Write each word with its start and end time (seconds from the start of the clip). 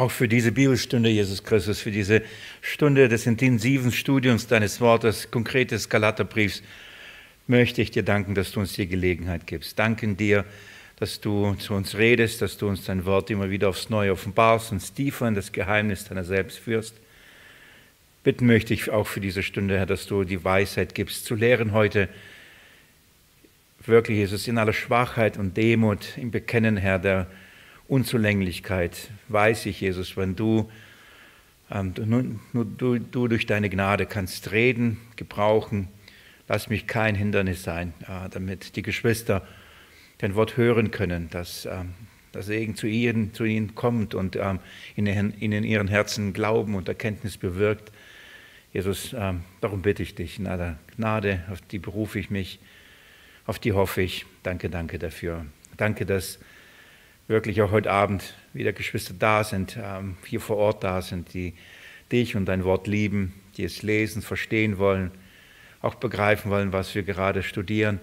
auch 0.00 0.10
für 0.10 0.28
diese 0.28 0.50
Bibelstunde, 0.50 1.10
Jesus 1.10 1.44
Christus, 1.44 1.80
für 1.80 1.90
diese 1.90 2.22
Stunde 2.62 3.08
des 3.08 3.26
intensiven 3.26 3.92
Studiums 3.92 4.46
deines 4.46 4.80
Wortes, 4.80 5.30
konkretes 5.30 5.90
Galaterbriefs, 5.90 6.62
möchte 7.46 7.82
ich 7.82 7.90
dir 7.90 8.02
danken, 8.02 8.34
dass 8.34 8.50
du 8.52 8.60
uns 8.60 8.72
die 8.72 8.86
Gelegenheit 8.86 9.46
gibst. 9.46 9.78
Danken 9.78 10.16
dir, 10.16 10.46
dass 10.96 11.20
du 11.20 11.54
zu 11.54 11.74
uns 11.74 11.98
redest, 11.98 12.40
dass 12.40 12.56
du 12.56 12.68
uns 12.68 12.84
dein 12.84 13.04
Wort 13.04 13.28
immer 13.28 13.50
wieder 13.50 13.68
aufs 13.68 13.90
Neue 13.90 14.12
offenbarst, 14.12 14.72
uns 14.72 14.94
tiefer 14.94 15.28
in 15.28 15.34
das 15.34 15.52
Geheimnis 15.52 16.04
deiner 16.04 16.24
selbst 16.24 16.58
führst. 16.58 16.94
Bitten 18.24 18.46
möchte 18.46 18.72
ich 18.72 18.90
auch 18.90 19.06
für 19.06 19.20
diese 19.20 19.42
Stunde, 19.42 19.76
Herr, 19.76 19.86
dass 19.86 20.06
du 20.06 20.24
die 20.24 20.42
Weisheit 20.42 20.94
gibst, 20.94 21.26
zu 21.26 21.34
lehren 21.34 21.72
heute. 21.72 22.08
Wirklich, 23.84 24.16
Jesus, 24.16 24.48
in 24.48 24.56
aller 24.56 24.72
Schwachheit 24.72 25.36
und 25.36 25.58
Demut, 25.58 26.16
im 26.16 26.30
Bekennen, 26.30 26.78
Herr, 26.78 26.98
der 26.98 27.26
Unzulänglichkeit, 27.90 29.10
weiß 29.28 29.66
ich, 29.66 29.80
Jesus, 29.80 30.16
wenn 30.16 30.36
du, 30.36 30.70
ähm, 31.72 31.92
nur, 32.52 32.64
du, 32.64 32.98
du 32.98 33.26
durch 33.26 33.46
deine 33.46 33.68
Gnade 33.68 34.06
kannst 34.06 34.52
reden, 34.52 34.98
gebrauchen, 35.16 35.88
lass 36.46 36.68
mich 36.68 36.86
kein 36.86 37.16
Hindernis 37.16 37.64
sein, 37.64 37.92
äh, 38.02 38.28
damit 38.30 38.76
die 38.76 38.82
Geschwister 38.82 39.44
dein 40.18 40.36
Wort 40.36 40.56
hören 40.56 40.92
können, 40.92 41.30
dass 41.30 41.66
ähm, 41.66 41.94
der 42.32 42.42
Segen 42.42 42.76
zu 42.76 42.86
ihnen, 42.86 43.34
zu 43.34 43.42
ihnen 43.42 43.74
kommt 43.74 44.14
und 44.14 44.36
ähm, 44.36 44.60
in, 44.94 45.06
in 45.06 45.64
ihren 45.64 45.88
Herzen 45.88 46.32
Glauben 46.32 46.76
und 46.76 46.88
Erkenntnis 46.88 47.38
bewirkt. 47.38 47.90
Jesus, 48.72 49.16
ähm, 49.18 49.42
darum 49.60 49.82
bitte 49.82 50.04
ich 50.04 50.14
dich, 50.14 50.38
in 50.38 50.46
aller 50.46 50.78
Gnade, 50.96 51.42
auf 51.50 51.60
die 51.60 51.80
berufe 51.80 52.20
ich 52.20 52.30
mich, 52.30 52.60
auf 53.46 53.58
die 53.58 53.72
hoffe 53.72 54.02
ich. 54.02 54.26
Danke, 54.44 54.70
danke 54.70 55.00
dafür. 55.00 55.44
Danke, 55.76 56.06
dass 56.06 56.38
wirklich 57.30 57.62
auch 57.62 57.70
heute 57.70 57.92
Abend 57.92 58.34
wieder 58.52 58.72
Geschwister 58.72 59.14
da 59.16 59.44
sind, 59.44 59.78
ähm, 59.80 60.16
hier 60.26 60.40
vor 60.40 60.56
Ort 60.56 60.82
da 60.82 61.00
sind, 61.00 61.32
die 61.32 61.54
dich 62.10 62.34
und 62.34 62.46
dein 62.46 62.64
Wort 62.64 62.88
lieben, 62.88 63.32
die 63.56 63.62
es 63.62 63.82
lesen, 63.82 64.20
verstehen 64.20 64.78
wollen, 64.78 65.12
auch 65.80 65.94
begreifen 65.94 66.50
wollen, 66.50 66.72
was 66.72 66.94
wir 66.96 67.04
gerade 67.04 67.44
studieren. 67.44 68.00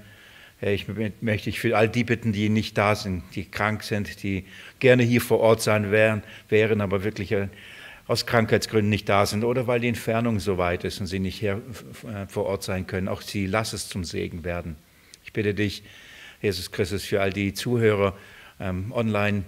Ich 0.61 0.87
möchte 1.19 1.51
dich 1.51 1.59
für 1.59 1.77
all 1.77 1.89
die 1.89 2.05
bitten, 2.05 2.31
die 2.31 2.47
nicht 2.47 2.77
da 2.77 2.95
sind, 2.95 3.23
die 3.35 3.45
krank 3.45 3.83
sind, 3.83 4.23
die 4.23 4.45
gerne 4.79 5.03
hier 5.03 5.21
vor 5.21 5.41
Ort 5.41 5.61
sein 5.61 5.91
wären, 5.91 6.23
wären 6.47 6.79
aber 6.79 7.03
wirklich 7.03 7.33
äh, 7.33 7.49
aus 8.07 8.25
Krankheitsgründen 8.25 8.89
nicht 8.89 9.09
da 9.09 9.25
sind 9.25 9.43
oder 9.43 9.67
weil 9.67 9.81
die 9.81 9.89
Entfernung 9.89 10.39
so 10.39 10.57
weit 10.57 10.85
ist 10.85 11.01
und 11.01 11.07
sie 11.07 11.19
nicht 11.19 11.37
hier 11.37 11.61
äh, 12.07 12.27
vor 12.27 12.45
Ort 12.45 12.63
sein 12.63 12.87
können. 12.87 13.09
Auch 13.09 13.21
sie 13.21 13.45
lass 13.45 13.73
es 13.73 13.89
zum 13.89 14.05
Segen 14.05 14.45
werden. 14.45 14.77
Ich 15.25 15.33
bitte 15.33 15.53
dich, 15.53 15.83
Jesus 16.41 16.71
Christus, 16.71 17.03
für 17.03 17.21
all 17.21 17.33
die 17.33 17.53
Zuhörer 17.53 18.17
ähm, 18.59 18.91
online, 18.91 19.43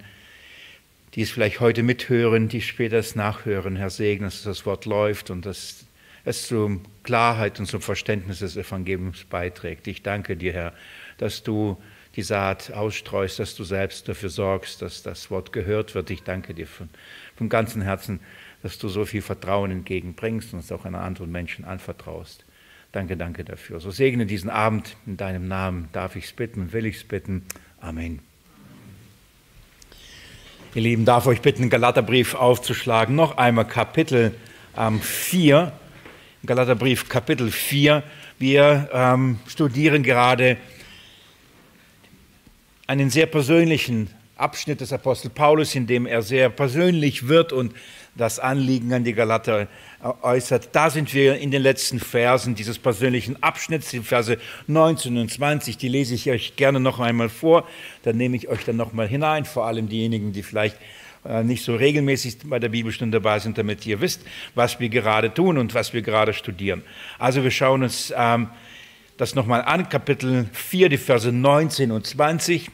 die 1.16 1.22
es 1.22 1.32
vielleicht 1.32 1.60
heute 1.60 1.84
mithören, 1.84 2.48
die 2.48 2.62
später 2.62 2.98
es 2.98 3.16
nachhören. 3.16 3.76
Herr, 3.76 3.90
segne, 3.90 4.28
dass 4.28 4.44
das 4.44 4.66
Wort 4.66 4.86
läuft 4.86 5.30
und 5.30 5.46
dass 5.46 5.86
es 6.26 6.48
zur 6.48 6.80
Klarheit 7.04 7.60
und 7.60 7.66
zum 7.66 7.82
Verständnis 7.82 8.40
des 8.40 8.58
Evangeliums 8.58 9.24
beiträgt. 9.24 9.88
Ich 9.88 10.04
danke 10.04 10.36
dir, 10.36 10.54
Herr, 10.54 10.74
dass 11.18 11.44
du 11.44 11.82
die 12.16 12.22
Saat 12.22 12.72
ausstreust, 12.72 13.40
dass 13.40 13.56
du 13.56 13.64
selbst 13.64 14.08
dafür 14.08 14.30
sorgst, 14.30 14.82
dass 14.82 15.04
das 15.04 15.32
Wort 15.32 15.54
gehört 15.54 15.96
wird. 15.96 16.10
Ich 16.10 16.24
danke 16.24 16.54
dir 16.54 16.68
von, 16.68 16.90
von 17.36 17.50
ganzem 17.50 17.82
Herzen 17.82 18.20
dass 18.62 18.78
du 18.78 18.90
so 18.90 19.06
viel 19.06 19.22
Vertrauen 19.22 19.72
entgegenbringst 19.72 20.54
und 20.54 20.60
es 20.60 20.72
auch 20.72 20.86
einer 20.86 21.02
anderen 21.02 21.32
Menschen 21.32 21.66
anvertraust. 21.66 22.46
Danke, 22.92 23.18
danke 23.18 23.44
dafür. 23.46 23.80
So 23.80 23.92
segne 23.92 24.26
diesen 24.26 24.50
Abend 24.50 24.98
in 25.06 25.18
deinem 25.18 25.48
Namen. 25.48 25.90
Darf 25.92 26.16
ich 26.16 26.26
es 26.26 26.34
bitten, 26.34 26.74
will 26.74 26.86
ich 26.86 26.98
es 26.98 27.04
bitten. 27.04 27.46
Amen. 27.80 28.29
Ihr 30.76 30.84
Lieben, 30.84 31.04
darf 31.04 31.26
euch 31.26 31.42
bitten, 31.42 31.72
Galaterbrief 31.72 32.36
aufzuschlagen. 32.36 33.16
Noch 33.16 33.38
einmal 33.38 33.66
Kapitel 33.66 34.36
ähm, 34.78 35.02
4. 35.02 35.72
Galaterbrief 36.46 37.10
Kapitel 37.10 37.50
4. 37.50 38.04
Wir 38.38 38.88
ähm, 38.94 39.40
studieren 39.48 40.04
gerade 40.04 40.58
einen 42.86 43.10
sehr 43.10 43.26
persönlichen 43.26 44.12
Abschnitt 44.40 44.82
des 44.82 44.94
Apostel 44.94 45.30
Paulus, 45.30 45.76
in 45.76 45.88
dem 45.88 46.06
er 46.06 46.22
sehr 46.22 46.50
persönlich 46.50 47.28
wird 47.28 47.54
und 47.54 47.74
das 48.16 48.40
Anliegen 48.40 48.94
an 48.94 49.04
die 49.04 49.14
Galater 49.14 49.68
äußert. 50.22 50.70
Da 50.72 50.90
sind 50.90 51.14
wir 51.14 51.38
in 51.38 51.52
den 51.52 51.62
letzten 51.62 52.00
Versen 52.00 52.56
dieses 52.56 52.80
persönlichen 52.80 53.42
Abschnitts, 53.42 53.90
die 53.90 54.00
Verse 54.00 54.38
19 54.68 55.18
und 55.18 55.32
20, 55.32 55.78
die 55.78 55.90
lese 55.90 56.16
ich 56.16 56.30
euch 56.30 56.56
gerne 56.56 56.80
noch 56.80 57.00
einmal 57.00 57.30
vor, 57.30 57.68
dann 58.04 58.18
nehme 58.18 58.36
ich 58.36 58.48
euch 58.48 58.64
dann 58.66 58.78
noch 58.78 58.94
mal 58.94 59.08
hinein, 59.08 59.46
vor 59.46 59.66
allem 59.66 59.90
diejenigen, 59.90 60.32
die 60.32 60.44
vielleicht 60.44 60.78
äh, 61.26 61.44
nicht 61.44 61.64
so 61.64 61.76
regelmäßig 61.76 62.38
bei 62.46 62.60
der 62.60 62.70
Bibelstunde 62.70 63.20
dabei 63.20 63.40
sind, 63.40 63.58
damit 63.58 63.86
ihr 63.86 64.00
wisst, 64.00 64.22
was 64.56 64.80
wir 64.80 64.90
gerade 64.90 65.34
tun 65.34 65.58
und 65.58 65.74
was 65.74 65.94
wir 65.94 66.02
gerade 66.02 66.34
studieren. 66.34 66.84
Also 67.18 67.44
wir 67.44 67.52
schauen 67.52 67.84
uns 67.84 68.14
ähm, 68.16 68.50
das 69.18 69.36
nochmal 69.36 69.64
an, 69.64 69.90
Kapitel 69.90 70.48
4, 70.54 70.88
die 70.90 70.98
Verse 70.98 71.30
19 71.30 71.92
und 71.92 72.08
20. 72.08 72.72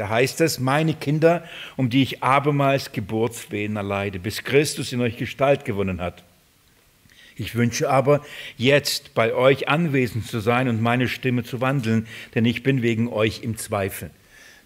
Da 0.00 0.08
heißt 0.08 0.40
es, 0.40 0.58
meine 0.58 0.94
Kinder, 0.94 1.44
um 1.76 1.90
die 1.90 2.02
ich 2.02 2.22
abermals 2.22 2.92
Geburtswehen 2.92 3.76
erleide, 3.76 4.18
bis 4.18 4.44
Christus 4.44 4.94
in 4.94 5.02
euch 5.02 5.18
Gestalt 5.18 5.66
gewonnen 5.66 6.00
hat. 6.00 6.24
Ich 7.36 7.54
wünsche 7.54 7.90
aber, 7.90 8.22
jetzt 8.56 9.12
bei 9.12 9.34
euch 9.34 9.68
anwesend 9.68 10.26
zu 10.26 10.40
sein 10.40 10.68
und 10.68 10.80
meine 10.80 11.06
Stimme 11.06 11.44
zu 11.44 11.60
wandeln, 11.60 12.06
denn 12.34 12.46
ich 12.46 12.62
bin 12.62 12.80
wegen 12.80 13.08
euch 13.08 13.42
im 13.42 13.58
Zweifel. 13.58 14.08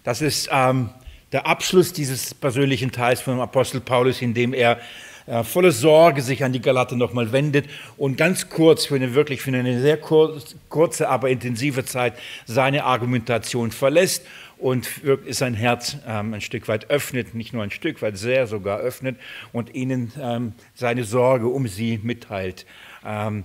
Das 0.05 0.21
ist 0.21 0.47
ähm, 0.53 0.89
der 1.33 1.45
Abschluss 1.47 1.91
dieses 1.91 2.33
persönlichen 2.33 2.93
Teils 2.93 3.19
vom 3.19 3.41
Apostel 3.41 3.81
Paulus, 3.81 4.21
in 4.21 4.33
dem 4.33 4.53
er 4.53 4.79
äh, 5.27 5.43
voller 5.43 5.71
Sorge 5.71 6.21
sich 6.21 6.45
an 6.45 6.53
die 6.53 6.61
Galater 6.61 6.95
nochmal 6.95 7.33
wendet 7.33 7.65
und 7.97 8.15
ganz 8.15 8.49
kurz, 8.49 8.85
für 8.85 8.95
eine 8.95 9.15
wirklich 9.15 9.41
für 9.41 9.49
eine 9.49 9.81
sehr 9.81 9.97
kurze, 9.97 11.09
aber 11.09 11.29
intensive 11.29 11.83
Zeit 11.83 12.13
seine 12.45 12.85
Argumentation 12.85 13.71
verlässt 13.71 14.25
und 14.57 14.89
sein 15.29 15.53
Herz 15.53 15.97
ähm, 16.07 16.33
ein 16.33 16.41
Stück 16.41 16.67
weit 16.67 16.89
öffnet, 16.89 17.35
nicht 17.35 17.53
nur 17.53 17.63
ein 17.63 17.71
Stück 17.71 18.01
weit, 18.01 18.17
sehr 18.17 18.47
sogar 18.47 18.79
öffnet 18.79 19.17
und 19.51 19.75
ihnen 19.75 20.11
ähm, 20.19 20.53
seine 20.73 21.03
Sorge 21.03 21.47
um 21.47 21.67
sie 21.67 21.99
mitteilt. 22.01 22.65
Ähm, 23.05 23.43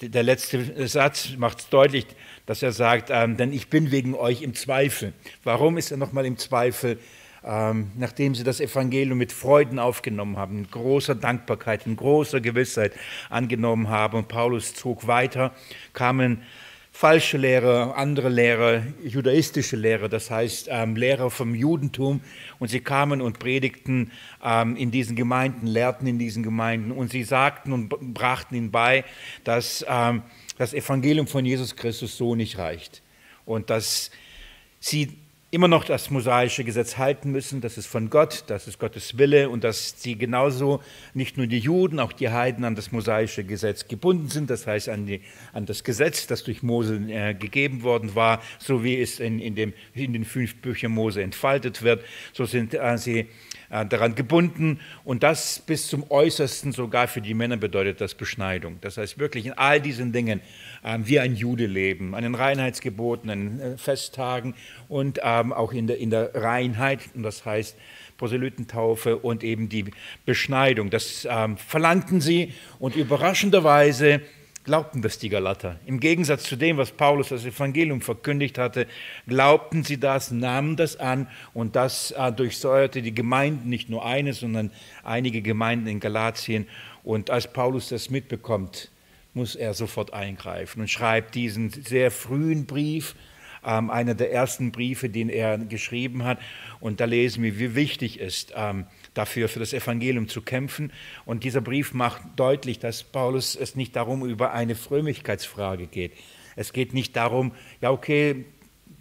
der 0.00 0.22
letzte 0.22 0.88
Satz 0.88 1.30
macht 1.36 1.60
es 1.60 1.68
deutlich, 1.68 2.06
dass 2.46 2.62
er 2.62 2.72
sagt, 2.72 3.10
ähm, 3.12 3.36
denn 3.36 3.52
ich 3.52 3.68
bin 3.68 3.90
wegen 3.90 4.14
euch 4.14 4.42
im 4.42 4.54
Zweifel. 4.54 5.12
Warum 5.44 5.78
ist 5.78 5.90
er 5.90 5.96
nochmal 5.96 6.26
im 6.26 6.36
Zweifel? 6.36 6.98
Ähm, 7.46 7.90
nachdem 7.96 8.34
sie 8.34 8.42
das 8.42 8.58
Evangelium 8.58 9.18
mit 9.18 9.30
Freuden 9.30 9.78
aufgenommen 9.78 10.38
haben, 10.38 10.58
in 10.58 10.70
großer 10.70 11.14
Dankbarkeit, 11.14 11.86
in 11.86 11.94
großer 11.94 12.40
Gewissheit 12.40 12.92
angenommen 13.28 13.88
haben. 13.88 14.16
Und 14.16 14.28
Paulus 14.28 14.72
zog 14.74 15.06
weiter, 15.06 15.52
kamen 15.92 16.42
falsche 16.96 17.38
Lehrer, 17.38 17.96
andere 17.96 18.28
Lehrer, 18.28 18.84
judaistische 19.02 19.74
Lehrer, 19.74 20.08
das 20.08 20.30
heißt 20.30 20.68
ähm, 20.70 20.94
Lehrer 20.94 21.28
vom 21.28 21.52
Judentum. 21.52 22.20
Und 22.60 22.68
sie 22.68 22.78
kamen 22.78 23.20
und 23.20 23.40
predigten 23.40 24.12
ähm, 24.44 24.76
in 24.76 24.92
diesen 24.92 25.16
Gemeinden, 25.16 25.66
lehrten 25.66 26.06
in 26.06 26.20
diesen 26.20 26.44
Gemeinden. 26.44 26.92
Und 26.92 27.10
sie 27.10 27.24
sagten 27.24 27.72
und 27.72 27.88
brachten 28.14 28.54
ihnen 28.54 28.70
bei, 28.70 29.04
dass 29.42 29.84
ähm, 29.88 30.22
das 30.56 30.72
Evangelium 30.72 31.26
von 31.26 31.44
Jesus 31.44 31.74
Christus 31.74 32.16
so 32.16 32.36
nicht 32.36 32.58
reicht. 32.58 33.02
Und 33.44 33.70
dass 33.70 34.12
sie 34.78 35.18
immer 35.54 35.68
noch 35.68 35.84
das 35.84 36.10
mosaische 36.10 36.64
Gesetz 36.64 36.98
halten 36.98 37.30
müssen, 37.30 37.60
das 37.60 37.78
ist 37.78 37.86
von 37.86 38.10
Gott, 38.10 38.42
das 38.48 38.66
ist 38.66 38.80
Gottes 38.80 39.18
Wille 39.18 39.48
und 39.48 39.62
dass 39.62 40.02
sie 40.02 40.18
genauso 40.18 40.82
nicht 41.14 41.36
nur 41.36 41.46
die 41.46 41.60
Juden, 41.60 42.00
auch 42.00 42.12
die 42.12 42.28
Heiden 42.28 42.64
an 42.64 42.74
das 42.74 42.90
mosaische 42.90 43.44
Gesetz 43.44 43.86
gebunden 43.86 44.28
sind, 44.28 44.50
das 44.50 44.66
heißt 44.66 44.88
an, 44.88 45.06
die, 45.06 45.20
an 45.52 45.64
das 45.64 45.84
Gesetz, 45.84 46.26
das 46.26 46.42
durch 46.42 46.64
Mose 46.64 46.96
äh, 47.08 47.34
gegeben 47.34 47.84
worden 47.84 48.16
war, 48.16 48.42
so 48.58 48.82
wie 48.82 49.00
es 49.00 49.20
in, 49.20 49.38
in, 49.38 49.54
dem, 49.54 49.74
in 49.94 50.12
den 50.12 50.24
fünf 50.24 50.56
Büchern 50.56 50.90
Mose 50.90 51.22
entfaltet 51.22 51.82
wird, 51.82 52.04
so 52.32 52.46
sind 52.46 52.74
äh, 52.74 52.98
sie 52.98 53.28
daran 53.74 54.14
gebunden 54.14 54.78
und 55.02 55.24
das 55.24 55.58
bis 55.58 55.88
zum 55.88 56.08
Äußersten 56.08 56.70
sogar 56.70 57.08
für 57.08 57.20
die 57.20 57.34
Männer 57.34 57.56
bedeutet 57.56 58.00
das 58.00 58.14
Beschneidung. 58.14 58.78
Das 58.80 58.98
heißt 58.98 59.18
wirklich 59.18 59.46
in 59.46 59.52
all 59.54 59.80
diesen 59.80 60.12
Dingen 60.12 60.40
ähm, 60.84 61.06
wie 61.06 61.18
ein 61.18 61.34
Jude 61.34 61.66
leben, 61.66 62.14
an 62.14 62.22
den 62.22 62.36
Reinheitsgeboten, 62.36 63.30
an 63.30 63.58
den 63.58 63.60
äh, 63.60 63.76
Festtagen 63.76 64.54
und 64.88 65.18
ähm, 65.22 65.52
auch 65.52 65.72
in 65.72 65.88
der, 65.88 65.98
in 65.98 66.10
der 66.10 66.34
Reinheit, 66.34 67.00
und 67.14 67.24
das 67.24 67.44
heißt 67.44 67.76
Proselytentaufe 68.16 69.18
und 69.18 69.42
eben 69.42 69.68
die 69.68 69.86
Beschneidung. 70.24 70.90
Das 70.90 71.26
ähm, 71.28 71.56
verlangten 71.56 72.20
sie 72.20 72.52
und 72.78 72.94
überraschenderweise 72.94 74.20
glaubten 74.64 75.02
das 75.02 75.18
die 75.18 75.28
Galater. 75.28 75.78
Im 75.84 76.00
Gegensatz 76.00 76.44
zu 76.44 76.56
dem, 76.56 76.78
was 76.78 76.90
Paulus 76.90 77.28
das 77.28 77.44
Evangelium 77.44 78.00
verkündigt 78.00 78.58
hatte, 78.58 78.86
glaubten 79.26 79.84
sie 79.84 80.00
das, 80.00 80.30
nahmen 80.30 80.76
das 80.76 80.98
an 80.98 81.28
und 81.52 81.76
das 81.76 82.12
äh, 82.12 82.32
durchsäuerte 82.32 83.02
die 83.02 83.14
Gemeinden, 83.14 83.68
nicht 83.68 83.90
nur 83.90 84.04
eine, 84.04 84.32
sondern 84.32 84.70
einige 85.02 85.42
Gemeinden 85.42 85.86
in 85.86 86.00
Galatien. 86.00 86.66
Und 87.02 87.30
als 87.30 87.52
Paulus 87.52 87.90
das 87.90 88.08
mitbekommt, 88.08 88.90
muss 89.34 89.54
er 89.54 89.74
sofort 89.74 90.14
eingreifen 90.14 90.80
und 90.80 90.88
schreibt 90.88 91.34
diesen 91.34 91.70
sehr 91.70 92.10
frühen 92.10 92.66
Brief 92.66 93.14
ähm, 93.64 93.90
einer 93.90 94.14
der 94.14 94.32
ersten 94.32 94.72
Briefe, 94.72 95.08
den 95.08 95.28
er 95.28 95.58
geschrieben 95.58 96.24
hat. 96.24 96.38
Und 96.80 97.00
da 97.00 97.04
lesen 97.04 97.42
wir, 97.42 97.58
wie 97.58 97.74
wichtig 97.74 98.20
es 98.20 98.44
ist, 98.44 98.52
ähm, 98.56 98.86
dafür 99.14 99.48
für 99.48 99.60
das 99.60 99.72
Evangelium 99.72 100.28
zu 100.28 100.42
kämpfen. 100.42 100.92
Und 101.24 101.44
dieser 101.44 101.60
Brief 101.60 101.94
macht 101.94 102.22
deutlich, 102.36 102.78
dass 102.78 103.02
Paulus 103.02 103.56
es 103.56 103.76
nicht 103.76 103.96
darum 103.96 104.26
über 104.26 104.52
eine 104.52 104.74
Frömmigkeitsfrage 104.74 105.86
geht. 105.86 106.12
Es 106.56 106.72
geht 106.72 106.94
nicht 106.94 107.16
darum, 107.16 107.52
ja 107.80 107.90
okay, 107.90 108.44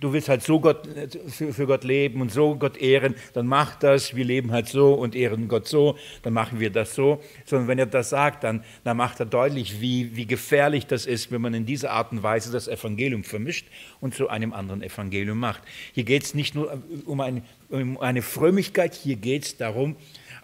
du 0.04 0.12
willst 0.12 0.28
halt 0.28 0.44
so 0.44 0.60
Gott, 0.60 0.88
für, 1.30 1.66
Gott 1.66 1.84
leben 1.84 2.22
und 2.22 2.32
so 2.32 2.56
Gott 2.56 2.78
ehren, 2.78 3.16
dann 3.34 3.48
mach 3.48 3.76
das, 3.76 4.16
wir 4.16 4.26
leben 4.26 4.52
halt 4.52 4.68
so 4.68 4.94
und 4.94 5.16
ehren 5.16 5.48
Gott 5.48 5.68
so, 5.68 5.98
dann 6.24 6.34
machen 6.34 6.60
wir 6.60 6.70
das 6.70 6.94
so. 6.94 7.22
Sondern 7.46 7.68
wenn 7.70 7.80
er 7.80 7.86
das 7.86 8.10
sagt, 8.10 8.44
dann, 8.44 8.64
dann 8.84 8.98
macht 8.98 9.20
er 9.20 9.26
deutlich, 9.26 9.80
wie, 9.80 10.16
wie 10.16 10.26
gefährlich 10.26 10.86
das 10.88 11.06
ist, 11.06 11.32
wenn 11.32 11.42
man 11.42 11.54
in 11.54 11.66
dieser 11.66 11.92
Art 11.92 12.12
und 12.12 12.22
Weise 12.22 12.52
das 12.52 12.68
Evangelium 12.68 13.24
vermischt 13.24 13.68
und 14.02 14.14
zu 14.14 14.28
einem 14.28 14.54
anderen 14.54 14.84
Evangelium 14.84 15.40
macht. 15.40 15.64
Hier 15.94 16.04
geht 16.04 16.24
es 16.24 16.34
nicht 16.34 16.54
nur 16.54 16.84
um, 17.06 17.22
ein, 17.22 17.44
um 17.70 17.98
eine 18.00 18.22
Frömmigkeit, 18.22 18.94
hier 18.94 19.16
geht 19.16 19.46
es 19.46 19.58
darum, 19.58 19.96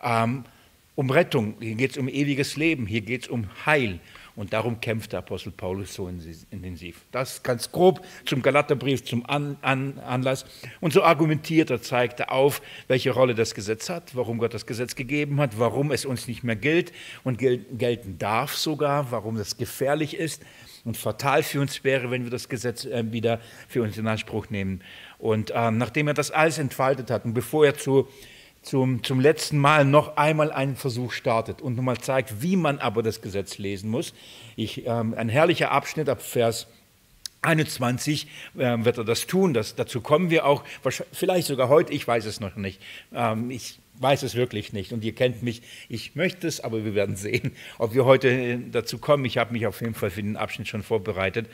ähm, 0.02 0.46
um 0.96 1.10
Rettung, 1.10 1.56
hier 1.60 1.76
geht 1.76 1.92
es 1.92 1.98
um 1.98 2.08
ewiges 2.08 2.56
Leben, 2.56 2.86
hier 2.86 3.02
geht 3.02 3.24
es 3.24 3.28
um 3.28 3.48
Heil. 3.66 4.00
Und 4.40 4.54
darum 4.54 4.80
kämpft 4.80 5.12
der 5.12 5.20
Apostel 5.20 5.52
Paulus 5.52 5.94
so 5.94 6.08
intensiv. 6.08 7.02
Das 7.12 7.44
ganz 7.44 7.74
grob 7.74 8.00
zum 8.24 8.42
Galaterbrief, 8.42 9.04
zum 9.04 9.26
An 9.26 9.58
An 9.62 10.00
Anlass. 10.00 10.46
Und 10.80 10.94
so 10.94 11.04
argumentiert 11.04 11.70
er, 11.72 11.82
zeigt 11.82 12.22
er 12.22 12.32
auf, 12.32 12.62
welche 12.88 13.12
Rolle 13.12 13.36
das 13.36 13.54
Gesetz 13.54 13.90
hat, 13.90 14.16
warum 14.16 14.38
Gott 14.38 14.54
das 14.54 14.66
Gesetz 14.66 14.96
gegeben 14.96 15.42
hat, 15.42 15.60
warum 15.60 15.92
es 15.92 16.06
uns 16.06 16.30
nicht 16.30 16.46
mehr 16.46 16.56
gilt 16.56 16.94
und 17.26 17.38
gel 17.38 17.58
gelten 17.58 18.18
darf 18.18 18.56
sogar, 18.56 19.12
warum 19.12 19.36
das 19.36 19.58
gefährlich 19.58 20.16
ist 20.16 20.42
und 20.86 20.96
fatal 20.96 21.44
für 21.44 21.60
uns 21.60 21.84
wäre, 21.84 22.10
wenn 22.10 22.24
wir 22.24 22.32
das 22.32 22.48
Gesetz 22.48 22.86
äh, 22.86 23.12
wieder 23.12 23.42
für 23.68 23.82
uns 23.82 23.98
in 23.98 24.08
Anspruch 24.08 24.50
nehmen. 24.50 24.82
Und 25.18 25.52
ähm, 25.54 25.78
nachdem 25.78 26.08
er 26.08 26.14
das 26.14 26.32
alles 26.32 26.60
entfaltet 26.60 27.12
hat 27.12 27.26
und 27.26 27.34
bevor 27.34 27.66
er 27.66 27.76
zu 27.76 28.08
zum, 28.69 29.04
zum 29.04 29.19
letzten 29.19 29.57
Mal 29.57 29.83
noch 29.83 30.16
einmal 30.16 30.51
einen 30.51 30.75
Versuch 30.75 31.12
startet 31.12 31.60
und 31.60 31.75
nochmal 31.75 31.98
zeigt, 31.98 32.44
wie 32.44 32.56
man 32.56 32.77
aber 32.77 33.01
das 33.01 33.21
Gesetz 33.21 33.57
lesen 33.57 33.89
muss. 33.89 34.13
Ich, 34.56 34.86
ähm, 34.86 35.16
ein 35.18 35.27
herrlicher 35.27 35.71
Abschnitt 35.71 36.07
ab 36.07 36.21
Vers 36.21 36.68
21 37.42 38.27
äh, 38.57 38.77
wird 38.86 39.00
er 39.00 39.06
das 39.06 39.25
tun. 39.25 39.56
Das, 39.56 39.75
dazu 39.75 40.01
kommen 40.01 40.30
wir 40.30 40.45
auch, 40.45 40.63
vielleicht 41.12 41.48
sogar 41.48 41.68
heute, 41.68 41.94
ich 41.94 42.07
weiß 42.07 42.25
es 42.25 42.39
noch 42.42 42.57
nicht. 42.57 42.80
Ähm, 43.12 43.50
ich 43.50 43.80
weiß 43.98 44.21
es 44.21 44.36
wirklich 44.36 44.71
nicht 44.71 44.94
und 44.94 45.04
ihr 45.04 45.16
kennt 45.16 45.42
mich. 45.42 45.63
Ich 45.89 46.16
möchte 46.16 46.48
es, 46.48 46.62
aber 46.62 46.86
wir 46.86 46.94
werden 46.94 47.16
sehen, 47.16 47.54
ob 47.80 47.95
wir 47.95 48.06
heute 48.06 48.30
äh, 48.30 48.60
dazu 48.71 49.00
kommen. 49.00 49.25
Ich 49.25 49.39
habe 49.39 49.51
mich 49.51 49.66
auf 49.66 49.81
jeden 49.81 49.95
Fall 49.95 50.12
für 50.12 50.21
den 50.21 50.38
Abschnitt 50.38 50.68
schon 50.68 50.83
vorbereitet. 50.83 51.48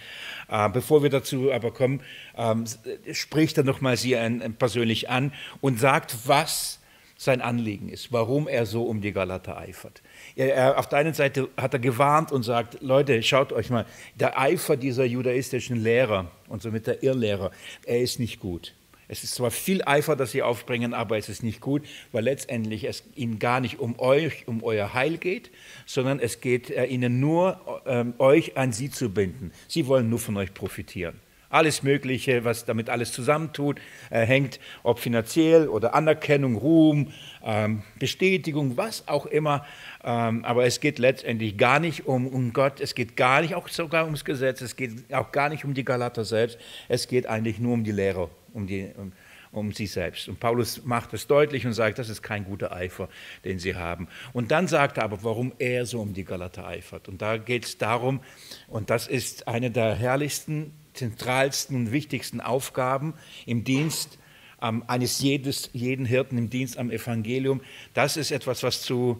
Äh, 0.49 0.67
bevor 0.67 1.01
wir 1.01 1.09
dazu 1.09 1.53
aber 1.53 1.71
kommen, 1.71 2.01
ähm, 2.35 2.65
spricht 3.13 3.57
er 3.57 3.63
nochmal 3.63 3.95
Sie 3.95 4.17
persönlich 4.59 5.09
an 5.09 5.31
und 5.61 5.79
sagt, 5.79 6.13
was 6.25 6.79
sein 7.17 7.41
Anliegen 7.41 7.89
ist, 7.89 8.11
warum 8.11 8.47
er 8.47 8.65
so 8.65 8.83
um 8.83 9.01
die 9.01 9.13
Galater 9.13 9.57
eifert. 9.57 10.01
Er, 10.35 10.53
er, 10.53 10.79
auf 10.79 10.89
der 10.89 10.99
einen 10.99 11.13
Seite 11.13 11.49
hat 11.55 11.73
er 11.73 11.79
gewarnt 11.79 12.31
und 12.31 12.43
sagt, 12.43 12.81
Leute, 12.81 13.23
schaut 13.23 13.53
euch 13.53 13.69
mal, 13.69 13.85
der 14.15 14.39
Eifer 14.39 14.75
dieser 14.75 15.05
judaistischen 15.05 15.77
Lehrer 15.77 16.29
und 16.49 16.61
somit 16.61 16.87
der 16.87 17.03
Irrlehrer, 17.03 17.51
er 17.85 18.01
ist 18.01 18.19
nicht 18.19 18.39
gut. 18.39 18.73
Es 19.07 19.23
ist 19.23 19.35
zwar 19.35 19.51
viel 19.51 19.83
Eifer, 19.85 20.15
das 20.15 20.31
sie 20.31 20.41
aufbringen, 20.41 20.93
aber 20.93 21.17
es 21.17 21.29
ist 21.29 21.43
nicht 21.43 21.61
gut, 21.61 21.83
weil 22.11 22.23
letztendlich 22.23 22.85
es 22.85 23.03
ihnen 23.15 23.39
gar 23.39 23.59
nicht 23.59 23.79
um 23.79 23.99
euch, 23.99 24.47
um 24.47 24.63
euer 24.63 24.93
Heil 24.93 25.17
geht, 25.17 25.51
sondern 25.85 26.19
es 26.19 26.41
geht 26.41 26.71
äh, 26.71 26.85
ihnen 26.85 27.19
nur, 27.19 27.83
ähm, 27.85 28.15
euch 28.17 28.57
an 28.57 28.71
sie 28.71 28.89
zu 28.89 29.09
binden. 29.09 29.51
Sie 29.67 29.85
wollen 29.87 30.09
nur 30.09 30.19
von 30.19 30.35
euch 30.37 30.53
profitieren. 30.53 31.19
Alles 31.55 31.83
Mögliche, 31.83 32.43
was 32.43 32.65
damit 32.65 32.89
alles 32.89 33.13
zusammentut, 33.13 33.79
äh, 34.09 34.25
hängt, 34.25 34.59
ob 34.83 34.99
finanziell 34.99 35.69
oder 35.69 35.95
Anerkennung, 35.95 36.57
Ruhm, 36.57 37.13
ähm, 37.45 37.83
Bestätigung, 37.97 38.75
was 38.75 39.07
auch 39.07 39.25
immer. 39.25 39.65
Ähm, 40.03 40.43
aber 40.43 40.65
es 40.65 40.81
geht 40.81 40.99
letztendlich 40.99 41.57
gar 41.57 41.79
nicht 41.79 42.07
um, 42.07 42.27
um 42.27 42.51
Gott, 42.51 42.81
es 42.81 42.93
geht 42.93 43.15
gar 43.15 43.41
nicht 43.41 43.55
auch 43.55 43.69
sogar 43.69 44.03
ums 44.03 44.25
Gesetz, 44.25 44.59
es 44.59 44.75
geht 44.75 45.13
auch 45.13 45.31
gar 45.31 45.47
nicht 45.47 45.63
um 45.63 45.73
die 45.73 45.85
Galater 45.85 46.25
selbst, 46.25 46.57
es 46.89 47.07
geht 47.07 47.25
eigentlich 47.25 47.57
nur 47.57 47.73
um 47.73 47.85
die 47.85 47.93
Lehre, 47.93 48.29
um 48.51 48.67
die, 48.67 48.91
um, 48.97 49.13
um 49.53 49.71
sie 49.71 49.87
selbst. 49.87 50.27
Und 50.27 50.41
Paulus 50.41 50.83
macht 50.83 51.13
es 51.13 51.25
deutlich 51.25 51.65
und 51.65 51.71
sagt, 51.71 51.99
das 51.99 52.09
ist 52.09 52.21
kein 52.21 52.43
guter 52.43 52.73
Eifer, 52.73 53.07
den 53.45 53.59
sie 53.59 53.75
haben. 53.75 54.09
Und 54.33 54.51
dann 54.51 54.67
sagt 54.67 54.97
er 54.97 55.05
aber, 55.05 55.23
warum 55.23 55.53
er 55.57 55.85
so 55.85 56.01
um 56.01 56.13
die 56.13 56.25
Galater 56.25 56.67
eifert. 56.67 57.07
Und 57.07 57.21
da 57.21 57.37
geht 57.37 57.65
es 57.65 57.77
darum, 57.77 58.19
und 58.67 58.89
das 58.89 59.07
ist 59.07 59.47
eine 59.47 59.71
der 59.71 59.95
herrlichsten 59.95 60.73
zentralsten 60.95 61.75
und 61.75 61.91
wichtigsten 61.91 62.41
Aufgaben 62.41 63.13
im 63.45 63.63
Dienst 63.63 64.17
ähm, 64.61 64.83
eines 64.87 65.19
jedes, 65.19 65.69
jeden 65.73 66.05
Hirten, 66.05 66.37
im 66.37 66.49
Dienst 66.49 66.77
am 66.77 66.91
Evangelium. 66.91 67.61
Das 67.93 68.17
ist 68.17 68.31
etwas, 68.31 68.63
was 68.63 68.81
zu, 68.81 69.19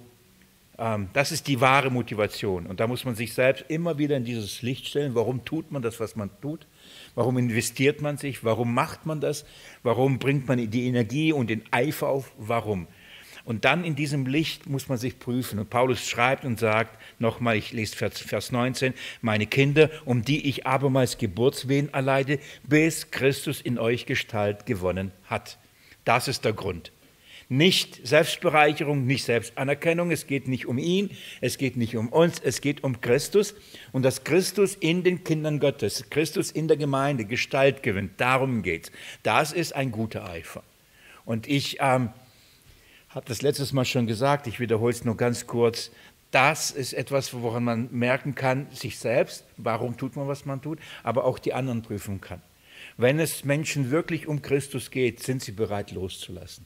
ähm, 0.78 1.10
das 1.14 1.32
ist 1.32 1.48
die 1.48 1.62
wahre 1.62 1.90
Motivation. 1.92 2.66
Und 2.66 2.80
da 2.80 2.88
muss 2.88 3.06
man 3.06 3.16
sich 3.16 3.34
selbst 3.34 3.66
immer 3.68 3.98
wieder 3.98 4.18
in 4.18 4.26
dieses 4.26 4.62
Licht 4.62 4.88
stellen. 4.88 5.16
Warum 5.16 5.46
tut 5.46 5.72
man 5.72 5.82
das, 5.82 6.00
was 6.00 6.16
man 6.16 6.30
tut? 6.42 6.68
Warum 7.14 7.38
investiert 7.38 8.02
man 8.02 8.18
sich? 8.18 8.44
Warum 8.44 8.74
macht 8.74 9.06
man 9.06 9.22
das? 9.22 9.46
Warum 9.84 10.20
bringt 10.20 10.48
man 10.48 10.70
die 10.70 10.88
Energie 10.88 11.32
und 11.32 11.50
den 11.50 11.64
Eifer 11.72 12.08
auf? 12.08 12.32
Warum? 12.38 12.88
Und 13.46 13.64
dann 13.64 13.84
in 13.84 13.96
diesem 13.96 14.26
Licht 14.26 14.68
muss 14.68 14.90
man 14.90 14.98
sich 14.98 15.20
prüfen. 15.20 15.60
Und 15.60 15.70
Paulus 15.70 16.10
schreibt 16.10 16.46
und 16.46 16.60
sagt, 16.60 17.00
nochmal, 17.20 17.56
ich 17.56 17.72
lese 17.72 17.96
Vers 17.96 18.52
19, 18.52 18.94
meine 19.22 19.46
Kinder, 19.46 19.92
um 20.04 20.24
die 20.24 20.50
ich 20.50 20.66
abermals 20.66 21.20
Geburtswehen 21.20 21.94
erleide, 21.94 22.40
bis 22.64 23.12
Christus 23.12 23.62
in 23.62 23.78
euch 23.78 24.08
Gestalt 24.08 24.66
gewonnen 24.66 25.12
hat. 25.26 25.60
Das 26.06 26.28
ist 26.28 26.44
der 26.44 26.54
Grund. 26.54 26.92
Nicht 27.48 28.06
Selbstbereicherung, 28.08 29.06
nicht 29.06 29.24
Selbstanerkennung, 29.24 30.10
es 30.10 30.26
geht 30.26 30.48
nicht 30.48 30.66
um 30.66 30.80
ihn, 30.80 31.12
es 31.42 31.60
geht 31.60 31.78
nicht 31.78 31.96
um 31.96 32.10
uns, 32.10 32.40
es 32.44 32.60
geht 32.60 32.84
um 32.84 33.02
Christus 33.02 33.54
und 33.92 34.02
dass 34.02 34.24
Christus 34.24 34.74
in 34.74 35.04
den 35.04 35.24
Kindern 35.24 35.60
Gottes, 35.60 36.10
Christus 36.10 36.50
in 36.50 36.68
der 36.68 36.78
Gemeinde 36.78 37.26
Gestalt 37.26 37.84
gewinnt, 37.84 38.14
darum 38.18 38.64
geht 38.64 38.86
es. 38.86 38.92
Das 39.22 39.54
ist 39.54 39.76
ein 39.76 39.92
guter 39.92 40.28
Eifer. 40.28 40.64
Und 41.24 41.48
ich 41.48 41.78
ähm, 41.82 42.10
habe 43.16 43.26
das 43.28 43.42
letztes 43.42 43.72
Mal 43.72 43.86
schon 43.86 44.08
gesagt, 44.08 44.46
ich 44.46 44.60
wiederhole 44.60 44.92
es 44.92 45.06
nur 45.06 45.16
ganz 45.16 45.48
kurz. 45.48 45.90
Das 46.32 46.70
ist 46.70 46.94
etwas, 46.94 47.34
woran 47.34 47.64
man 47.64 47.88
merken 47.92 48.36
kann, 48.36 48.68
sich 48.72 49.00
selbst, 49.00 49.46
warum 49.56 49.96
tut 49.96 50.18
man, 50.18 50.28
was 50.28 50.46
man 50.46 50.62
tut, 50.62 50.80
aber 51.02 51.24
auch 51.24 51.40
die 51.40 51.54
anderen 51.54 51.82
prüfen 51.82 52.20
kann. 52.20 52.42
Wenn 52.98 53.20
es 53.20 53.46
Menschen 53.46 53.90
wirklich 53.90 54.28
um 54.28 54.42
Christus 54.42 54.92
geht, 54.92 55.24
sind 55.24 55.42
sie 55.42 55.54
bereit 55.54 55.92
loszulassen. 55.92 56.66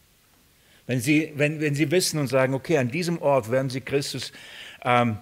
Wenn 0.87 0.99
sie, 0.99 1.31
wenn, 1.35 1.61
wenn 1.61 1.75
sie 1.75 1.91
wissen 1.91 2.19
und 2.19 2.27
sagen, 2.27 2.55
okay, 2.55 2.79
an 2.79 2.89
diesem 2.89 3.21
Ort 3.21 3.51
werden 3.51 3.69
sie 3.69 3.81
Christus 3.81 4.31
ähm, 4.83 5.19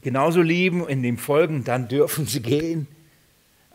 genauso 0.00 0.40
lieben, 0.40 0.88
in 0.88 1.02
dem 1.02 1.18
folgen, 1.18 1.64
dann 1.64 1.86
dürfen 1.86 2.24
sie 2.26 2.40
gehen. 2.40 2.88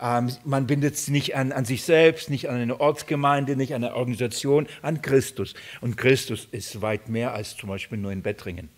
Ähm, 0.02 0.36
man 0.44 0.66
bindet 0.66 0.96
es 0.96 1.08
nicht 1.10 1.36
an, 1.36 1.52
an 1.52 1.64
sich 1.64 1.84
selbst, 1.84 2.30
nicht 2.30 2.50
an 2.50 2.60
eine 2.60 2.80
Ortsgemeinde, 2.80 3.56
nicht 3.56 3.76
an 3.76 3.84
eine 3.84 3.96
Organisation, 3.96 4.68
an 4.82 5.02
Christus. 5.02 5.54
Und 5.80 5.96
Christus 5.96 6.48
ist 6.52 6.82
weit 6.82 7.08
mehr 7.08 7.34
als 7.34 7.56
zum 7.56 7.70
Beispiel 7.70 8.00
nur 8.00 8.12
in 8.12 8.24
Bettringen. 8.24 8.70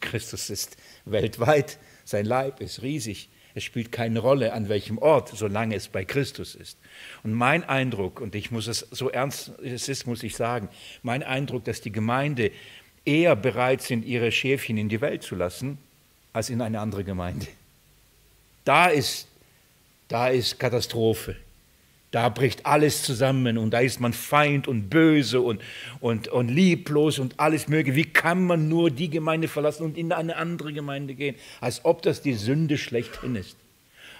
Christus 0.00 0.50
ist 0.50 0.76
weltweit, 1.06 1.78
sein 2.04 2.26
Leib 2.26 2.60
ist 2.60 2.82
riesig. 2.82 3.30
Es 3.54 3.64
spielt 3.64 3.90
keine 3.90 4.20
Rolle, 4.20 4.52
an 4.52 4.68
welchem 4.68 4.98
Ort, 4.98 5.30
solange 5.34 5.74
es 5.74 5.88
bei 5.88 6.04
Christus 6.04 6.54
ist. 6.54 6.78
Und 7.24 7.32
mein 7.32 7.64
Eindruck, 7.64 8.20
und 8.20 8.34
ich 8.34 8.50
muss 8.50 8.68
es 8.68 8.86
so 8.90 9.10
ernst 9.10 9.52
es 9.62 9.88
ist, 9.88 10.06
muss 10.06 10.22
ich 10.22 10.36
sagen, 10.36 10.68
mein 11.02 11.22
Eindruck, 11.22 11.64
dass 11.64 11.80
die 11.80 11.90
Gemeinde 11.90 12.52
eher 13.04 13.34
bereit 13.34 13.82
sind, 13.82 14.04
ihre 14.04 14.30
Schäfchen 14.30 14.76
in 14.76 14.88
die 14.88 15.00
Welt 15.00 15.22
zu 15.22 15.34
lassen, 15.34 15.78
als 16.32 16.48
in 16.48 16.60
eine 16.60 16.80
andere 16.80 17.02
Gemeinde. 17.02 17.46
Da 18.64 18.86
ist 18.86 19.26
da 20.10 20.28
ist 20.28 20.58
Katastrophe. 20.58 21.36
Da 22.10 22.28
bricht 22.28 22.66
alles 22.66 23.04
zusammen 23.04 23.56
und 23.56 23.70
da 23.70 23.78
ist 23.78 24.00
man 24.00 24.12
Feind 24.12 24.66
und 24.66 24.90
böse 24.90 25.40
und, 25.40 25.62
und, 26.00 26.26
und 26.26 26.48
lieblos 26.48 27.20
und 27.20 27.38
alles 27.38 27.68
Mögliche. 27.68 27.96
Wie 27.96 28.12
kann 28.12 28.44
man 28.44 28.68
nur 28.68 28.90
die 28.90 29.08
Gemeinde 29.08 29.46
verlassen 29.46 29.84
und 29.84 29.96
in 29.96 30.12
eine 30.12 30.34
andere 30.34 30.72
Gemeinde 30.72 31.14
gehen? 31.14 31.36
Als 31.60 31.84
ob 31.84 32.02
das 32.02 32.20
die 32.20 32.34
Sünde 32.34 32.78
schlechthin 32.78 33.36
ist. 33.36 33.56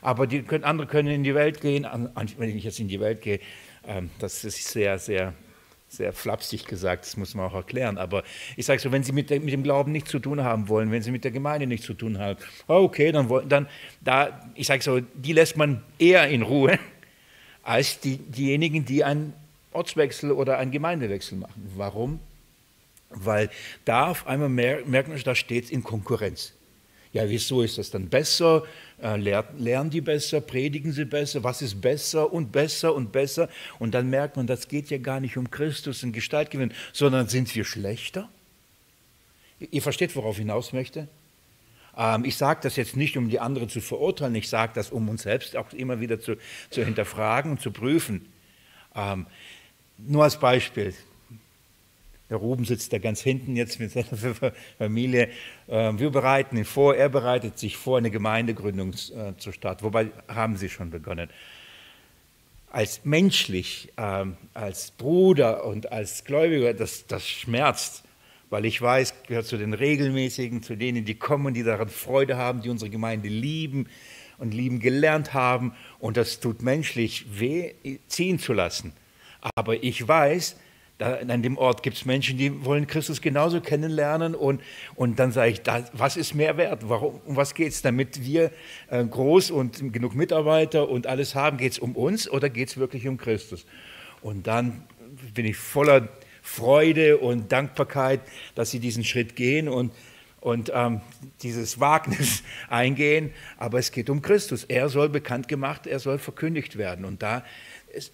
Aber 0.02 0.28
die 0.28 0.44
andere 0.62 0.86
können 0.86 1.08
in 1.08 1.24
die 1.24 1.34
Welt 1.34 1.60
gehen, 1.60 1.84
wenn 2.38 2.56
ich 2.56 2.62
jetzt 2.62 2.78
in 2.78 2.88
die 2.88 3.00
Welt 3.00 3.20
gehe, 3.22 3.40
ähm, 3.86 4.10
das 4.20 4.44
ist 4.44 4.68
sehr, 4.68 4.98
sehr 4.98 5.34
sehr 5.90 6.12
flapsig 6.12 6.66
gesagt, 6.66 7.04
das 7.04 7.16
muss 7.16 7.34
man 7.34 7.46
auch 7.46 7.54
erklären. 7.54 7.98
Aber 7.98 8.22
ich 8.56 8.64
sage 8.64 8.80
so, 8.80 8.92
wenn 8.92 9.02
Sie 9.02 9.12
mit, 9.12 9.28
der, 9.28 9.40
mit, 9.40 9.52
dem 9.52 9.64
Glauben 9.64 9.90
nichts 9.90 10.10
zu 10.10 10.20
tun 10.20 10.42
haben 10.44 10.68
wollen, 10.68 10.92
wenn 10.92 11.02
Sie 11.02 11.10
mit 11.10 11.24
der 11.24 11.32
Gemeinde 11.32 11.66
nichts 11.66 11.84
zu 11.84 11.94
tun 11.94 12.18
haben, 12.18 12.38
okay, 12.68 13.10
dann, 13.10 13.28
dann 13.48 13.66
da, 14.00 14.40
ich 14.54 14.68
sage 14.68 14.82
so, 14.82 15.00
die 15.00 15.32
lässt 15.32 15.56
man 15.56 15.82
eher 15.98 16.28
in 16.28 16.42
Ruhe 16.42 16.78
als 17.64 17.98
die, 17.98 18.18
diejenigen, 18.18 18.84
die 18.84 19.02
einen 19.02 19.32
Ortswechsel 19.72 20.30
oder 20.30 20.58
einen 20.58 20.70
Gemeindewechsel 20.70 21.38
machen. 21.38 21.72
Warum? 21.76 22.20
Weil 23.10 23.50
da 23.84 24.06
auf 24.06 24.28
einmal 24.28 24.48
merken, 24.48 25.20
da 25.24 25.34
steht 25.34 25.64
es 25.64 25.70
in 25.70 25.82
Konkurrenz. 25.82 26.52
Ja, 27.12 27.28
wieso 27.28 27.62
ist 27.62 27.78
das 27.78 27.90
dann 27.90 28.08
besser? 28.08 28.62
Äh, 29.02 29.16
lernen 29.16 29.90
die 29.90 30.00
besser? 30.00 30.40
Predigen 30.40 30.92
sie 30.92 31.04
besser? 31.04 31.42
Was 31.42 31.62
ist 31.62 31.80
besser 31.80 32.32
und 32.32 32.52
besser 32.52 32.94
und 32.94 33.12
besser? 33.12 33.48
Und 33.78 33.94
dann 33.94 34.10
merkt 34.10 34.36
man, 34.36 34.46
das 34.46 34.68
geht 34.68 34.90
ja 34.90 34.98
gar 34.98 35.20
nicht 35.20 35.36
um 35.36 35.50
Christus 35.50 36.02
und 36.02 36.12
Gestaltgewinn, 36.12 36.72
sondern 36.92 37.28
sind 37.28 37.54
wir 37.54 37.64
schlechter? 37.64 38.28
Ihr 39.58 39.82
versteht, 39.82 40.14
worauf 40.16 40.36
ich 40.36 40.40
hinaus 40.40 40.72
möchte? 40.72 41.08
Ähm, 41.96 42.24
ich 42.24 42.36
sage 42.36 42.60
das 42.62 42.76
jetzt 42.76 42.96
nicht, 42.96 43.16
um 43.16 43.28
die 43.28 43.40
anderen 43.40 43.68
zu 43.68 43.80
verurteilen, 43.80 44.34
ich 44.34 44.48
sage 44.48 44.72
das, 44.74 44.90
um 44.90 45.08
uns 45.08 45.22
selbst 45.22 45.56
auch 45.56 45.72
immer 45.72 46.00
wieder 46.00 46.20
zu, 46.20 46.36
zu 46.70 46.84
hinterfragen 46.84 47.52
und 47.52 47.60
zu 47.60 47.70
prüfen. 47.70 48.26
Ähm, 48.94 49.26
nur 49.98 50.24
als 50.24 50.38
Beispiel. 50.38 50.94
Der 52.30 52.36
Ruben 52.36 52.64
sitzt 52.64 52.92
da 52.92 52.98
ganz 52.98 53.20
hinten 53.20 53.56
jetzt 53.56 53.80
mit 53.80 53.90
seiner 53.90 54.34
Familie. 54.78 55.28
Ähm, 55.68 55.98
wir 55.98 56.10
bereiten 56.10 56.56
ihn 56.56 56.64
vor, 56.64 56.94
er 56.94 57.08
bereitet 57.08 57.58
sich 57.58 57.76
vor, 57.76 57.98
eine 57.98 58.10
Gemeindegründung 58.10 58.92
äh, 58.92 59.36
zu 59.36 59.52
starten. 59.52 59.82
Wobei 59.82 60.10
haben 60.28 60.56
sie 60.56 60.68
schon 60.68 60.90
begonnen. 60.90 61.28
Als 62.70 63.04
menschlich, 63.04 63.92
ähm, 63.96 64.36
als 64.54 64.92
Bruder 64.92 65.64
und 65.64 65.90
als 65.90 66.24
Gläubiger, 66.24 66.72
das, 66.72 67.06
das 67.06 67.28
schmerzt 67.28 68.04
weil 68.50 68.64
ich 68.64 68.82
weiß, 68.82 69.14
gehört 69.28 69.46
zu 69.46 69.56
den 69.56 69.72
regelmäßigen, 69.72 70.62
zu 70.62 70.76
denen, 70.76 71.04
die 71.04 71.14
kommen, 71.14 71.54
die 71.54 71.62
daran 71.62 71.88
Freude 71.88 72.36
haben, 72.36 72.60
die 72.60 72.68
unsere 72.68 72.90
Gemeinde 72.90 73.28
lieben 73.28 73.86
und 74.38 74.52
lieben 74.52 74.80
gelernt 74.80 75.32
haben. 75.32 75.72
Und 76.00 76.16
das 76.16 76.40
tut 76.40 76.60
menschlich 76.60 77.26
weh, 77.38 77.74
ziehen 78.08 78.40
zu 78.40 78.52
lassen. 78.52 78.92
Aber 79.54 79.82
ich 79.82 80.06
weiß, 80.06 80.56
da, 81.00 81.14
an 81.14 81.42
dem 81.42 81.56
Ort 81.56 81.82
gibt 81.82 81.96
es 81.96 82.04
Menschen, 82.04 82.36
die 82.36 82.62
wollen 82.62 82.86
Christus 82.86 83.22
genauso 83.22 83.62
kennenlernen. 83.62 84.34
Und, 84.34 84.60
und 84.96 85.18
dann 85.18 85.32
sage 85.32 85.52
ich, 85.52 85.62
da, 85.62 85.82
was 85.94 86.18
ist 86.18 86.34
mehr 86.34 86.58
wert? 86.58 86.90
Warum, 86.90 87.22
um 87.24 87.36
was 87.36 87.54
geht 87.54 87.72
es? 87.72 87.80
Damit 87.80 88.22
wir 88.22 88.50
äh, 88.90 89.02
groß 89.02 89.50
und 89.50 89.94
genug 89.94 90.14
Mitarbeiter 90.14 90.90
und 90.90 91.06
alles 91.06 91.34
haben, 91.34 91.56
geht 91.56 91.72
es 91.72 91.78
um 91.78 91.96
uns 91.96 92.28
oder 92.28 92.50
geht 92.50 92.68
es 92.68 92.76
wirklich 92.76 93.08
um 93.08 93.16
Christus? 93.16 93.64
Und 94.20 94.46
dann 94.46 94.82
bin 95.32 95.46
ich 95.46 95.56
voller 95.56 96.10
Freude 96.42 97.16
und 97.16 97.50
Dankbarkeit, 97.50 98.20
dass 98.54 98.70
sie 98.70 98.78
diesen 98.78 99.02
Schritt 99.02 99.36
gehen 99.36 99.70
und, 99.70 99.92
und 100.40 100.70
ähm, 100.74 101.00
dieses 101.42 101.80
Wagnis 101.80 102.42
eingehen. 102.68 103.32
Aber 103.56 103.78
es 103.78 103.90
geht 103.90 104.10
um 104.10 104.20
Christus. 104.20 104.64
Er 104.64 104.90
soll 104.90 105.08
bekannt 105.08 105.48
gemacht, 105.48 105.86
er 105.86 105.98
soll 105.98 106.18
verkündigt 106.18 106.76
werden. 106.76 107.06
Und 107.06 107.22
da, 107.22 107.42
ist, 107.90 108.12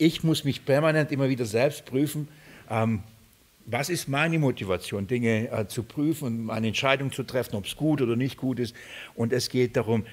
ich 0.00 0.24
muss 0.24 0.44
mich 0.44 0.64
permanent 0.64 1.12
immer 1.12 1.28
wieder 1.28 1.44
selbst 1.44 1.84
prüfen, 1.84 2.26
ähm, 2.70 3.02
was 3.66 3.90
ist 3.90 4.08
meine 4.08 4.38
Motivation, 4.38 5.06
Dinge 5.06 5.50
äh, 5.50 5.68
zu 5.68 5.82
prüfen 5.82 6.44
und 6.44 6.50
eine 6.50 6.68
Entscheidung 6.68 7.12
zu 7.12 7.22
treffen, 7.22 7.54
ob 7.54 7.66
es 7.66 7.76
gut 7.76 8.00
oder 8.00 8.16
nicht 8.16 8.36
gut 8.36 8.58
ist. 8.58 8.74
Und 9.14 9.32
es 9.32 9.50
geht 9.50 9.76
darum, 9.76 10.04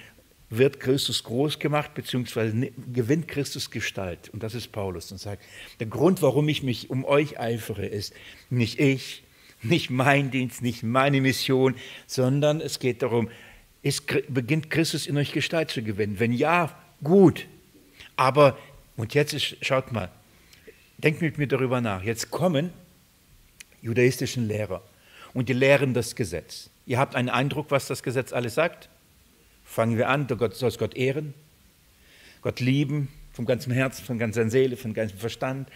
wird 0.49 0.79
Christus 0.79 1.23
groß 1.23 1.57
gemacht, 1.59 1.93
beziehungsweise 1.93 2.71
gewinnt 2.93 3.27
Christus 3.27 3.71
Gestalt. 3.71 4.29
Und 4.29 4.43
das 4.43 4.53
ist 4.53 4.71
Paulus 4.71 5.11
und 5.11 5.17
sagt, 5.19 5.43
der 5.79 5.87
Grund, 5.87 6.21
warum 6.21 6.47
ich 6.49 6.63
mich 6.63 6.89
um 6.89 7.05
euch 7.05 7.39
eifere, 7.39 7.85
ist 7.85 8.13
nicht 8.49 8.79
ich, 8.79 9.23
nicht 9.61 9.89
mein 9.89 10.31
Dienst, 10.31 10.61
nicht 10.61 10.83
meine 10.83 11.21
Mission, 11.21 11.75
sondern 12.05 12.61
es 12.61 12.79
geht 12.79 13.01
darum, 13.01 13.29
ist, 13.81 14.03
beginnt 14.27 14.69
Christus 14.69 15.07
in 15.07 15.17
euch 15.17 15.31
Gestalt 15.31 15.71
zu 15.71 15.81
gewinnen? 15.81 16.19
Wenn 16.19 16.33
ja, 16.33 16.77
gut. 17.03 17.47
Aber, 18.15 18.57
und 18.97 19.13
jetzt 19.13 19.33
ist, 19.33 19.57
schaut 19.61 19.91
mal, 19.91 20.09
denkt 20.97 21.21
mit 21.21 21.37
mir 21.37 21.47
darüber 21.47 21.79
nach. 21.79 22.03
Jetzt 22.03 22.31
kommen 22.31 22.71
judaistischen 23.81 24.47
Lehrer 24.47 24.81
und 25.33 25.49
die 25.49 25.53
lehren 25.53 25.93
das 25.93 26.15
Gesetz. 26.15 26.69
Ihr 26.85 26.97
habt 26.99 27.15
einen 27.15 27.29
Eindruck, 27.29 27.71
was 27.71 27.87
das 27.87 28.03
Gesetz 28.03 28.33
alles 28.33 28.55
sagt? 28.55 28.89
Fangen 29.63 29.97
wir 29.97 30.09
an, 30.09 30.27
du 30.27 30.37
sollst 30.51 30.79
Gott 30.79 30.95
ehren, 30.95 31.33
Gott 32.41 32.59
lieben, 32.59 33.09
vom 33.33 33.45
ganzen 33.45 33.71
Herzen, 33.71 34.03
von 34.03 34.17
ganzer 34.17 34.49
Seele, 34.49 34.77
von 34.77 34.93
ganzem 34.93 35.19
Verstand. 35.19 35.69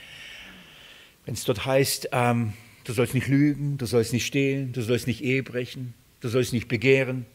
Wenn 1.26 1.36
es 1.36 1.44
dort 1.44 1.66
heißt, 1.66 2.10
ähm, 2.12 2.54
du 2.86 2.94
sollst 2.94 3.14
nicht 3.14 3.28
lügen, 3.28 3.78
du 3.78 3.86
sollst 3.86 4.14
nicht 4.14 4.26
stehlen, 4.26 4.74
du 4.74 4.82
sollst 4.82 5.06
nicht 5.06 5.24
Ehe 5.24 5.44
brechen, 5.44 5.94
du 6.22 6.30
sollst 6.30 6.54
nicht 6.54 6.68
begehren 6.68 7.26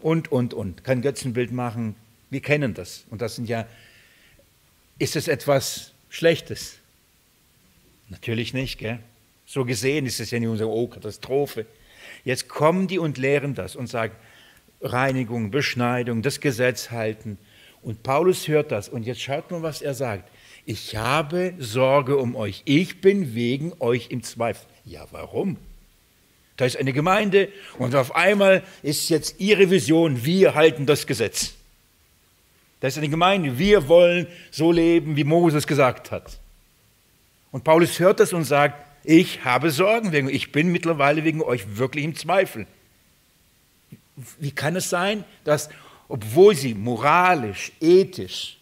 und, 0.00 0.30
und, 0.30 0.52
und. 0.52 0.84
Kein 0.84 1.00
Götzenbild 1.00 1.52
machen. 1.52 1.94
Wir 2.28 2.40
kennen 2.40 2.74
das. 2.74 3.06
Und 3.08 3.22
das 3.22 3.36
sind 3.36 3.48
ja, 3.48 3.66
ist 5.00 5.16
es 5.16 5.26
etwas 5.26 5.92
Schlechtes? 6.10 6.76
Natürlich 8.08 8.54
nicht, 8.54 8.78
gell? 8.78 9.00
So 9.46 9.64
gesehen 9.64 10.06
ist 10.06 10.20
es 10.20 10.30
ja 10.30 10.38
nicht 10.38 10.48
unsere 10.48 10.70
Oh, 10.70 10.86
Katastrophe. 10.86 11.66
Jetzt 12.24 12.48
kommen 12.48 12.86
die 12.86 12.98
und 12.98 13.18
lehren 13.18 13.54
das 13.54 13.74
und 13.74 13.88
sagen, 13.88 14.14
Reinigung, 14.80 15.50
Beschneidung, 15.50 16.22
das 16.22 16.40
Gesetz 16.40 16.90
halten. 16.90 17.38
Und 17.82 18.02
Paulus 18.02 18.46
hört 18.46 18.70
das. 18.70 18.88
Und 18.88 19.04
jetzt 19.04 19.22
schaut 19.22 19.50
mal, 19.50 19.62
was 19.62 19.82
er 19.82 19.94
sagt. 19.94 20.30
Ich 20.66 20.94
habe 20.96 21.54
Sorge 21.58 22.16
um 22.18 22.36
euch. 22.36 22.62
Ich 22.66 23.00
bin 23.00 23.34
wegen 23.34 23.72
euch 23.80 24.10
im 24.10 24.22
Zweifel. 24.22 24.66
Ja, 24.84 25.06
warum? 25.10 25.56
Da 26.58 26.66
ist 26.66 26.76
eine 26.76 26.92
Gemeinde 26.92 27.48
und 27.78 27.94
auf 27.94 28.14
einmal 28.14 28.62
ist 28.82 29.08
jetzt 29.08 29.40
ihre 29.40 29.70
Vision, 29.70 30.26
wir 30.26 30.54
halten 30.54 30.84
das 30.84 31.06
Gesetz. 31.06 31.54
Da 32.80 32.88
ist 32.88 32.96
eine 32.96 33.08
Gemeinde, 33.08 33.58
wir 33.58 33.88
wollen 33.88 34.26
so 34.50 34.72
leben, 34.72 35.16
wie 35.16 35.24
Moses 35.24 35.66
gesagt 35.66 36.10
hat. 36.10 36.40
Und 37.52 37.64
Paulus 37.64 37.98
hört 37.98 38.20
das 38.20 38.32
und 38.32 38.44
sagt, 38.44 38.86
ich 39.04 39.44
habe 39.44 39.70
Sorgen 39.70 40.12
wegen 40.12 40.28
euch. 40.28 40.34
Ich 40.34 40.52
bin 40.52 40.72
mittlerweile 40.72 41.24
wegen 41.24 41.42
euch 41.42 41.76
wirklich 41.76 42.04
im 42.04 42.14
Zweifel. 42.14 42.66
Wie 44.38 44.52
kann 44.52 44.76
es 44.76 44.90
sein, 44.90 45.24
dass, 45.44 45.68
obwohl 46.08 46.54
sie 46.54 46.74
moralisch, 46.74 47.72
ethisch 47.80 48.58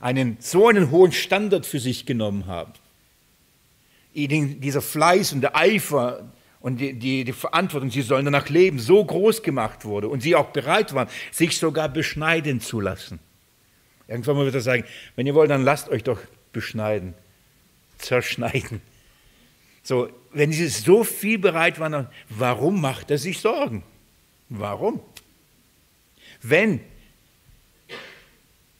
einen 0.00 0.36
so 0.40 0.68
einen 0.68 0.90
hohen 0.90 1.12
Standard 1.12 1.64
für 1.64 1.80
sich 1.80 2.04
genommen 2.04 2.46
haben, 2.46 2.72
dieser 4.14 4.82
Fleiß 4.82 5.32
und 5.32 5.40
der 5.40 5.56
Eifer 5.56 6.30
und 6.60 6.76
die, 6.76 6.92
die, 6.92 7.24
die, 7.24 7.32
Verantwortung, 7.32 7.90
sie 7.90 8.02
sollen 8.02 8.26
danach 8.26 8.48
leben, 8.48 8.78
so 8.78 9.04
groß 9.04 9.42
gemacht 9.42 9.84
wurde 9.84 10.08
und 10.08 10.20
sie 10.20 10.36
auch 10.36 10.50
bereit 10.50 10.94
waren, 10.94 11.08
sich 11.32 11.58
sogar 11.58 11.88
beschneiden 11.88 12.60
zu 12.60 12.80
lassen. 12.80 13.18
Irgendwann 14.08 14.36
wird 14.36 14.54
er 14.54 14.60
sagen, 14.60 14.84
wenn 15.16 15.26
ihr 15.26 15.34
wollt, 15.34 15.50
dann 15.50 15.62
lasst 15.62 15.88
euch 15.88 16.02
doch 16.02 16.20
beschneiden, 16.52 17.14
zerschneiden. 17.98 18.80
So, 19.82 20.08
wenn 20.32 20.52
sie 20.52 20.68
so 20.68 21.04
viel 21.04 21.38
bereit 21.38 21.78
waren, 21.78 22.08
warum 22.28 22.80
macht 22.80 23.10
er 23.10 23.18
sich 23.18 23.38
Sorgen? 23.38 23.82
Warum? 24.48 25.00
Wenn, 26.42 26.80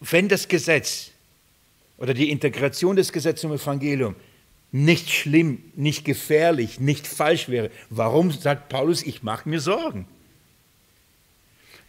wenn 0.00 0.28
das 0.28 0.48
Gesetz 0.48 1.10
oder 1.96 2.14
die 2.14 2.30
Integration 2.30 2.96
des 2.96 3.12
Gesetzes 3.12 3.44
im 3.44 3.52
Evangelium 3.52 4.16
nicht 4.72 5.10
schlimm, 5.10 5.62
nicht 5.76 6.04
gefährlich, 6.04 6.80
nicht 6.80 7.06
falsch 7.06 7.48
wäre, 7.48 7.70
warum 7.90 8.30
sagt 8.30 8.68
Paulus, 8.68 9.02
ich 9.02 9.22
mache 9.22 9.48
mir 9.48 9.60
Sorgen? 9.60 10.06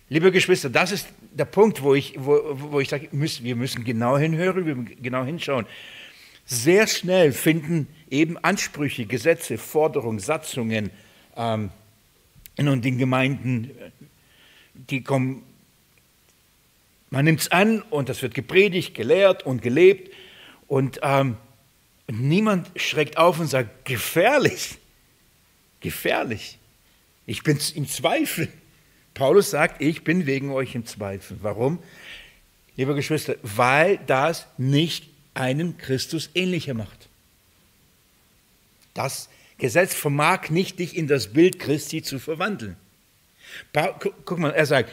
Liebe 0.07 0.31
Geschwister, 0.31 0.69
das 0.69 0.91
ist 0.91 1.07
der 1.31 1.45
Punkt, 1.45 1.81
wo 1.81 1.95
ich, 1.95 2.13
wo, 2.15 2.39
wo 2.53 2.79
ich 2.79 2.89
sage, 2.89 3.09
wir 3.11 3.55
müssen 3.55 3.83
genau 3.83 4.19
hinhören, 4.19 4.67
wir 4.67 4.75
müssen 4.75 5.01
genau 5.01 5.25
hinschauen. 5.25 5.65
Sehr 6.45 6.85
schnell 6.85 7.31
finden 7.31 7.87
eben 8.11 8.37
Ansprüche, 8.37 9.07
Gesetze, 9.07 9.57
Forderungen, 9.57 10.19
Satzungen, 10.19 10.91
ähm, 11.35 11.71
in 12.55 12.81
den 12.83 12.99
Gemeinden, 12.99 13.71
die 14.75 15.01
kommen, 15.01 15.41
man 17.09 17.25
nimmt 17.25 17.41
es 17.41 17.51
an 17.51 17.81
und 17.81 18.07
das 18.07 18.21
wird 18.21 18.35
gepredigt, 18.35 18.93
gelehrt 18.93 19.43
und 19.43 19.63
gelebt 19.63 20.13
und 20.67 20.99
ähm, 21.01 21.35
niemand 22.07 22.69
schreckt 22.79 23.17
auf 23.17 23.39
und 23.39 23.47
sagt, 23.47 23.85
gefährlich, 23.85 24.77
gefährlich, 25.79 26.59
ich 27.25 27.41
bin 27.41 27.59
im 27.73 27.87
Zweifel. 27.87 28.49
Paulus 29.15 29.49
sagt, 29.49 29.81
ich 29.81 30.03
bin 30.03 30.27
wegen 30.27 30.51
euch 30.51 30.75
im 30.75 30.85
Zweifel. 30.85 31.37
Warum? 31.41 31.79
Liebe 32.75 32.93
Geschwister, 32.93 33.35
weil 33.41 33.97
das 34.05 34.45
nicht 34.57 35.09
einen 35.33 35.77
Christus 35.77 36.29
ähnlicher 36.35 36.73
macht. 36.73 37.07
Das 38.93 39.29
Gesetz 39.57 39.93
vermag 39.93 40.49
nicht, 40.49 40.79
dich 40.79 40.95
in 40.95 41.07
das 41.07 41.33
Bild 41.33 41.59
Christi 41.59 42.03
zu 42.03 42.19
verwandeln. 42.19 42.75
Guck 44.25 44.37
mal, 44.37 44.51
er 44.51 44.65
sagt, 44.65 44.91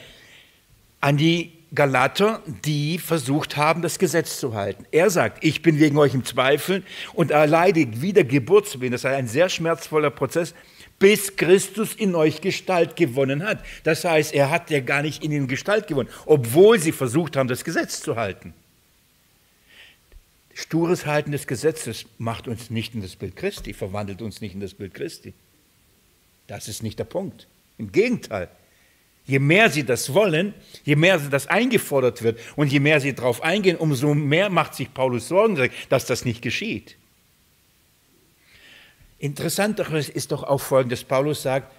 an 1.00 1.16
die 1.16 1.52
Galater, 1.74 2.42
die 2.64 2.98
versucht 2.98 3.56
haben, 3.56 3.82
das 3.82 3.98
Gesetz 3.98 4.38
zu 4.38 4.54
halten. 4.54 4.86
Er 4.92 5.10
sagt, 5.10 5.42
ich 5.42 5.62
bin 5.62 5.80
wegen 5.80 5.96
euch 5.98 6.14
im 6.14 6.24
Zweifel 6.24 6.84
und 7.14 7.30
erleide 7.30 8.00
Wiedergeburt 8.02 8.68
zu 8.68 8.80
werden. 8.80 8.92
Das 8.92 9.02
sei 9.02 9.16
ein 9.16 9.26
sehr 9.26 9.48
schmerzvoller 9.48 10.10
Prozess, 10.10 10.54
bis 11.02 11.34
Christus 11.34 11.96
in 11.96 12.14
euch 12.14 12.40
Gestalt 12.40 12.94
gewonnen 12.94 13.42
hat. 13.42 13.58
Das 13.82 14.04
heißt, 14.04 14.32
er 14.32 14.50
hat 14.50 14.70
ja 14.70 14.78
gar 14.78 15.02
nicht 15.02 15.24
in 15.24 15.32
ihnen 15.32 15.48
Gestalt 15.48 15.88
gewonnen, 15.88 16.08
obwohl 16.26 16.78
sie 16.78 16.92
versucht 16.92 17.36
haben, 17.36 17.48
das 17.48 17.64
Gesetz 17.64 18.00
zu 18.00 18.14
halten. 18.14 18.54
Stures 20.54 21.04
Halten 21.04 21.32
des 21.32 21.48
Gesetzes 21.48 22.06
macht 22.18 22.46
uns 22.46 22.70
nicht 22.70 22.94
in 22.94 23.02
das 23.02 23.16
Bild 23.16 23.34
Christi, 23.34 23.74
verwandelt 23.74 24.22
uns 24.22 24.40
nicht 24.40 24.54
in 24.54 24.60
das 24.60 24.74
Bild 24.74 24.94
Christi. 24.94 25.34
Das 26.46 26.68
ist 26.68 26.84
nicht 26.84 27.00
der 27.00 27.04
Punkt. 27.04 27.48
Im 27.78 27.90
Gegenteil. 27.90 28.48
Je 29.26 29.40
mehr 29.40 29.70
sie 29.70 29.82
das 29.82 30.14
wollen, 30.14 30.54
je 30.84 30.94
mehr 30.94 31.18
das 31.18 31.48
eingefordert 31.48 32.22
wird 32.22 32.38
und 32.54 32.70
je 32.70 32.78
mehr 32.78 33.00
sie 33.00 33.12
darauf 33.12 33.42
eingehen, 33.42 33.76
umso 33.76 34.14
mehr 34.14 34.50
macht 34.50 34.76
sich 34.76 34.94
Paulus 34.94 35.26
Sorgen, 35.26 35.68
dass 35.88 36.06
das 36.06 36.24
nicht 36.24 36.42
geschieht. 36.42 36.96
Interessanteres 39.22 40.08
ist 40.08 40.32
doch 40.32 40.42
auch 40.42 40.60
folgendes, 40.60 41.04
Paulus 41.04 41.42
sagt, 41.42 41.72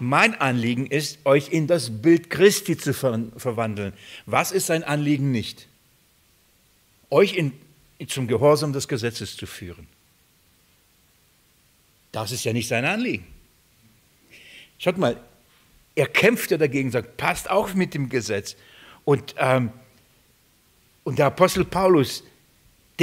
mein 0.00 0.34
Anliegen 0.40 0.86
ist, 0.86 1.20
euch 1.24 1.50
in 1.50 1.68
das 1.68 2.02
Bild 2.02 2.28
Christi 2.28 2.76
zu 2.76 2.92
verwandeln. 2.92 3.92
Was 4.26 4.50
ist 4.50 4.66
sein 4.66 4.82
Anliegen 4.82 5.30
nicht? 5.30 5.68
Euch 7.08 7.34
in, 7.34 7.52
zum 8.08 8.26
Gehorsam 8.26 8.72
des 8.72 8.88
Gesetzes 8.88 9.36
zu 9.36 9.46
führen. 9.46 9.86
Das 12.10 12.32
ist 12.32 12.42
ja 12.42 12.52
nicht 12.52 12.66
sein 12.66 12.84
Anliegen. 12.84 13.28
Schaut 14.78 14.98
mal, 14.98 15.22
er 15.94 16.08
kämpft 16.08 16.50
ja 16.50 16.58
dagegen, 16.58 16.90
sagt, 16.90 17.16
passt 17.16 17.48
auf 17.48 17.76
mit 17.76 17.94
dem 17.94 18.08
Gesetz. 18.08 18.56
Und, 19.04 19.36
ähm, 19.38 19.70
und 21.04 21.20
der 21.20 21.26
Apostel 21.26 21.64
Paulus, 21.64 22.24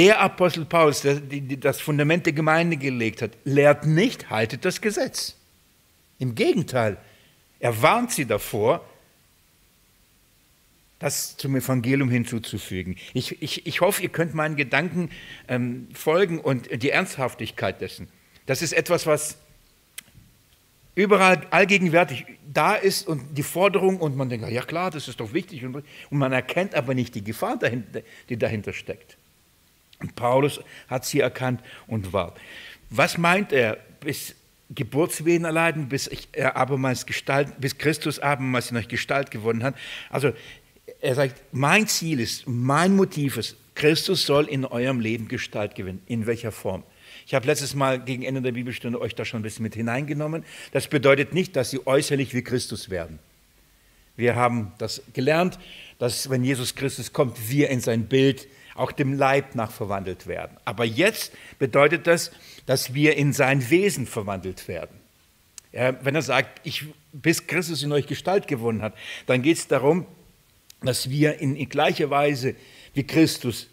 der 0.00 0.18
Apostel 0.18 0.64
Paulus, 0.64 1.02
der 1.02 1.16
das 1.20 1.78
Fundament 1.78 2.24
der 2.24 2.32
Gemeinde 2.32 2.78
gelegt 2.78 3.20
hat, 3.20 3.32
lehrt 3.44 3.84
nicht, 3.84 4.30
haltet 4.30 4.64
das 4.64 4.80
Gesetz. 4.80 5.36
Im 6.18 6.34
Gegenteil, 6.34 6.96
er 7.58 7.82
warnt 7.82 8.10
sie 8.10 8.24
davor, 8.24 8.82
das 11.00 11.36
zum 11.36 11.54
Evangelium 11.54 12.10
hinzuzufügen. 12.10 12.96
Ich, 13.12 13.42
ich, 13.42 13.66
ich 13.66 13.82
hoffe, 13.82 14.02
ihr 14.02 14.08
könnt 14.08 14.32
meinen 14.32 14.56
Gedanken 14.56 15.10
ähm, 15.48 15.88
folgen 15.92 16.40
und 16.40 16.82
die 16.82 16.88
Ernsthaftigkeit 16.88 17.82
dessen. 17.82 18.08
Das 18.46 18.62
ist 18.62 18.72
etwas, 18.72 19.06
was 19.06 19.36
überall 20.94 21.46
allgegenwärtig 21.50 22.24
da 22.50 22.74
ist 22.74 23.06
und 23.06 23.36
die 23.36 23.42
Forderung 23.42 23.98
und 23.98 24.16
man 24.16 24.30
denkt, 24.30 24.48
ja 24.48 24.62
klar, 24.62 24.90
das 24.90 25.08
ist 25.08 25.20
doch 25.20 25.34
wichtig 25.34 25.62
und, 25.62 25.76
und 25.76 25.84
man 26.18 26.32
erkennt 26.32 26.74
aber 26.74 26.94
nicht 26.94 27.14
die 27.14 27.22
Gefahr, 27.22 27.58
dahinter, 27.58 28.00
die 28.30 28.38
dahinter 28.38 28.72
steckt. 28.72 29.18
Paulus 30.16 30.60
hat 30.88 31.04
sie 31.04 31.20
erkannt 31.20 31.60
und 31.86 32.12
war. 32.12 32.34
Was 32.90 33.18
meint 33.18 33.52
er? 33.52 33.78
Bis 34.00 34.34
Geburtswehen 34.74 35.44
erleiden, 35.44 35.88
bis, 35.88 36.08
er 36.32 36.56
abermals 36.56 37.04
Gestalt, 37.04 37.60
bis 37.60 37.76
Christus 37.76 38.18
abermals 38.18 38.70
in 38.70 38.76
euch 38.76 38.88
Gestalt 38.88 39.30
gewonnen 39.30 39.62
hat. 39.62 39.74
Also 40.10 40.32
er 41.00 41.14
sagt, 41.14 41.42
mein 41.52 41.88
Ziel 41.88 42.20
ist, 42.20 42.46
mein 42.46 42.94
Motiv 42.94 43.36
ist, 43.36 43.56
Christus 43.74 44.26
soll 44.26 44.46
in 44.46 44.64
eurem 44.64 45.00
Leben 45.00 45.28
Gestalt 45.28 45.74
gewinnen. 45.74 46.02
In 46.06 46.26
welcher 46.26 46.52
Form? 46.52 46.84
Ich 47.26 47.34
habe 47.34 47.46
letztes 47.46 47.74
Mal 47.74 48.00
gegen 48.00 48.22
Ende 48.22 48.42
der 48.42 48.52
Bibelstunde 48.52 49.00
euch 49.00 49.14
da 49.14 49.24
schon 49.24 49.40
ein 49.40 49.42
bisschen 49.42 49.62
mit 49.62 49.74
hineingenommen. 49.74 50.44
Das 50.72 50.88
bedeutet 50.88 51.32
nicht, 51.32 51.56
dass 51.56 51.70
sie 51.70 51.86
äußerlich 51.86 52.34
wie 52.34 52.42
Christus 52.42 52.90
werden. 52.90 53.18
Wir 54.16 54.36
haben 54.36 54.72
das 54.78 55.02
gelernt, 55.14 55.58
dass 55.98 56.28
wenn 56.28 56.44
Jesus 56.44 56.74
Christus 56.74 57.12
kommt, 57.12 57.50
wir 57.50 57.70
in 57.70 57.80
sein 57.80 58.06
Bild 58.06 58.46
auch 58.74 58.92
dem 58.92 59.12
Leib 59.14 59.54
nach 59.54 59.70
verwandelt 59.70 60.26
werden. 60.26 60.56
Aber 60.64 60.84
jetzt 60.84 61.32
bedeutet 61.58 62.06
das, 62.06 62.30
dass 62.66 62.94
wir 62.94 63.16
in 63.16 63.32
sein 63.32 63.70
Wesen 63.70 64.06
verwandelt 64.06 64.68
werden. 64.68 64.96
Wenn 65.72 66.14
er 66.14 66.22
sagt, 66.22 66.60
ich, 66.64 66.86
bis 67.12 67.46
Christus 67.46 67.82
in 67.82 67.92
euch 67.92 68.06
Gestalt 68.06 68.48
gewonnen 68.48 68.82
hat, 68.82 68.94
dann 69.26 69.42
geht 69.42 69.58
es 69.58 69.68
darum, 69.68 70.06
dass 70.82 71.10
wir 71.10 71.38
in, 71.38 71.56
in 71.56 71.68
gleicher 71.68 72.10
Weise 72.10 72.56
wie 72.94 73.06
Christus 73.06 73.68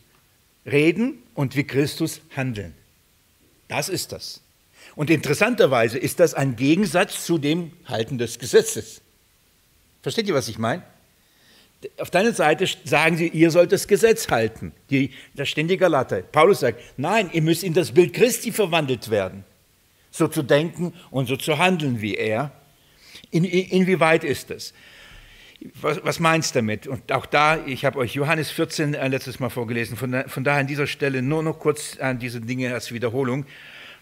reden 0.65 1.23
und 1.33 1.55
wie 1.55 1.63
Christus 1.63 2.21
handeln. 2.35 2.73
Das 3.67 3.89
ist 3.89 4.11
das. 4.11 4.41
Und 4.95 5.09
interessanterweise 5.09 5.97
ist 5.97 6.19
das 6.19 6.33
ein 6.33 6.55
Gegensatz 6.55 7.25
zu 7.25 7.37
dem 7.37 7.71
Halten 7.85 8.17
des 8.17 8.39
Gesetzes. 8.39 9.01
Versteht 10.01 10.27
ihr, 10.27 10.33
was 10.33 10.47
ich 10.47 10.57
meine? 10.57 10.83
Auf 11.99 12.09
deiner 12.09 12.33
Seite 12.33 12.65
sagen 12.85 13.17
sie, 13.17 13.27
ihr 13.27 13.51
sollt 13.51 13.71
das 13.71 13.87
Gesetz 13.87 14.29
halten. 14.29 14.71
Die, 14.89 15.11
da 15.35 15.45
stehen 15.45 15.67
die 15.67 15.77
Galater. 15.77 16.21
Paulus 16.21 16.61
sagt, 16.61 16.81
nein, 16.97 17.29
ihr 17.33 17.43
müsst 17.43 17.63
in 17.63 17.73
das 17.73 17.91
Bild 17.91 18.13
Christi 18.13 18.51
verwandelt 18.51 19.09
werden. 19.11 19.43
So 20.09 20.27
zu 20.27 20.41
denken 20.41 20.93
und 21.11 21.27
so 21.27 21.35
zu 21.35 21.59
handeln 21.59 22.01
wie 22.01 22.15
er. 22.15 22.51
In, 23.29 23.43
in, 23.43 23.69
inwieweit 23.69 24.23
ist 24.23 24.49
das? 24.49 24.73
Was, 25.81 26.03
was, 26.03 26.19
meinst 26.19 26.55
du 26.55 26.59
damit? 26.59 26.87
Und 26.87 27.11
auch 27.11 27.25
da, 27.25 27.63
ich 27.65 27.85
habe 27.85 27.99
euch 27.99 28.13
Johannes 28.13 28.49
14 28.51 28.93
äh, 28.93 29.07
letztes 29.07 29.39
Mal 29.39 29.49
vorgelesen, 29.49 29.97
von, 29.97 30.23
von, 30.27 30.43
daher 30.43 30.61
an 30.61 30.67
dieser 30.67 30.87
Stelle 30.87 31.21
nur 31.21 31.43
noch 31.43 31.59
kurz 31.59 31.97
an 31.99 32.19
diese 32.19 32.41
Dinge 32.41 32.73
als 32.73 32.91
Wiederholung. 32.91 33.45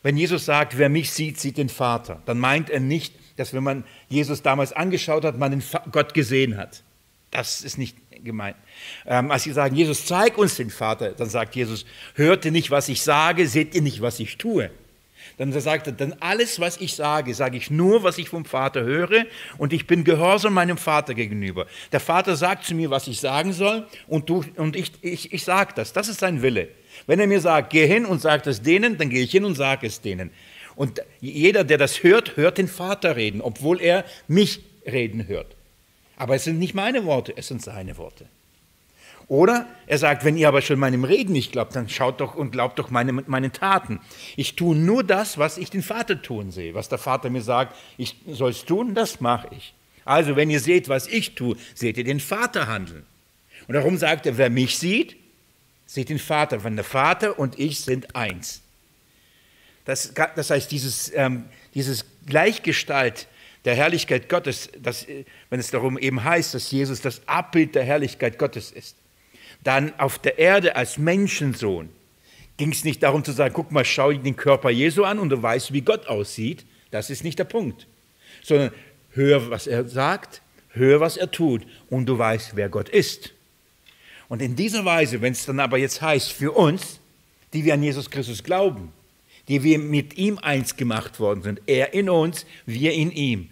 Wenn 0.03 0.17
Jesus 0.17 0.45
sagt, 0.45 0.77
wer 0.77 0.89
mich 0.89 1.11
sieht, 1.11 1.39
sieht 1.39 1.57
den 1.57 1.69
Vater, 1.69 2.21
dann 2.25 2.39
meint 2.39 2.69
er 2.69 2.79
nicht, 2.79 3.15
dass 3.37 3.53
wenn 3.53 3.63
man 3.63 3.83
Jesus 4.07 4.41
damals 4.41 4.71
angeschaut 4.71 5.25
hat, 5.25 5.37
man 5.37 5.51
den 5.51 5.63
Gott 5.91 6.13
gesehen 6.13 6.57
hat. 6.57 6.83
Das 7.35 7.61
ist 7.63 7.77
nicht 7.77 7.97
gemeint. 8.23 8.55
Ähm, 9.05 9.29
als 9.29 9.43
sie 9.43 9.51
sagen, 9.51 9.75
Jesus, 9.75 10.05
zeig 10.05 10.37
uns 10.37 10.55
den 10.55 10.69
Vater, 10.69 11.11
dann 11.11 11.29
sagt 11.29 11.55
Jesus, 11.55 11.85
hört 12.13 12.45
ihr 12.45 12.51
nicht, 12.51 12.71
was 12.71 12.87
ich 12.87 13.01
sage, 13.01 13.47
seht 13.47 13.75
ihr 13.75 13.81
nicht, 13.81 14.01
was 14.01 14.19
ich 14.19 14.37
tue. 14.37 14.71
Dann 15.37 15.51
sagt 15.51 15.87
er, 15.87 15.93
dann 15.93 16.15
alles, 16.21 16.61
was 16.61 16.77
ich 16.77 16.95
sage, 16.95 17.33
sage 17.33 17.57
ich 17.57 17.69
nur, 17.69 18.03
was 18.03 18.17
ich 18.17 18.29
vom 18.29 18.45
Vater 18.45 18.83
höre 18.83 19.25
und 19.57 19.73
ich 19.73 19.85
bin 19.85 20.05
gehorsam 20.05 20.53
meinem 20.53 20.77
Vater 20.77 21.13
gegenüber. 21.13 21.67
Der 21.91 21.99
Vater 21.99 22.37
sagt 22.37 22.63
zu 22.63 22.73
mir, 22.73 22.89
was 22.89 23.07
ich 23.07 23.19
sagen 23.19 23.51
soll 23.51 23.85
und, 24.07 24.29
du, 24.29 24.45
und 24.55 24.77
ich, 24.77 24.93
ich, 25.01 25.33
ich 25.33 25.43
sage 25.43 25.73
das. 25.75 25.91
Das 25.91 26.07
ist 26.07 26.21
sein 26.21 26.41
Wille. 26.41 26.69
Wenn 27.05 27.19
er 27.19 27.27
mir 27.27 27.41
sagt, 27.41 27.71
geh 27.71 27.85
hin 27.85 28.05
und 28.05 28.21
sag 28.21 28.43
das 28.43 28.61
denen, 28.61 28.97
dann 28.97 29.09
gehe 29.09 29.23
ich 29.23 29.31
hin 29.31 29.43
und 29.43 29.55
sage 29.55 29.87
es 29.87 29.99
denen. 29.99 30.31
Und 30.75 31.01
jeder, 31.19 31.65
der 31.65 31.77
das 31.77 32.01
hört, 32.01 32.37
hört 32.37 32.57
den 32.57 32.69
Vater 32.69 33.17
reden, 33.17 33.41
obwohl 33.41 33.81
er 33.81 34.05
mich 34.27 34.61
reden 34.85 35.27
hört. 35.27 35.55
Aber 36.17 36.35
es 36.35 36.43
sind 36.43 36.59
nicht 36.59 36.73
meine 36.73 37.05
Worte, 37.05 37.33
es 37.35 37.47
sind 37.47 37.61
seine 37.61 37.97
Worte. 37.97 38.27
Oder 39.27 39.65
er 39.87 39.97
sagt, 39.97 40.23
wenn 40.23 40.37
ihr 40.37 40.47
aber 40.47 40.61
schon 40.61 40.77
meinem 40.77 41.03
Reden 41.03 41.33
nicht 41.33 41.51
glaubt, 41.51 41.75
dann 41.75 41.89
schaut 41.89 42.21
doch 42.21 42.35
und 42.35 42.51
glaubt 42.51 42.77
doch 42.77 42.91
meine, 42.91 43.11
meinen 43.11 43.51
Taten. 43.51 43.99
Ich 44.35 44.55
tue 44.55 44.75
nur 44.75 45.03
das, 45.03 45.37
was 45.39 45.57
ich 45.57 45.71
den 45.71 45.81
Vater 45.81 46.21
tun 46.21 46.51
sehe. 46.51 46.75
Was 46.75 46.89
der 46.89 46.99
Vater 46.99 47.29
mir 47.31 47.41
sagt, 47.41 47.75
ich 47.97 48.15
soll 48.27 48.51
es 48.51 48.65
tun, 48.65 48.93
das 48.93 49.21
mache 49.21 49.47
ich. 49.57 49.73
Also 50.05 50.35
wenn 50.35 50.51
ihr 50.51 50.59
seht, 50.59 50.89
was 50.89 51.07
ich 51.07 51.33
tue, 51.33 51.57
seht 51.73 51.97
ihr 51.97 52.03
den 52.03 52.19
Vater 52.19 52.67
handeln. 52.67 53.05
Und 53.67 53.73
darum 53.73 53.97
sagt 53.97 54.27
er, 54.27 54.37
wer 54.37 54.51
mich 54.51 54.77
sieht, 54.77 55.15
sieht 55.87 56.09
den 56.09 56.19
Vater. 56.19 56.63
Wenn 56.63 56.75
der 56.75 56.85
Vater 56.85 57.39
und 57.39 57.57
ich 57.57 57.79
sind 57.79 58.15
eins. 58.15 58.61
Das, 59.85 60.13
das 60.13 60.49
heißt, 60.51 60.71
dieses, 60.71 61.11
ähm, 61.15 61.45
dieses 61.73 62.05
Gleichgestalt 62.27 63.27
der 63.65 63.75
Herrlichkeit 63.75 64.29
Gottes, 64.29 64.69
das, 64.79 65.07
wenn 65.49 65.59
es 65.59 65.71
darum 65.71 65.97
eben 65.97 66.23
heißt, 66.23 66.53
dass 66.53 66.71
Jesus 66.71 67.01
das 67.01 67.27
Abbild 67.27 67.75
der 67.75 67.83
Herrlichkeit 67.83 68.37
Gottes 68.37 68.71
ist, 68.71 68.95
dann 69.63 69.97
auf 69.99 70.19
der 70.19 70.37
Erde 70.37 70.75
als 70.75 70.97
Menschensohn 70.97 71.89
ging 72.57 72.71
es 72.71 72.83
nicht 72.83 73.03
darum 73.03 73.23
zu 73.23 73.31
sagen, 73.31 73.53
guck 73.53 73.71
mal, 73.71 73.83
schau 73.83 74.13
den 74.13 74.35
Körper 74.35 74.69
Jesu 74.69 75.03
an 75.03 75.19
und 75.19 75.29
du 75.29 75.41
weißt, 75.41 75.73
wie 75.73 75.81
Gott 75.81 76.07
aussieht. 76.07 76.65
Das 76.91 77.09
ist 77.09 77.23
nicht 77.23 77.37
der 77.37 77.43
Punkt. 77.43 77.87
Sondern 78.43 78.71
hör, 79.11 79.49
was 79.49 79.67
er 79.67 79.87
sagt, 79.89 80.41
hör, 80.69 80.99
was 80.99 81.17
er 81.17 81.31
tut 81.31 81.65
und 81.89 82.05
du 82.05 82.17
weißt, 82.17 82.55
wer 82.55 82.69
Gott 82.69 82.89
ist. 82.89 83.33
Und 84.29 84.41
in 84.41 84.55
dieser 84.55 84.85
Weise, 84.85 85.21
wenn 85.21 85.33
es 85.33 85.45
dann 85.45 85.59
aber 85.59 85.77
jetzt 85.77 86.01
heißt, 86.01 86.31
für 86.31 86.51
uns, 86.51 86.99
die 87.53 87.65
wir 87.65 87.73
an 87.73 87.83
Jesus 87.83 88.09
Christus 88.09 88.43
glauben, 88.43 88.91
die 89.47 89.63
wir 89.63 89.77
mit 89.77 90.17
ihm 90.17 90.39
eins 90.39 90.75
gemacht 90.75 91.19
worden 91.19 91.43
sind, 91.43 91.61
er 91.67 91.93
in 91.93 92.09
uns, 92.09 92.45
wir 92.65 92.93
in 92.93 93.11
ihm, 93.11 93.49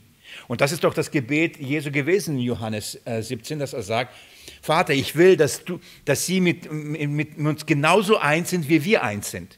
und 0.48 0.62
das 0.62 0.72
ist 0.72 0.84
doch 0.84 0.94
das 0.94 1.12
Gebet 1.12 1.58
Jesu 1.58 1.92
gewesen 1.92 2.36
in 2.38 2.44
Johannes 2.44 3.00
17, 3.06 3.58
äh, 3.58 3.60
dass 3.60 3.74
er 3.74 3.84
sagt, 3.84 4.14
Vater, 4.62 4.94
ich 4.94 5.16
will, 5.16 5.38
dass, 5.38 5.64
du, 5.64 5.80
dass 6.06 6.26
sie 6.26 6.42
mit, 6.42 6.72
mit 6.72 7.38
uns 7.38 7.66
genauso 7.66 8.18
eins 8.18 8.50
sind, 8.50 8.70
wie 8.70 8.84
wir 8.84 9.04
eins 9.04 9.32
sind. 9.32 9.58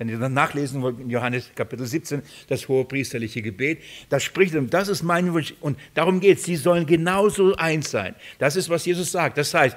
Wenn 0.00 0.08
ihr 0.08 0.18
dann 0.18 0.32
nachlesen 0.32 0.80
wollt, 0.80 0.98
in 0.98 1.10
Johannes 1.10 1.50
Kapitel 1.54 1.86
17, 1.86 2.22
das 2.48 2.66
hohe 2.68 2.86
priesterliche 2.86 3.42
Gebet, 3.42 3.82
da 4.08 4.18
spricht 4.18 4.54
er, 4.54 4.62
das 4.62 4.88
ist 4.88 5.02
mein 5.02 5.30
Wunsch. 5.34 5.52
Und 5.60 5.78
darum 5.92 6.20
geht 6.20 6.38
es, 6.38 6.44
sie 6.44 6.56
sollen 6.56 6.86
genauso 6.86 7.54
eins 7.56 7.90
sein. 7.90 8.14
Das 8.38 8.56
ist, 8.56 8.70
was 8.70 8.86
Jesus 8.86 9.12
sagt. 9.12 9.36
Das 9.36 9.52
heißt, 9.52 9.76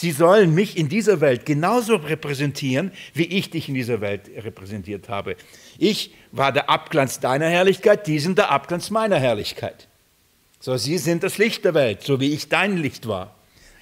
sie 0.00 0.12
sollen 0.12 0.54
mich 0.54 0.76
in 0.76 0.88
dieser 0.88 1.20
Welt 1.20 1.44
genauso 1.44 1.96
repräsentieren, 1.96 2.90
wie 3.12 3.24
ich 3.24 3.50
dich 3.50 3.68
in 3.68 3.74
dieser 3.74 4.00
Welt 4.00 4.30
repräsentiert 4.36 5.08
habe. 5.08 5.36
Ich 5.78 6.14
war 6.32 6.52
der 6.52 6.70
Abglanz 6.70 7.20
deiner 7.20 7.48
Herrlichkeit, 7.48 8.06
die 8.06 8.18
sind 8.18 8.38
der 8.38 8.50
Abglanz 8.50 8.90
meiner 8.90 9.18
Herrlichkeit. 9.18 9.88
So, 10.58 10.76
sie 10.76 10.98
sind 10.98 11.22
das 11.22 11.38
Licht 11.38 11.64
der 11.64 11.74
Welt, 11.74 12.02
so 12.02 12.20
wie 12.20 12.32
ich 12.32 12.48
dein 12.48 12.76
Licht 12.76 13.06
war. 13.06 13.34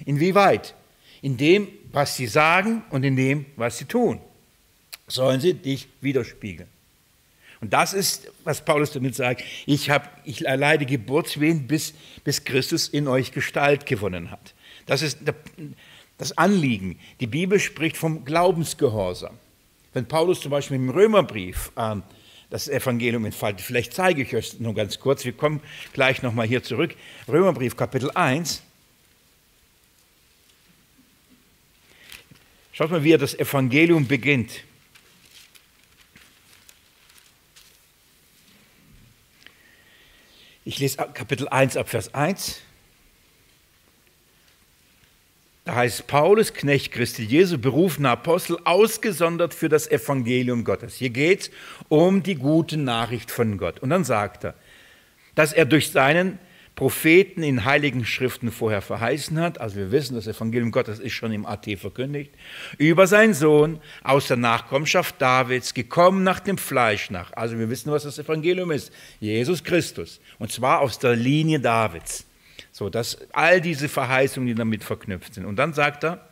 Inwieweit? 0.05 0.75
In 1.23 1.37
dem, 1.37 1.69
was 1.93 2.17
sie 2.17 2.27
sagen 2.27 2.83
und 2.91 3.05
in 3.05 3.17
dem, 3.17 3.47
was 3.57 3.79
sie 3.79 3.87
tun. 3.87 4.21
Sollen 5.07 5.41
sie 5.41 5.55
dich 5.55 5.89
widerspiegeln. 6.01 6.69
Und 7.61 7.73
das 7.73 7.93
ist, 7.93 8.31
was 8.45 8.65
Paulus 8.65 8.93
damit 8.93 9.17
sagt. 9.17 9.43
Ich, 9.67 9.91
hab, 9.91 10.21
ich 10.25 10.47
erleide 10.47 10.87
Geburtswehen, 10.87 11.67
bis, 11.67 11.95
bis 12.23 12.45
Christus 12.45 12.89
in 12.89 13.09
euch 13.09 13.33
Gestalt 13.33 13.85
gewonnen 13.85 14.31
hat. 14.31 14.55
Das 14.87 15.03
ist 15.03 15.19
das 16.19 16.37
Anliegen. 16.37 16.99
Die 17.21 17.27
Bibel 17.27 17.59
spricht 17.59 17.97
vom 17.97 18.25
Glaubensgehorsam. 18.25 19.39
Wenn 19.95 20.07
Paulus 20.07 20.41
zum 20.41 20.51
Beispiel 20.51 20.77
im 20.77 20.91
Römerbrief 20.91 21.73
äh, 21.77 21.97
das 22.51 22.69
Evangelium 22.69 23.25
entfaltet. 23.25 23.61
Vielleicht 23.61 23.93
zeige 23.93 24.23
ich 24.23 24.35
euch 24.35 24.59
nur 24.61 24.75
ganz 24.75 24.99
kurz. 24.99 25.25
Wir 25.25 25.33
kommen 25.33 25.61
gleich 25.93 26.23
nochmal 26.23 26.47
hier 26.47 26.63
zurück. 26.63 26.95
Römerbrief 27.27 27.77
Kapitel 27.77 28.11
1. 28.11 28.63
Schaut 32.73 32.91
mal, 32.91 33.05
wie 33.05 33.13
er 33.13 33.19
das 33.19 33.35
Evangelium 33.35 34.07
beginnt. 34.07 34.63
Ich 40.65 40.79
lese 40.79 40.97
Kapitel 40.97 41.49
1 41.49 41.77
ab 41.77 41.89
Vers 41.89 42.15
1. 42.15 42.61
Da 45.69 45.75
heißt 45.75 46.07
Paulus, 46.07 46.55
Knecht 46.55 46.93
Christi 46.93 47.25
Jesu, 47.25 47.59
berufener 47.59 48.13
Apostel, 48.13 48.57
ausgesondert 48.65 49.53
für 49.53 49.69
das 49.69 49.87
Evangelium 49.87 50.65
Gottes. 50.65 50.95
Hier 50.95 51.11
geht 51.11 51.43
es 51.43 51.51
um 51.91 52.23
die 52.23 52.37
gute 52.37 52.79
Nachricht 52.79 53.31
von 53.31 53.59
Gott. 53.59 53.79
Und 53.81 53.91
dann 53.91 54.03
sagt 54.03 54.45
er, 54.45 54.55
dass 55.35 55.53
er 55.53 55.67
durch 55.67 55.91
seinen 55.91 56.39
Propheten 56.75 57.43
in 57.43 57.67
heiligen 57.67 58.07
Schriften 58.07 58.51
vorher 58.51 58.81
verheißen 58.81 59.39
hat, 59.39 59.61
also 59.61 59.77
wir 59.77 59.93
wissen, 59.93 60.15
das 60.15 60.27
Evangelium 60.27 60.71
Gottes 60.71 61.01
ist 61.01 61.13
schon 61.13 61.33
im 61.33 61.45
AT 61.45 61.69
verkündigt, 61.79 62.33
über 62.79 63.07
seinen 63.07 63.35
Sohn 63.35 63.79
aus 64.03 64.27
der 64.27 64.39
Nachkommenschaft 64.39 65.21
Davids, 65.21 65.75
gekommen 65.75 66.25
nach 66.25 66.41
dem 66.41 66.57
Fleisch 66.57 67.11
nach. 67.11 67.35
Also 67.35 67.59
wir 67.59 67.69
wissen, 67.69 67.93
was 67.93 68.05
das 68.05 68.19
Evangelium 68.19 68.71
ist. 68.71 68.91
Jesus 69.21 69.63
Christus. 69.63 70.19
Und 70.39 70.51
zwar 70.51 70.81
aus 70.81 70.99
der 70.99 71.15
Linie 71.15 71.61
Davids. 71.61 72.25
So, 72.79 72.89
dass 72.89 73.19
all 73.33 73.61
diese 73.61 73.89
Verheißungen, 73.89 74.47
die 74.47 74.55
damit 74.55 74.85
verknüpft 74.85 75.35
sind. 75.35 75.47
Und 75.47 75.57
dann 75.57 75.73
sagt 75.73 76.05
er, 76.05 76.29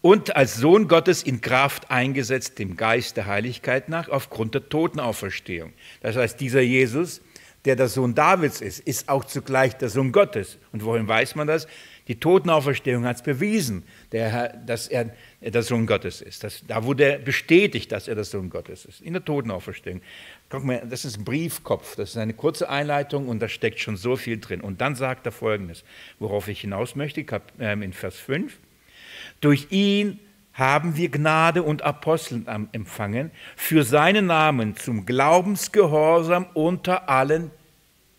und 0.00 0.36
als 0.36 0.54
Sohn 0.54 0.86
Gottes 0.86 1.24
in 1.24 1.40
Kraft 1.40 1.90
eingesetzt, 1.90 2.60
dem 2.60 2.76
Geist 2.76 3.16
der 3.16 3.26
Heiligkeit 3.26 3.88
nach, 3.88 4.08
aufgrund 4.08 4.54
der 4.54 4.68
Totenauferstehung. 4.68 5.72
Das 6.02 6.14
heißt, 6.14 6.38
dieser 6.38 6.60
Jesus, 6.60 7.20
der 7.64 7.74
der 7.74 7.88
Sohn 7.88 8.14
Davids 8.14 8.60
ist, 8.60 8.78
ist 8.78 9.08
auch 9.08 9.24
zugleich 9.24 9.76
der 9.76 9.88
Sohn 9.88 10.12
Gottes. 10.12 10.56
Und 10.70 10.84
wohin 10.84 11.08
weiß 11.08 11.34
man 11.34 11.48
das? 11.48 11.66
Die 12.06 12.20
Totenauferstehung 12.20 13.04
hat 13.04 13.16
es 13.16 13.22
bewiesen, 13.22 13.82
der, 14.12 14.56
dass 14.66 14.86
er 14.86 15.10
der 15.40 15.62
Sohn 15.64 15.84
Gottes 15.84 16.20
ist. 16.20 16.44
Das, 16.44 16.62
da 16.66 16.84
wurde 16.84 17.18
bestätigt, 17.18 17.90
dass 17.90 18.06
er 18.06 18.14
der 18.14 18.24
Sohn 18.24 18.50
Gottes 18.50 18.84
ist, 18.84 19.00
in 19.00 19.14
der 19.14 19.24
Totenauferstehung. 19.24 20.00
Guck 20.50 20.64
mal, 20.64 20.82
das 20.84 21.04
ist 21.04 21.24
Briefkopf, 21.24 21.94
das 21.94 22.10
ist 22.10 22.16
eine 22.16 22.34
kurze 22.34 22.68
Einleitung 22.68 23.28
und 23.28 23.38
da 23.38 23.48
steckt 23.48 23.78
schon 23.78 23.96
so 23.96 24.16
viel 24.16 24.40
drin. 24.40 24.60
Und 24.60 24.80
dann 24.80 24.96
sagt 24.96 25.24
er 25.24 25.32
folgendes, 25.32 25.84
worauf 26.18 26.48
ich 26.48 26.62
hinaus 26.62 26.96
möchte, 26.96 27.24
ähm, 27.60 27.82
in 27.82 27.92
Vers 27.92 28.16
5. 28.16 28.58
Durch 29.40 29.68
ihn 29.70 30.18
haben 30.52 30.96
wir 30.96 31.08
Gnade 31.08 31.62
und 31.62 31.82
Aposteln 31.82 32.46
empfangen 32.72 33.30
für 33.54 33.84
seinen 33.84 34.26
Namen 34.26 34.76
zum 34.76 35.06
Glaubensgehorsam 35.06 36.46
unter 36.54 37.08
allen 37.08 37.52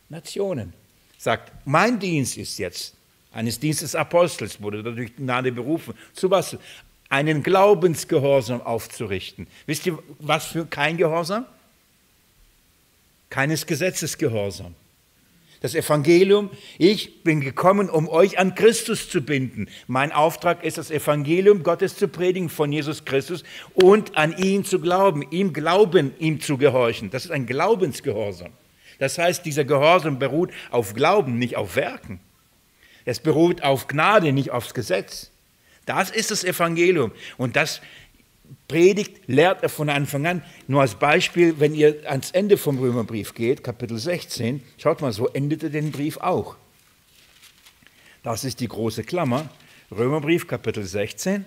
Nationen. 0.07 0.71
Sagt, 1.17 1.51
mein 1.65 1.99
Dienst 1.99 2.37
ist 2.37 2.57
jetzt, 2.57 2.95
eines 3.33 3.59
Dienstes 3.59 3.93
Apostels, 3.93 4.61
wurde 4.61 4.81
dadurch 4.81 5.13
Gnade 5.17 5.51
berufen. 5.51 5.95
Zu 6.13 6.31
was? 6.31 6.57
Einen 7.09 7.43
Glaubensgehorsam 7.43 8.61
aufzurichten. 8.61 9.47
Wisst 9.65 9.85
ihr, 9.85 9.99
was 10.19 10.45
für 10.45 10.65
kein 10.65 10.95
Gehorsam? 10.95 11.45
Keines 13.31 13.65
Gesetzes 13.65 14.19
gehorsam. 14.19 14.75
Das 15.61 15.75
Evangelium, 15.75 16.49
ich 16.79 17.23
bin 17.23 17.39
gekommen, 17.39 17.89
um 17.89 18.07
euch 18.07 18.39
an 18.39 18.55
Christus 18.55 19.09
zu 19.09 19.21
binden. 19.21 19.67
Mein 19.87 20.11
Auftrag 20.11 20.63
ist, 20.63 20.79
das 20.79 20.89
Evangelium 20.89 21.61
Gottes 21.61 21.95
zu 21.95 22.07
predigen 22.07 22.49
von 22.49 22.71
Jesus 22.71 23.05
Christus 23.05 23.43
und 23.73 24.17
an 24.17 24.35
ihn 24.37 24.65
zu 24.65 24.79
glauben, 24.79 25.23
ihm 25.29 25.53
glauben, 25.53 26.13
ihm 26.17 26.41
zu 26.41 26.57
gehorchen. 26.57 27.11
Das 27.11 27.25
ist 27.25 27.31
ein 27.31 27.45
Glaubensgehorsam. 27.45 28.51
Das 28.97 29.19
heißt, 29.19 29.45
dieser 29.45 29.63
Gehorsam 29.63 30.17
beruht 30.17 30.51
auf 30.71 30.93
Glauben, 30.95 31.37
nicht 31.37 31.57
auf 31.57 31.75
Werken. 31.75 32.19
Es 33.05 33.19
beruht 33.19 33.63
auf 33.63 33.87
Gnade, 33.87 34.31
nicht 34.31 34.51
aufs 34.51 34.73
Gesetz. 34.73 35.31
Das 35.85 36.09
ist 36.09 36.31
das 36.31 36.43
Evangelium. 36.43 37.11
Und 37.37 37.55
das 37.55 37.81
predigt, 38.67 39.27
lehrt 39.27 39.63
er 39.63 39.69
von 39.69 39.89
Anfang 39.89 40.25
an. 40.25 40.43
Nur 40.67 40.81
als 40.81 40.95
Beispiel, 40.95 41.59
wenn 41.59 41.75
ihr 41.75 42.09
ans 42.09 42.31
Ende 42.31 42.57
vom 42.57 42.79
Römerbrief 42.79 43.33
geht, 43.33 43.63
Kapitel 43.63 43.97
16, 43.97 44.63
schaut 44.77 45.01
mal, 45.01 45.11
so 45.11 45.27
endete 45.27 45.69
den 45.69 45.91
Brief 45.91 46.17
auch. 46.17 46.55
Das 48.23 48.43
ist 48.43 48.59
die 48.59 48.67
große 48.67 49.03
Klammer. 49.03 49.49
Römerbrief, 49.91 50.47
Kapitel 50.47 50.83
16, 50.85 51.45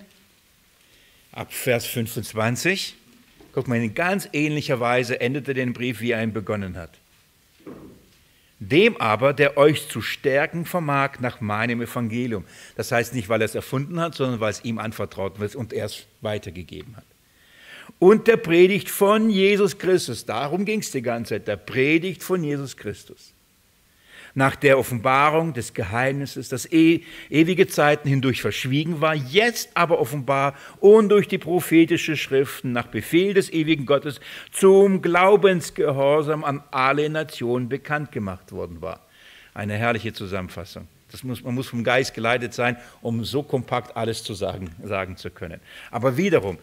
ab 1.31 1.51
Vers 1.51 1.85
25. 1.85 2.95
Guck 3.53 3.67
mal, 3.67 3.77
in 3.77 3.93
ganz 3.93 4.27
ähnlicher 4.33 4.79
Weise 4.79 5.19
endete 5.21 5.53
den 5.53 5.73
Brief, 5.73 6.01
wie 6.01 6.11
er 6.11 6.21
ihn 6.21 6.33
begonnen 6.33 6.77
hat. 6.77 6.99
Dem 8.59 8.95
aber, 8.97 9.33
der 9.33 9.57
euch 9.57 9.89
zu 9.89 10.01
stärken 10.01 10.65
vermag 10.65 11.19
nach 11.19 11.41
meinem 11.41 11.81
Evangelium. 11.81 12.45
Das 12.75 12.91
heißt 12.91 13.13
nicht, 13.13 13.27
weil 13.27 13.41
er 13.41 13.45
es 13.45 13.55
erfunden 13.55 13.99
hat, 13.99 14.15
sondern 14.15 14.39
weil 14.39 14.51
es 14.51 14.63
ihm 14.63 14.79
anvertraut 14.79 15.39
wird 15.39 15.55
und 15.55 15.73
er 15.73 15.85
es 15.85 16.07
weitergegeben 16.21 16.95
hat. 16.95 17.05
Und 17.99 18.27
der 18.27 18.37
Predigt 18.37 18.89
von 18.89 19.29
Jesus 19.29 19.77
Christus. 19.77 20.25
Darum 20.25 20.65
ging 20.65 20.79
es 20.79 20.91
die 20.91 21.01
ganze 21.01 21.35
Zeit. 21.35 21.47
Der 21.47 21.57
Predigt 21.57 22.23
von 22.23 22.43
Jesus 22.43 22.75
Christus 22.77 23.34
nach 24.35 24.55
der 24.57 24.77
Offenbarung 24.77 25.53
des 25.53 25.73
Geheimnisses, 25.73 26.49
das 26.49 26.71
e 26.71 27.01
ewige 27.29 27.67
Zeiten 27.67 28.07
hindurch 28.07 28.41
verschwiegen 28.41 29.01
war, 29.01 29.15
jetzt 29.15 29.69
aber 29.73 29.99
offenbar 29.99 30.53
und 30.79 31.09
durch 31.09 31.27
die 31.27 31.37
prophetische 31.37 32.17
Schriften 32.17 32.73
nach 32.73 32.87
Befehl 32.87 33.33
des 33.33 33.51
ewigen 33.51 33.85
Gottes 33.85 34.19
zum 34.51 35.01
Glaubensgehorsam 35.01 36.43
an 36.43 36.61
alle 36.71 37.09
Nationen 37.09 37.69
bekannt 37.69 38.11
gemacht 38.11 38.51
worden 38.51 38.81
war. 38.81 38.99
Eine 39.53 39.75
herrliche 39.75 40.13
Zusammenfassung. 40.13 40.87
Muss, 41.23 41.43
man 41.43 41.55
muss 41.55 41.67
vom 41.67 41.85
Geist 41.85 42.13
geleitet 42.13 42.53
sein, 42.53 42.75
um 43.01 43.23
so 43.23 43.41
kompakt 43.41 43.95
alles 43.95 44.21
zu 44.21 44.33
sagen, 44.33 44.75
sagen 44.83 45.15
zu 45.15 45.29
können. 45.29 45.61
Aber 45.89 46.17
wiederum, 46.17 46.57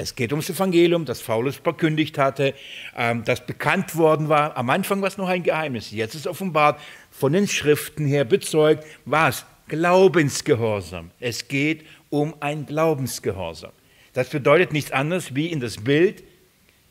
es 0.00 0.14
geht 0.14 0.32
ums 0.32 0.48
Evangelium, 0.48 1.04
das 1.04 1.20
Paulus 1.20 1.56
verkündigt 1.56 2.16
hatte, 2.16 2.54
ähm, 2.96 3.22
das 3.24 3.44
bekannt 3.44 3.96
worden 3.96 4.28
war. 4.28 4.56
Am 4.56 4.70
Anfang 4.70 5.02
war 5.02 5.08
es 5.08 5.18
noch 5.18 5.28
ein 5.28 5.42
Geheimnis. 5.42 5.90
Jetzt 5.90 6.14
ist 6.14 6.26
offenbart, 6.26 6.80
von 7.10 7.32
den 7.32 7.46
Schriften 7.46 8.06
her 8.06 8.24
bezeugt, 8.24 8.84
was? 9.04 9.44
Glaubensgehorsam. 9.68 11.10
Es 11.20 11.46
geht 11.46 11.84
um 12.08 12.34
ein 12.40 12.66
Glaubensgehorsam. 12.66 13.72
Das 14.14 14.30
bedeutet 14.30 14.72
nichts 14.72 14.90
anderes, 14.90 15.34
wie 15.34 15.46
in 15.46 15.60
das 15.60 15.76
Bild 15.76 16.24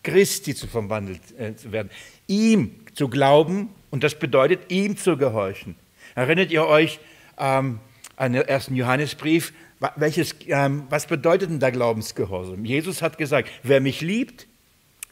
Christi 0.04 0.56
zu 0.56 0.68
verwandelt 0.68 1.22
äh, 1.38 1.56
zu 1.56 1.72
werden. 1.72 1.90
Ihm 2.28 2.76
zu 2.94 3.10
glauben 3.10 3.70
und 3.90 4.04
das 4.04 4.16
bedeutet, 4.16 4.72
ihm 4.72 4.96
zu 4.96 5.18
gehorchen. 5.18 5.76
Erinnert 6.16 6.52
ihr 6.52 6.66
euch 6.66 7.00
ähm, 7.38 7.80
an 8.16 8.34
den 8.34 8.44
ersten 8.44 8.76
Johannesbrief, 8.76 9.52
welches, 9.96 10.36
ähm, 10.48 10.84
was 10.90 11.08
bedeutet 11.08 11.50
denn 11.50 11.60
der 11.60 11.72
Glaubensgehorsam? 11.72 12.66
Jesus 12.66 13.02
hat 13.02 13.18
gesagt, 13.18 13.50
wer 13.64 13.80
mich 13.80 14.02
liebt, 14.02 14.48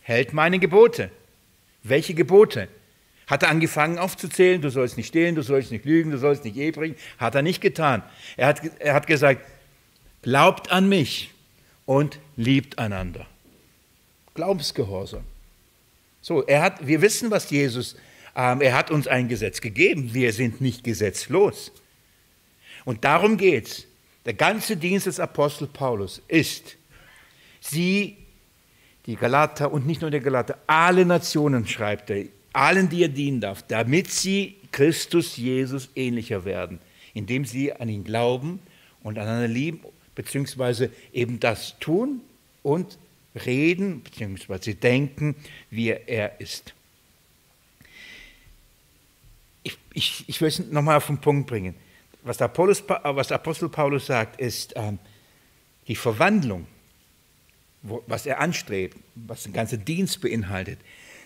hält 0.01 0.34
meine 0.34 0.60
Gebote. 0.60 1.10
Welche 1.84 2.13
Gebote? 2.13 2.67
Hat 3.27 3.43
er 3.43 3.49
angefangen 3.49 3.97
aufzuzählen, 3.97 4.62
du 4.62 4.69
sollst 4.69 4.97
nicht 4.97 5.08
stehlen, 5.08 5.36
du 5.36 5.41
sollst 5.41 5.71
nicht 5.71 5.86
lügen, 5.86 6.12
du 6.12 6.17
sollst 6.17 6.45
nicht 6.45 6.58
Ehe? 6.58 6.95
Hat 7.17 7.36
er 7.36 7.41
nicht 7.41 7.62
getan. 7.62 8.03
Er 8.36 8.47
hat, 8.47 8.62
er 8.80 8.93
hat 8.93 9.08
gesagt, 9.08 9.45
glaubt 10.21 10.71
an 10.71 10.88
mich 10.89 11.32
und 11.86 12.19
liebt 12.36 12.80
einander. 12.80 13.25
Glaubensgehorsam. 14.34 15.23
So, 16.21 16.43
er 16.45 16.62
hat, 16.62 16.86
wir 16.86 17.01
wissen, 17.01 17.32
was 17.32 17.49
Jesus, 17.49 17.95
ähm, 18.36 18.62
er 18.62 18.75
hat 18.75 18.91
uns 18.91 19.08
ein 19.08 19.27
Gesetz 19.27 19.62
gegeben. 19.62 20.13
Wir 20.13 20.32
sind 20.32 20.62
nicht 20.62 20.84
gesetzlos. 20.84 21.71
Und 22.86 23.03
darum 23.03 23.38
geht 23.38 23.67
es. 23.67 23.87
Der 24.27 24.33
ganze 24.33 24.75
Dienst 24.75 25.05
des 25.05 25.21
Apostel 25.21 25.67
Paulus 25.67 26.21
ist, 26.27 26.75
sie, 27.61 28.17
die 29.05 29.15
Galater 29.15 29.71
und 29.71 29.87
nicht 29.87 30.01
nur 30.01 30.11
der 30.11 30.19
Galater, 30.19 30.57
alle 30.67 31.05
Nationen 31.05 31.65
schreibt 31.65 32.09
er, 32.09 32.25
allen, 32.51 32.89
die 32.89 33.03
er 33.03 33.07
dienen 33.07 33.39
darf, 33.39 33.63
damit 33.63 34.11
sie 34.11 34.57
Christus 34.73 35.37
Jesus 35.37 35.89
ähnlicher 35.95 36.43
werden, 36.43 36.79
indem 37.13 37.45
sie 37.45 37.71
an 37.71 37.87
ihn 37.87 38.03
glauben 38.03 38.59
und 39.01 39.17
aneinander 39.17 39.47
lieben, 39.47 39.79
beziehungsweise 40.13 40.89
eben 41.13 41.39
das 41.39 41.79
tun 41.79 42.19
und 42.63 42.97
reden, 43.45 44.03
beziehungsweise 44.03 44.75
denken, 44.75 45.35
wie 45.69 45.87
er 45.87 46.41
ist. 46.41 46.73
Ich, 49.63 49.77
ich, 49.93 50.25
ich 50.27 50.41
will 50.41 50.49
es 50.49 50.59
nochmal 50.59 50.97
auf 50.97 51.07
den 51.07 51.19
Punkt 51.19 51.47
bringen 51.47 51.75
was 52.27 52.37
der, 52.37 52.47
Paulus, 52.47 52.83
was 52.87 53.27
der 53.27 53.35
Apostel 53.35 53.69
Paulus 53.69 54.07
sagt, 54.07 54.39
ist 54.39 54.73
ähm, 54.75 54.99
die 55.87 55.95
Verwandlung, 55.95 56.67
wo, 57.81 58.03
was 58.07 58.25
er 58.25 58.39
anstrebt, 58.39 58.97
was 59.15 59.43
den 59.43 59.53
ganzen 59.53 59.85
Dienst 59.85 60.21
beinhaltet, 60.21 60.79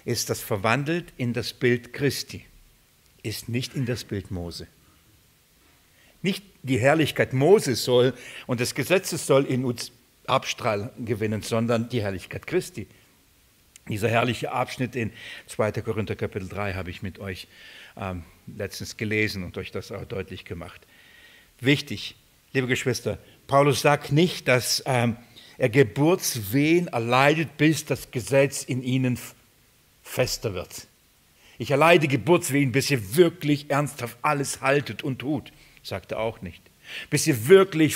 ist 0.05 0.29
das 0.29 0.41
verwandelt 0.41 1.13
in 1.17 1.33
das 1.33 1.53
Bild 1.53 1.93
Christi, 1.93 2.45
ist 3.23 3.49
nicht 3.49 3.75
in 3.75 3.85
das 3.85 4.03
Bild 4.03 4.31
Mose. 4.31 4.67
Nicht 6.21 6.43
die 6.63 6.79
Herrlichkeit 6.79 7.33
Moses 7.33 7.83
soll 7.83 8.13
und 8.45 8.59
des 8.59 8.75
Gesetzes 8.75 9.25
soll 9.25 9.45
in 9.45 9.65
uns 9.65 9.91
Abstrahl 10.27 10.93
gewinnen, 10.99 11.41
sondern 11.41 11.89
die 11.89 12.01
Herrlichkeit 12.01 12.45
Christi. 12.45 12.87
Dieser 13.89 14.09
herrliche 14.09 14.51
Abschnitt 14.51 14.95
in 14.95 15.11
2. 15.47 15.71
Korinther 15.81 16.15
Kapitel 16.15 16.47
3 16.47 16.73
habe 16.73 16.91
ich 16.91 17.01
mit 17.01 17.19
euch 17.19 17.47
ähm, 17.97 18.23
letztens 18.45 18.97
gelesen 18.97 19.43
und 19.43 19.57
euch 19.57 19.71
das 19.71 19.91
auch 19.91 20.05
deutlich 20.05 20.45
gemacht. 20.45 20.85
Wichtig, 21.61 22.15
liebe 22.53 22.65
Geschwister, 22.65 23.19
Paulus 23.45 23.81
sagt 23.81 24.11
nicht, 24.11 24.47
dass 24.47 24.81
ähm, 24.87 25.15
er 25.59 25.69
Geburtswehen 25.69 26.87
erleidet, 26.87 27.55
bis 27.57 27.85
das 27.85 28.09
Gesetz 28.09 28.63
in 28.63 28.81
ihnen 28.81 29.19
fester 30.01 30.55
wird. 30.55 30.87
Ich 31.59 31.69
erleide 31.69 32.07
Geburtswehen, 32.07 32.71
bis 32.71 32.89
ihr 32.89 33.15
wirklich 33.15 33.69
ernsthaft 33.69 34.17
alles 34.23 34.61
haltet 34.61 35.03
und 35.03 35.19
tut, 35.19 35.53
sagt 35.83 36.11
er 36.11 36.19
auch 36.19 36.41
nicht. 36.41 36.63
Bis 37.11 37.27
ihr 37.27 37.47
wirklich 37.47 37.95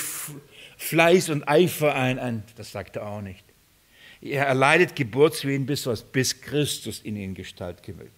Fleiß 0.76 1.30
und 1.30 1.48
Eifer 1.48 1.96
ein, 1.96 2.20
ein 2.20 2.44
das 2.54 2.70
sagt 2.70 2.94
er 2.94 3.06
auch 3.08 3.20
nicht. 3.20 3.42
Er 4.22 4.46
erleidet 4.46 4.94
Geburtswehen 4.94 5.66
bis 5.66 5.86
was, 5.86 6.02
bis 6.02 6.40
Christus 6.40 7.00
in 7.00 7.16
ihn 7.16 7.34
Gestalt 7.34 7.82
gewinnt. 7.82 8.12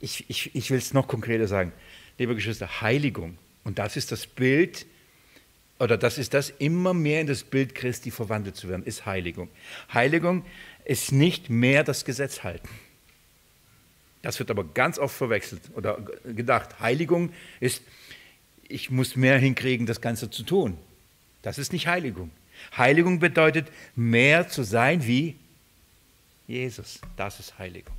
Ich, 0.00 0.24
ich, 0.28 0.54
ich 0.54 0.70
will 0.70 0.78
es 0.78 0.94
noch 0.94 1.06
konkreter 1.06 1.46
sagen. 1.46 1.72
Liebe 2.16 2.34
Geschwister, 2.34 2.80
Heiligung. 2.80 3.36
Und 3.66 3.80
das 3.80 3.96
ist 3.96 4.12
das 4.12 4.28
Bild, 4.28 4.86
oder 5.80 5.98
das 5.98 6.18
ist 6.18 6.34
das, 6.34 6.50
immer 6.50 6.94
mehr 6.94 7.20
in 7.20 7.26
das 7.26 7.42
Bild 7.42 7.74
Christi 7.74 8.12
verwandelt 8.12 8.54
zu 8.54 8.68
werden, 8.68 8.84
ist 8.84 9.06
Heiligung. 9.06 9.48
Heiligung 9.92 10.46
ist 10.84 11.10
nicht 11.10 11.50
mehr 11.50 11.82
das 11.82 12.04
Gesetz 12.04 12.44
halten. 12.44 12.68
Das 14.22 14.38
wird 14.38 14.52
aber 14.52 14.62
ganz 14.62 15.00
oft 15.00 15.16
verwechselt 15.16 15.62
oder 15.74 15.98
gedacht. 16.24 16.78
Heiligung 16.78 17.32
ist, 17.58 17.82
ich 18.68 18.92
muss 18.92 19.16
mehr 19.16 19.36
hinkriegen, 19.36 19.84
das 19.84 20.00
Ganze 20.00 20.30
zu 20.30 20.44
tun. 20.44 20.78
Das 21.42 21.58
ist 21.58 21.72
nicht 21.72 21.88
Heiligung. 21.88 22.30
Heiligung 22.76 23.18
bedeutet, 23.18 23.66
mehr 23.96 24.46
zu 24.46 24.62
sein 24.62 25.04
wie 25.08 25.34
Jesus. 26.46 27.00
Das 27.16 27.40
ist 27.40 27.58
Heiligung. 27.58 27.96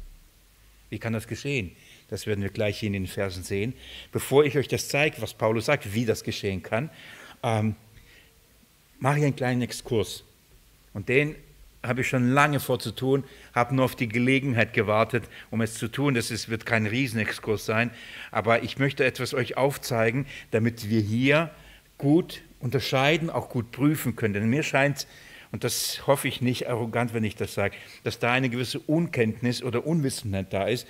Wie 0.89 0.97
kann 0.97 1.11
das 1.11 1.27
geschehen? 1.27 1.75
Das 2.09 2.25
werden 2.25 2.41
wir 2.41 2.49
gleich 2.49 2.79
hier 2.79 2.87
in 2.87 2.93
den 2.93 3.07
Versen 3.07 3.43
sehen. 3.43 3.73
Bevor 4.11 4.45
ich 4.45 4.57
euch 4.57 4.67
das 4.67 4.87
zeige, 4.87 5.21
was 5.21 5.33
Paulus 5.33 5.65
sagt, 5.65 5.93
wie 5.93 6.05
das 6.05 6.23
geschehen 6.23 6.63
kann, 6.63 6.89
ähm, 7.43 7.75
mache 8.99 9.19
ich 9.19 9.23
einen 9.25 9.35
kleinen 9.35 9.61
Exkurs. 9.61 10.23
Und 10.93 11.09
den 11.09 11.35
habe 11.83 12.01
ich 12.01 12.07
schon 12.07 12.31
lange 12.31 12.59
vor 12.59 12.79
zu 12.79 12.91
tun, 12.91 13.23
habe 13.53 13.75
nur 13.75 13.85
auf 13.85 13.95
die 13.95 14.09
Gelegenheit 14.09 14.73
gewartet, 14.73 15.25
um 15.51 15.61
es 15.61 15.75
zu 15.75 15.87
tun. 15.87 16.13
Das 16.13 16.31
ist, 16.31 16.49
wird 16.49 16.65
kein 16.65 16.85
Riesenexkurs 16.85 17.65
sein, 17.65 17.91
aber 18.31 18.63
ich 18.63 18.77
möchte 18.77 19.05
etwas 19.05 19.33
euch 19.33 19.57
aufzeigen, 19.57 20.25
damit 20.51 20.89
wir 20.89 21.01
hier 21.01 21.51
gut 21.97 22.41
unterscheiden, 22.59 23.29
auch 23.29 23.49
gut 23.49 23.71
prüfen 23.71 24.15
können. 24.15 24.33
Denn 24.33 24.49
mir 24.49 24.63
scheint, 24.63 25.07
und 25.51 25.63
das 25.63 26.07
hoffe 26.07 26.27
ich 26.27 26.41
nicht 26.41 26.67
arrogant, 26.67 27.13
wenn 27.13 27.23
ich 27.23 27.35
das 27.35 27.53
sage, 27.53 27.75
dass 28.03 28.19
da 28.19 28.33
eine 28.33 28.49
gewisse 28.49 28.79
Unkenntnis 28.79 29.63
oder 29.63 29.85
Unwissenheit 29.85 30.51
da 30.51 30.67
ist, 30.67 30.87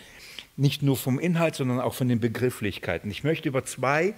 nicht 0.58 0.82
nur 0.82 0.98
vom 0.98 1.20
Inhalt, 1.20 1.56
sondern 1.56 1.80
auch 1.80 1.94
von 1.94 2.08
den 2.08 2.20
Begrifflichkeiten. 2.20 3.10
Ich 3.12 3.24
möchte 3.24 3.48
über 3.48 3.64
zwei 3.64 4.16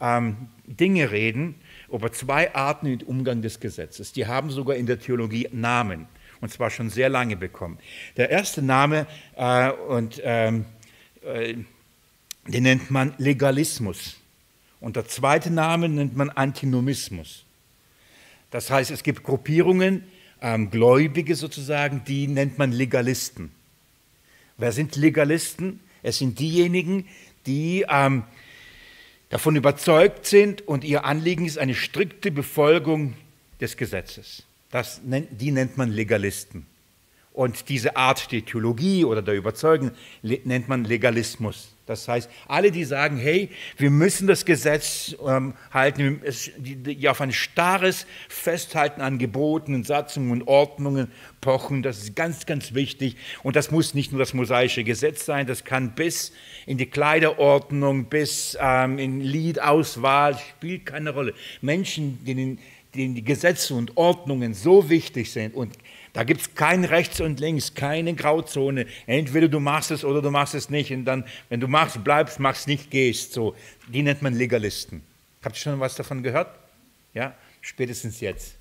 ähm, 0.00 0.48
Dinge 0.66 1.10
reden, 1.10 1.54
über 1.90 2.12
zwei 2.12 2.54
Arten 2.54 2.86
im 2.86 3.02
Umgang 3.02 3.42
des 3.42 3.60
Gesetzes. 3.60 4.12
Die 4.12 4.26
haben 4.26 4.50
sogar 4.50 4.76
in 4.76 4.86
der 4.86 5.00
Theologie 5.00 5.48
Namen, 5.52 6.06
und 6.40 6.52
zwar 6.52 6.70
schon 6.70 6.90
sehr 6.90 7.08
lange 7.08 7.36
bekommen. 7.36 7.78
Der 8.16 8.30
erste 8.30 8.62
Name, 8.62 9.06
äh, 9.36 9.70
und, 9.70 10.20
ähm, 10.22 10.66
äh, 11.22 11.56
den 12.46 12.62
nennt 12.62 12.90
man 12.90 13.14
Legalismus. 13.18 14.16
Und 14.80 14.96
der 14.96 15.06
zweite 15.06 15.50
Name 15.50 15.88
nennt 15.88 16.16
man 16.16 16.30
Antinomismus. 16.30 17.44
Das 18.50 18.70
heißt, 18.70 18.90
es 18.90 19.02
gibt 19.02 19.22
Gruppierungen, 19.22 20.04
ähm, 20.40 20.70
Gläubige 20.70 21.36
sozusagen, 21.36 22.02
die 22.06 22.26
nennt 22.26 22.58
man 22.58 22.72
Legalisten. 22.72 23.50
Wer 24.60 24.72
sind 24.72 24.96
Legalisten? 24.96 25.80
Es 26.02 26.18
sind 26.18 26.38
diejenigen, 26.38 27.08
die 27.46 27.86
ähm, 27.88 28.24
davon 29.30 29.56
überzeugt 29.56 30.26
sind 30.26 30.68
und 30.68 30.84
ihr 30.84 31.04
Anliegen 31.04 31.46
ist 31.46 31.56
eine 31.56 31.74
strikte 31.74 32.30
Befolgung 32.30 33.14
des 33.60 33.78
Gesetzes. 33.78 34.42
Das, 34.70 35.00
die 35.02 35.50
nennt 35.50 35.78
man 35.78 35.90
Legalisten. 35.90 36.66
Und 37.32 37.70
diese 37.70 37.96
Art 37.96 38.32
der 38.32 38.44
Theologie 38.44 39.04
oder 39.04 39.22
der 39.22 39.34
Überzeugung 39.34 39.92
nennt 40.22 40.68
man 40.68 40.84
Legalismus. 40.84 41.74
Das 41.90 42.06
heißt, 42.06 42.30
alle, 42.46 42.70
die 42.70 42.84
sagen, 42.84 43.16
hey, 43.16 43.48
wir 43.76 43.90
müssen 43.90 44.28
das 44.28 44.44
Gesetz 44.44 45.16
ähm, 45.26 45.54
halten, 45.72 46.22
die, 46.56 46.76
die 46.76 47.08
auf 47.08 47.20
ein 47.20 47.32
starres 47.32 48.06
Festhalten 48.28 49.00
an 49.00 49.18
Geboten, 49.18 49.82
Satzungen 49.82 50.30
und 50.30 50.46
Ordnungen 50.46 51.10
pochen, 51.40 51.82
das 51.82 51.98
ist 51.98 52.14
ganz, 52.14 52.46
ganz 52.46 52.74
wichtig. 52.74 53.16
Und 53.42 53.56
das 53.56 53.72
muss 53.72 53.92
nicht 53.92 54.12
nur 54.12 54.20
das 54.20 54.34
mosaische 54.34 54.84
Gesetz 54.84 55.26
sein, 55.26 55.48
das 55.48 55.64
kann 55.64 55.96
bis 55.96 56.32
in 56.64 56.78
die 56.78 56.86
Kleiderordnung, 56.86 58.04
bis 58.04 58.56
ähm, 58.60 58.98
in 58.98 59.20
Liedauswahl, 59.20 60.38
spielt 60.38 60.86
keine 60.86 61.10
Rolle. 61.10 61.34
Menschen, 61.60 62.24
denen, 62.24 62.60
denen 62.94 63.16
die 63.16 63.24
Gesetze 63.24 63.74
und 63.74 63.96
Ordnungen 63.96 64.54
so 64.54 64.88
wichtig 64.88 65.32
sind 65.32 65.56
und 65.56 65.76
da 66.12 66.24
gibt 66.24 66.40
es 66.40 66.54
kein 66.54 66.84
Rechts 66.84 67.20
und 67.20 67.38
Links, 67.38 67.74
keine 67.74 68.14
Grauzone. 68.14 68.86
Entweder 69.06 69.48
du 69.48 69.60
machst 69.60 69.90
es 69.90 70.04
oder 70.04 70.20
du 70.20 70.30
machst 70.30 70.54
es 70.54 70.68
nicht. 70.68 70.90
Und 70.92 71.04
dann, 71.04 71.24
wenn 71.48 71.60
du 71.60 71.68
machst, 71.68 72.02
bleibst, 72.02 72.40
machst 72.40 72.66
nicht, 72.66 72.90
gehst. 72.90 73.32
So, 73.32 73.54
die 73.88 74.02
nennt 74.02 74.20
man 74.20 74.34
Legalisten. 74.34 75.02
Habt 75.44 75.56
ihr 75.56 75.60
schon 75.60 75.80
was 75.80 75.94
davon 75.94 76.22
gehört? 76.22 76.48
Ja, 77.14 77.34
spätestens 77.60 78.20
jetzt. 78.20 78.56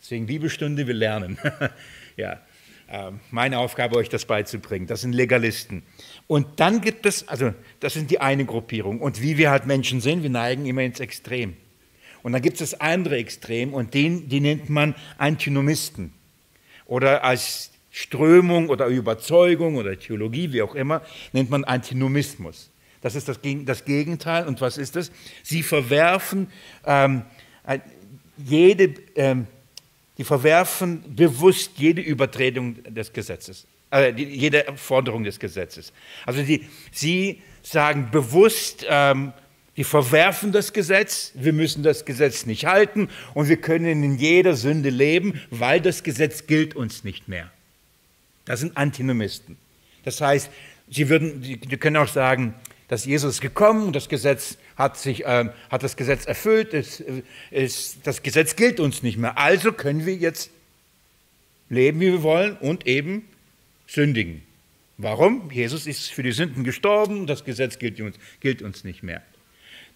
Deswegen 0.00 0.26
Bibelstunde, 0.26 0.86
wir 0.86 0.94
lernen. 0.94 1.38
ja, 2.16 2.40
äh, 2.88 3.10
meine 3.30 3.58
Aufgabe, 3.58 3.96
euch 3.96 4.08
das 4.08 4.24
beizubringen. 4.24 4.86
Das 4.86 5.02
sind 5.02 5.12
Legalisten. 5.12 5.82
Und 6.26 6.58
dann 6.58 6.80
gibt 6.80 7.04
es, 7.04 7.28
also 7.28 7.52
das 7.80 7.92
sind 7.92 8.10
die 8.10 8.20
eine 8.20 8.46
Gruppierung. 8.46 9.00
Und 9.00 9.20
wie 9.20 9.36
wir 9.36 9.50
halt 9.50 9.66
Menschen 9.66 10.00
sind, 10.00 10.22
wir 10.22 10.30
neigen 10.30 10.64
immer 10.64 10.82
ins 10.82 11.00
Extrem. 11.00 11.56
Und 12.22 12.32
dann 12.32 12.40
gibt 12.40 12.60
es 12.60 12.70
das 12.70 12.80
andere 12.80 13.18
Extrem 13.18 13.74
und 13.74 13.92
den, 13.92 14.30
die 14.30 14.40
nennt 14.40 14.70
man 14.70 14.94
Antinomisten 15.18 16.14
oder 16.86 17.24
als 17.24 17.70
Strömung 17.90 18.68
oder 18.68 18.86
Überzeugung 18.86 19.76
oder 19.76 19.98
Theologie, 19.98 20.52
wie 20.52 20.62
auch 20.62 20.74
immer, 20.74 21.02
nennt 21.32 21.50
man 21.50 21.64
Antinomismus. 21.64 22.70
Das 23.00 23.14
ist 23.14 23.28
das, 23.28 23.40
Gegenteil. 23.84 24.46
Und 24.46 24.60
was 24.60 24.78
ist 24.78 24.96
das? 24.96 25.12
Sie 25.42 25.62
verwerfen 25.62 26.48
ähm, 26.86 27.22
jede, 28.36 28.94
ähm, 29.14 29.46
die 30.18 30.24
verwerfen 30.24 31.04
bewusst 31.14 31.72
jede 31.76 32.00
Übertretung 32.00 32.82
des 32.82 33.12
Gesetzes, 33.12 33.66
äh, 33.92 34.10
jede 34.12 34.64
Forderung 34.76 35.22
des 35.22 35.38
Gesetzes. 35.38 35.92
Also 36.26 36.42
die, 36.42 36.66
sie 36.92 37.42
sagen 37.62 38.08
bewusst, 38.10 38.86
ähm, 38.88 39.32
die 39.76 39.84
verwerfen 39.84 40.52
das 40.52 40.72
Gesetz, 40.72 41.32
wir 41.34 41.52
müssen 41.52 41.82
das 41.82 42.04
Gesetz 42.04 42.46
nicht 42.46 42.66
halten 42.66 43.08
und 43.34 43.48
wir 43.48 43.56
können 43.56 44.04
in 44.04 44.18
jeder 44.18 44.54
Sünde 44.54 44.90
leben, 44.90 45.40
weil 45.50 45.80
das 45.80 46.02
Gesetz 46.02 46.46
gilt 46.46 46.76
uns 46.76 47.02
nicht 47.04 47.28
mehr. 47.28 47.50
Das 48.44 48.60
sind 48.60 48.76
Antinomisten. 48.76 49.56
Das 50.04 50.20
heißt, 50.20 50.50
sie 50.88 51.08
würden, 51.08 51.42
sie 51.42 51.56
können 51.56 51.96
auch 51.96 52.08
sagen, 52.08 52.54
dass 52.88 53.04
Jesus 53.04 53.40
gekommen, 53.40 53.92
das 53.92 54.08
Gesetz 54.08 54.58
hat 54.76 54.98
sich, 54.98 55.24
äh, 55.24 55.48
hat 55.70 55.82
das 55.82 55.96
Gesetz 55.96 56.26
erfüllt, 56.26 56.74
es, 56.74 57.02
es, 57.50 57.96
das 58.02 58.22
Gesetz 58.22 58.56
gilt 58.56 58.78
uns 58.78 59.02
nicht 59.02 59.16
mehr. 59.16 59.38
Also 59.38 59.72
können 59.72 60.04
wir 60.04 60.14
jetzt 60.14 60.50
leben, 61.68 62.00
wie 62.00 62.12
wir 62.12 62.22
wollen 62.22 62.56
und 62.58 62.86
eben 62.86 63.24
sündigen. 63.86 64.42
Warum? 64.98 65.50
Jesus 65.50 65.86
ist 65.86 66.10
für 66.10 66.22
die 66.22 66.32
Sünden 66.32 66.62
gestorben, 66.62 67.26
das 67.26 67.44
Gesetz 67.44 67.78
gilt 67.78 68.00
uns, 68.00 68.16
gilt 68.40 68.62
uns 68.62 68.84
nicht 68.84 69.02
mehr. 69.02 69.22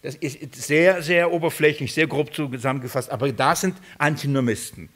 Das 0.03 0.15
ist 0.15 0.55
sehr, 0.55 1.03
sehr 1.03 1.33
oberflächlich, 1.33 1.93
sehr 1.93 2.07
grob 2.07 2.33
zusammengefasst, 2.33 3.11
aber 3.11 3.33
da 3.33 3.57
sind 3.57 3.77
Antinomisten. 3.99 4.89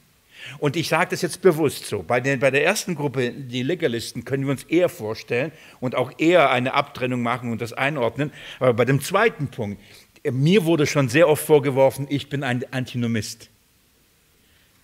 Und 0.58 0.76
ich 0.76 0.88
sage 0.88 1.10
das 1.10 1.22
jetzt 1.22 1.42
bewusst 1.42 1.86
so. 1.86 2.02
Bei, 2.02 2.20
den, 2.20 2.40
bei 2.40 2.50
der 2.50 2.64
ersten 2.64 2.94
Gruppe, 2.94 3.30
die 3.32 3.62
Legalisten, 3.62 4.24
können 4.24 4.44
wir 4.44 4.52
uns 4.52 4.64
eher 4.64 4.88
vorstellen 4.88 5.52
und 5.80 5.94
auch 5.94 6.12
eher 6.18 6.50
eine 6.50 6.74
Abtrennung 6.74 7.22
machen 7.22 7.50
und 7.50 7.60
das 7.60 7.72
einordnen. 7.72 8.32
Aber 8.58 8.74
bei 8.74 8.84
dem 8.84 9.00
zweiten 9.00 9.48
Punkt, 9.48 9.80
mir 10.24 10.64
wurde 10.64 10.86
schon 10.86 11.08
sehr 11.08 11.28
oft 11.28 11.44
vorgeworfen, 11.44 12.06
ich 12.08 12.28
bin 12.28 12.44
ein 12.44 12.64
Antinomist. 12.72 13.50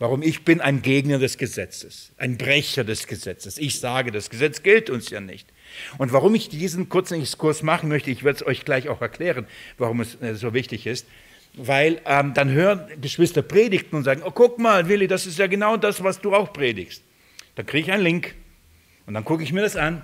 Warum? 0.00 0.22
Ich 0.22 0.44
bin 0.44 0.61
ein 0.61 0.83
Gegner 0.83 1.18
des 1.18 1.38
Gesetzes, 1.38 2.12
ein 2.18 2.38
Brecher 2.38 2.85
des 2.85 3.09
Gesetzes. 3.09 3.59
Ich 3.59 3.81
sage, 3.81 4.12
das 4.12 4.31
Gesetz 4.31 4.62
gilt 4.62 4.90
uns 4.90 5.11
ja 5.11 5.20
nicht. 5.20 5.48
Und 5.98 6.12
warum 6.12 6.35
ich 6.35 6.48
diesen 6.48 6.88
kurzen 6.88 7.20
Exkurs 7.20 7.62
machen 7.62 7.88
möchte, 7.88 8.11
ich 8.11 8.24
werde 8.24 8.37
es 8.37 8.46
euch 8.46 8.64
gleich 8.64 8.88
auch 8.88 9.00
erklären, 9.00 9.46
warum 9.78 10.00
es 10.00 10.20
äh, 10.20 10.35
so 10.35 10.54
wichtig 10.54 10.87
ist. 10.87 11.07
Weil 11.54 12.00
ähm, 12.04 12.35
dann 12.35 12.50
hören 12.50 12.88
Geschwister 13.00 13.42
Predigten 13.42 13.96
und 13.96 14.04
sagen, 14.04 14.22
oh 14.24 14.31
guck 14.31 14.59
mal, 14.59 14.88
Willi, 14.88 15.09
das 15.09 15.26
ist 15.26 15.38
ja 15.38 15.46
genau 15.46 15.76
das, 15.76 16.02
was 16.02 16.20
du 16.20 16.35
auch 16.35 16.52
predigst. 16.52 17.02
Dann 17.57 17.66
kriege 17.66 17.87
ich 17.87 17.92
einen 17.92 18.04
Link 18.04 18.35
und 19.07 19.14
dann 19.14 19.24
gucke 19.24 19.42
ich 19.42 19.52
mir 19.52 19.62
das 19.62 19.76
an 19.76 20.02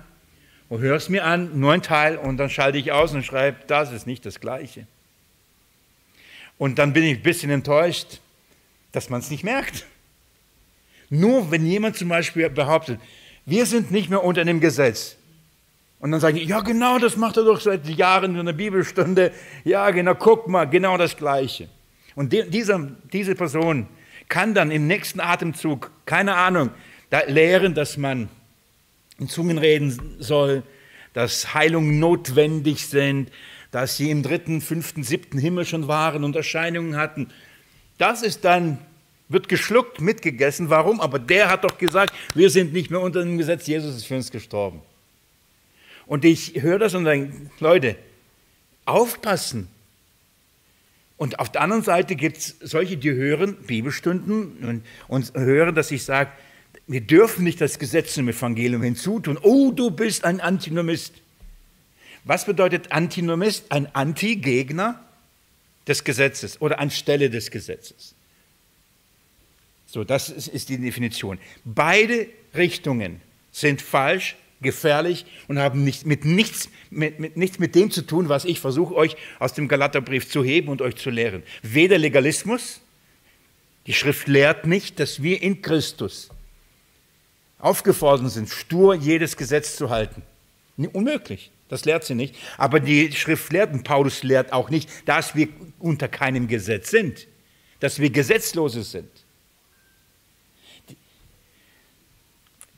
und 0.67 0.81
höre 0.81 0.95
es 0.95 1.09
mir 1.09 1.23
an, 1.23 1.59
nur 1.59 1.71
ein 1.73 1.81
Teil 1.81 2.17
und 2.17 2.37
dann 2.37 2.49
schalte 2.49 2.77
ich 2.77 2.91
aus 2.91 3.13
und 3.13 3.23
schreibe, 3.23 3.57
das 3.67 3.91
ist 3.91 4.07
nicht 4.07 4.25
das 4.25 4.39
Gleiche. 4.39 4.87
Und 6.57 6.79
dann 6.79 6.93
bin 6.93 7.03
ich 7.03 7.17
ein 7.17 7.23
bisschen 7.23 7.51
enttäuscht, 7.51 8.19
dass 8.91 9.09
man 9.09 9.19
es 9.19 9.29
nicht 9.29 9.43
merkt. 9.43 9.85
Nur 11.09 11.51
wenn 11.51 11.65
jemand 11.65 11.97
zum 11.97 12.09
Beispiel 12.09 12.49
behauptet, 12.49 12.99
wir 13.45 13.65
sind 13.65 13.91
nicht 13.91 14.09
mehr 14.09 14.23
unter 14.23 14.43
dem 14.43 14.59
Gesetz. 14.59 15.17
Und 16.05 16.11
dann 16.11 16.21
sagen 16.21 16.37
die, 16.37 16.43
ja 16.43 16.61
genau, 16.61 16.99
das 16.99 17.17
macht 17.17 17.35
er 17.37 17.45
doch 17.45 17.59
seit 17.59 17.89
Jahren 17.89 18.35
in 18.35 18.45
der 18.45 18.53
Bibelstunde. 18.53 19.31
Ja 19.63 19.89
genau, 19.89 20.13
guck 20.13 20.47
mal, 20.47 20.65
genau 20.65 20.97
das 20.97 21.17
Gleiche. 21.17 21.67
Und 22.13 22.31
die, 22.31 22.47
dieser, 22.47 22.91
diese 23.11 23.33
Person 23.33 23.87
kann 24.29 24.53
dann 24.53 24.69
im 24.69 24.85
nächsten 24.85 25.19
Atemzug, 25.19 25.89
keine 26.05 26.35
Ahnung, 26.35 26.69
da 27.09 27.21
lehren, 27.25 27.73
dass 27.73 27.97
man 27.97 28.29
in 29.17 29.29
Zungen 29.29 29.57
reden 29.57 30.17
soll, 30.19 30.61
dass 31.13 31.55
Heilungen 31.55 31.99
notwendig 31.99 32.85
sind, 32.85 33.31
dass 33.71 33.97
sie 33.97 34.11
im 34.11 34.21
dritten, 34.21 34.61
fünften, 34.61 35.01
siebten 35.01 35.39
Himmel 35.39 35.65
schon 35.65 35.87
waren 35.87 36.23
und 36.23 36.35
Erscheinungen 36.35 36.97
hatten. 36.97 37.31
Das 37.97 38.21
ist 38.21 38.45
dann, 38.45 38.77
wird 39.27 39.49
geschluckt, 39.49 40.01
mitgegessen. 40.01 40.69
Warum? 40.69 41.01
Aber 41.01 41.17
der 41.17 41.49
hat 41.49 41.63
doch 41.63 41.79
gesagt, 41.79 42.13
wir 42.35 42.51
sind 42.51 42.73
nicht 42.73 42.91
mehr 42.91 43.01
unter 43.01 43.23
dem 43.23 43.39
Gesetz, 43.39 43.65
Jesus 43.65 43.95
ist 43.95 44.05
für 44.05 44.17
uns 44.17 44.29
gestorben. 44.29 44.83
Und 46.05 46.25
ich 46.25 46.61
höre 46.61 46.79
das 46.79 46.93
und 46.93 47.05
denke, 47.05 47.49
Leute, 47.59 47.95
aufpassen. 48.85 49.67
Und 51.17 51.39
auf 51.39 51.51
der 51.51 51.61
anderen 51.61 51.83
Seite 51.83 52.15
gibt 52.15 52.37
es 52.37 52.55
solche, 52.59 52.97
die 52.97 53.11
hören 53.11 53.55
Bibelstunden 53.55 54.57
und, 54.63 54.83
und 55.07 55.33
hören, 55.33 55.73
dass 55.73 55.91
ich 55.91 56.03
sage, 56.03 56.31
wir 56.87 57.01
dürfen 57.01 57.43
nicht 57.43 57.61
das 57.61 57.79
Gesetz 57.79 58.13
zum 58.13 58.27
Evangelium 58.29 58.83
hinzutun. 58.83 59.39
Oh, 59.41 59.71
du 59.71 59.89
bist 59.89 60.23
ein 60.23 60.39
Antinomist. 60.39 61.15
Was 62.25 62.45
bedeutet 62.45 62.91
Antinomist? 62.91 63.71
Ein 63.71 63.93
Anti-Gegner 63.95 65.03
des 65.87 66.03
Gesetzes 66.03 66.61
oder 66.61 66.79
anstelle 66.79 67.29
des 67.29 67.49
Gesetzes. 67.49 68.13
So, 69.85 70.03
das 70.03 70.29
ist 70.29 70.69
die 70.69 70.77
Definition. 70.77 71.39
Beide 71.63 72.27
Richtungen 72.53 73.21
sind 73.51 73.81
falsch, 73.81 74.35
gefährlich 74.65 75.25
und 75.47 75.59
haben 75.59 75.85
nicht, 75.85 76.05
mit, 76.05 76.25
nichts, 76.25 76.69
mit, 76.89 77.19
mit, 77.19 77.37
nichts 77.37 77.59
mit 77.59 77.73
dem 77.75 77.89
zu 77.89 78.01
tun, 78.01 78.27
was 78.27 78.43
ich 78.43 78.59
versuche, 78.59 78.93
euch 78.93 79.15
aus 79.39 79.53
dem 79.53 79.69
Galaterbrief 79.69 80.29
zu 80.29 80.43
heben 80.43 80.67
und 80.67 80.81
euch 80.81 80.97
zu 80.97 81.09
lehren. 81.09 81.43
Weder 81.61 81.97
Legalismus, 81.97 82.81
die 83.87 83.93
Schrift 83.93 84.27
lehrt 84.27 84.67
nicht, 84.67 84.99
dass 84.99 85.23
wir 85.23 85.41
in 85.41 85.61
Christus 85.61 86.29
aufgefordert 87.59 88.31
sind, 88.31 88.49
stur 88.49 88.95
jedes 88.95 89.37
Gesetz 89.37 89.77
zu 89.77 89.89
halten. 89.89 90.21
Unmöglich, 90.93 91.51
das 91.69 91.85
lehrt 91.85 92.03
sie 92.03 92.15
nicht. 92.15 92.35
Aber 92.57 92.79
die 92.79 93.11
Schrift 93.13 93.51
lehrt, 93.51 93.73
und 93.73 93.83
Paulus 93.83 94.23
lehrt 94.23 94.53
auch 94.53 94.69
nicht, 94.69 94.89
dass 95.05 95.35
wir 95.35 95.47
unter 95.79 96.07
keinem 96.07 96.47
Gesetz 96.47 96.89
sind, 96.91 97.27
dass 97.79 97.99
wir 97.99 98.09
Gesetzlose 98.09 98.83
sind. 98.83 99.09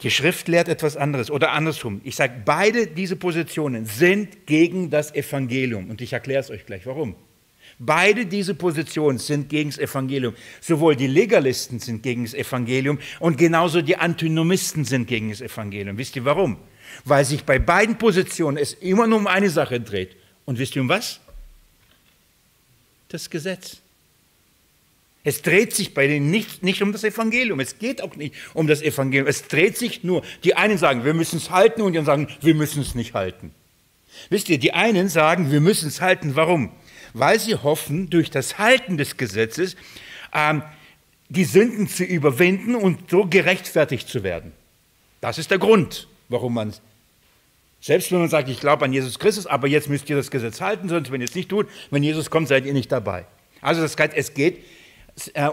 Die 0.04 0.12
Schrift 0.12 0.48
lehrt 0.48 0.68
etwas 0.68 0.96
anderes 0.96 1.32
oder 1.32 1.52
andersrum. 1.52 2.02
Ich 2.04 2.16
sage, 2.16 2.34
beide 2.46 2.88
diese 2.88 3.16
Positionen 3.16 3.86
sind 3.86 4.46
gegen 4.46 4.90
das 4.90 5.14
Evangelium 5.16 5.90
und 5.90 6.02
ich 6.02 6.14
erkläre 6.14 6.42
es 6.42 6.52
euch 6.52 6.66
gleich, 6.66 6.86
warum. 6.86 7.16
Beide 7.80 8.26
diese 8.26 8.56
Positionen 8.56 9.18
sind 9.18 9.50
gegen 9.50 9.70
das 9.70 9.80
Evangelium. 9.80 10.34
Sowohl 10.62 10.96
die 10.96 11.08
Legalisten 11.08 11.80
sind 11.80 12.02
gegen 12.02 12.24
das 12.24 12.34
Evangelium 12.34 13.00
und 13.20 13.38
genauso 13.38 13.82
die 13.82 13.98
Antinomisten 13.98 14.86
sind 14.86 15.08
gegen 15.08 15.30
das 15.30 15.42
Evangelium. 15.42 15.98
Wisst 15.98 16.16
ihr 16.16 16.26
warum? 16.26 16.58
Weil 17.06 17.26
sich 17.26 17.44
bei 17.44 17.60
beiden 17.60 17.98
Positionen 17.98 18.58
es 18.58 18.74
immer 18.74 19.08
nur 19.08 19.20
um 19.20 19.28
eine 19.28 19.50
Sache 19.50 19.80
dreht. 19.80 20.16
Und 20.46 20.58
wisst 20.58 20.76
ihr 20.76 20.82
um 20.82 20.90
was? 20.90 21.20
Das 23.10 23.30
Gesetz. 23.30 23.82
Es 25.28 25.42
dreht 25.42 25.76
sich 25.76 25.94
bei 25.94 26.08
denen 26.08 26.32
nicht, 26.32 26.63
nicht 26.63 26.82
um 26.82 26.92
das 26.92 27.04
Evangelium. 27.04 27.60
Es 27.60 27.80
geht 27.80 28.02
auch 28.02 28.16
nicht 28.16 28.34
um 28.54 28.68
das 28.68 28.82
Evangelium. 28.82 29.28
Es 29.28 29.48
dreht 29.48 29.78
sich 29.78 30.04
nur. 30.04 30.24
Die 30.44 30.56
einen 30.56 30.78
sagen, 30.78 31.04
wir 31.04 31.13
müssen 31.13 31.38
es 31.38 31.50
halten 31.50 31.82
und 31.82 31.94
die 31.94 32.00
anderen 32.00 32.28
sagen, 32.28 32.38
wir 32.42 32.56
müssen 32.56 32.82
es 32.82 32.96
nicht 32.96 33.13
halten. 33.13 33.52
Wisst 34.30 34.50
ihr, 34.50 34.58
die 34.58 34.74
einen 34.74 35.10
sagen, 35.10 35.52
wir 35.52 35.62
müssen 35.62 35.90
es 35.90 36.02
halten. 36.02 36.36
Warum? 36.36 36.72
weil 37.13 37.40
sie 37.40 37.56
hoffen, 37.56 38.10
durch 38.10 38.30
das 38.30 38.58
Halten 38.58 38.98
des 38.98 39.18
Gesetzes 39.18 39.76
ähm, 40.34 40.63
die 41.30 41.46
Sünden 41.46 41.88
zu 41.88 42.04
überwinden 42.04 42.76
und 42.76 43.10
so 43.10 43.26
gerechtfertigt 43.26 44.08
zu 44.08 44.24
werden. 44.24 44.54
Das 45.20 45.38
ist 45.38 45.52
der 45.52 45.58
Grund, 45.58 46.08
warum 46.30 46.54
man, 46.54 46.74
selbst 47.82 48.12
wenn 48.12 48.20
man 48.20 48.30
sagt, 48.30 48.50
ich 48.50 48.60
glaube 48.60 48.86
an 48.86 48.94
Jesus 48.94 49.20
Christus, 49.20 49.48
aber 49.48 49.68
jetzt 49.68 49.90
müsst 49.90 50.10
ihr 50.10 50.16
das 50.16 50.32
Gesetz 50.32 50.62
halten, 50.62 50.90
sonst 50.90 51.12
wenn 51.12 51.22
ihr 51.22 51.28
es 51.28 51.36
nicht 51.36 51.50
tut, 51.50 51.68
wenn 51.90 52.04
Jesus 52.04 52.30
kommt, 52.30 52.48
seid 52.48 52.66
ihr 52.66 52.74
nicht 52.74 52.92
dabei. 52.92 53.26
Also 53.62 53.82
das 53.82 53.98
heißt, 53.98 54.13
es 54.16 54.34
geht 54.34 54.63
äh, 55.34 55.50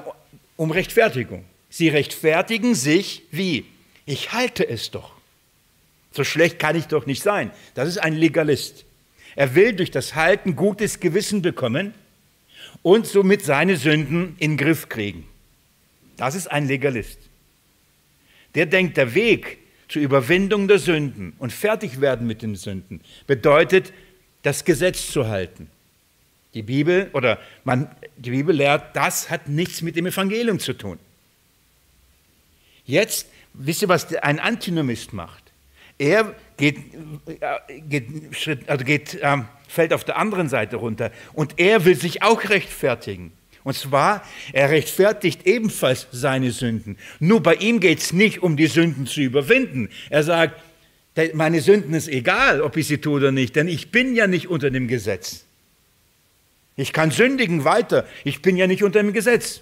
um 0.56 0.70
Rechtfertigung. 0.70 1.44
Sie 1.70 1.88
rechtfertigen 1.88 2.74
sich 2.74 3.22
wie? 3.30 3.64
Ich 4.06 4.32
halte 4.32 4.68
es 4.68 4.90
doch. 4.90 5.12
So 6.12 6.22
schlecht 6.22 6.58
kann 6.58 6.76
ich 6.76 6.86
doch 6.86 7.06
nicht 7.06 7.22
sein. 7.22 7.50
Das 7.74 7.88
ist 7.88 7.98
ein 7.98 8.14
Legalist. 8.14 8.84
Er 9.34 9.54
will 9.54 9.72
durch 9.72 9.90
das 9.90 10.14
Halten 10.14 10.54
gutes 10.54 11.00
Gewissen 11.00 11.42
bekommen 11.42 11.92
und 12.82 13.06
somit 13.06 13.44
seine 13.44 13.76
Sünden 13.76 14.36
in 14.38 14.52
den 14.52 14.56
Griff 14.56 14.88
kriegen. 14.88 15.26
Das 16.16 16.36
ist 16.36 16.46
ein 16.46 16.68
Legalist. 16.68 17.18
Der 18.54 18.66
denkt, 18.66 18.96
der 18.96 19.14
Weg 19.14 19.58
zur 19.88 20.02
Überwindung 20.02 20.68
der 20.68 20.78
Sünden 20.78 21.32
und 21.38 21.52
fertig 21.52 22.00
werden 22.00 22.26
mit 22.26 22.42
den 22.42 22.54
Sünden 22.54 23.00
bedeutet, 23.26 23.92
das 24.42 24.64
Gesetz 24.64 25.10
zu 25.10 25.26
halten. 25.26 25.68
Die 26.54 26.62
Bibel 26.62 27.10
oder 27.12 27.38
man, 27.64 27.88
die 28.16 28.30
Bibel 28.30 28.54
lehrt, 28.54 28.94
das 28.96 29.28
hat 29.30 29.48
nichts 29.48 29.82
mit 29.82 29.96
dem 29.96 30.06
Evangelium 30.06 30.58
zu 30.58 30.72
tun. 30.72 30.98
Jetzt 32.86 33.28
wisst 33.54 33.82
ihr, 33.82 33.88
was 33.88 34.14
ein 34.16 34.38
Antinomist 34.38 35.12
macht? 35.12 35.42
Er 35.98 36.34
geht, 36.56 36.76
äh, 37.26 37.80
geht, 37.80 38.08
also 38.66 38.84
geht, 38.84 39.18
ähm, 39.22 39.46
fällt 39.68 39.92
auf 39.92 40.04
der 40.04 40.16
anderen 40.16 40.48
Seite 40.48 40.76
runter 40.76 41.10
und 41.32 41.58
er 41.58 41.84
will 41.84 41.94
sich 41.94 42.22
auch 42.22 42.48
rechtfertigen. 42.48 43.32
Und 43.62 43.76
zwar, 43.76 44.22
er 44.52 44.70
rechtfertigt 44.70 45.46
ebenfalls 45.46 46.06
seine 46.12 46.50
Sünden. 46.50 46.98
Nur 47.18 47.42
bei 47.42 47.54
ihm 47.54 47.80
geht 47.80 48.00
es 48.00 48.12
nicht 48.12 48.42
um 48.42 48.56
die 48.56 48.66
Sünden 48.66 49.06
zu 49.06 49.22
überwinden. 49.22 49.88
Er 50.10 50.22
sagt, 50.22 50.60
meine 51.32 51.60
Sünden 51.60 51.94
ist 51.94 52.08
egal, 52.08 52.60
ob 52.60 52.76
ich 52.76 52.88
sie 52.88 52.98
tue 52.98 53.14
oder 53.14 53.32
nicht, 53.32 53.56
denn 53.56 53.68
ich 53.68 53.90
bin 53.90 54.14
ja 54.14 54.26
nicht 54.26 54.48
unter 54.48 54.70
dem 54.70 54.86
Gesetz. 54.86 55.44
Ich 56.76 56.92
kann 56.92 57.10
sündigen 57.10 57.64
weiter, 57.64 58.06
ich 58.24 58.42
bin 58.42 58.56
ja 58.56 58.66
nicht 58.66 58.82
unter 58.82 59.00
dem 59.00 59.12
Gesetz. 59.12 59.60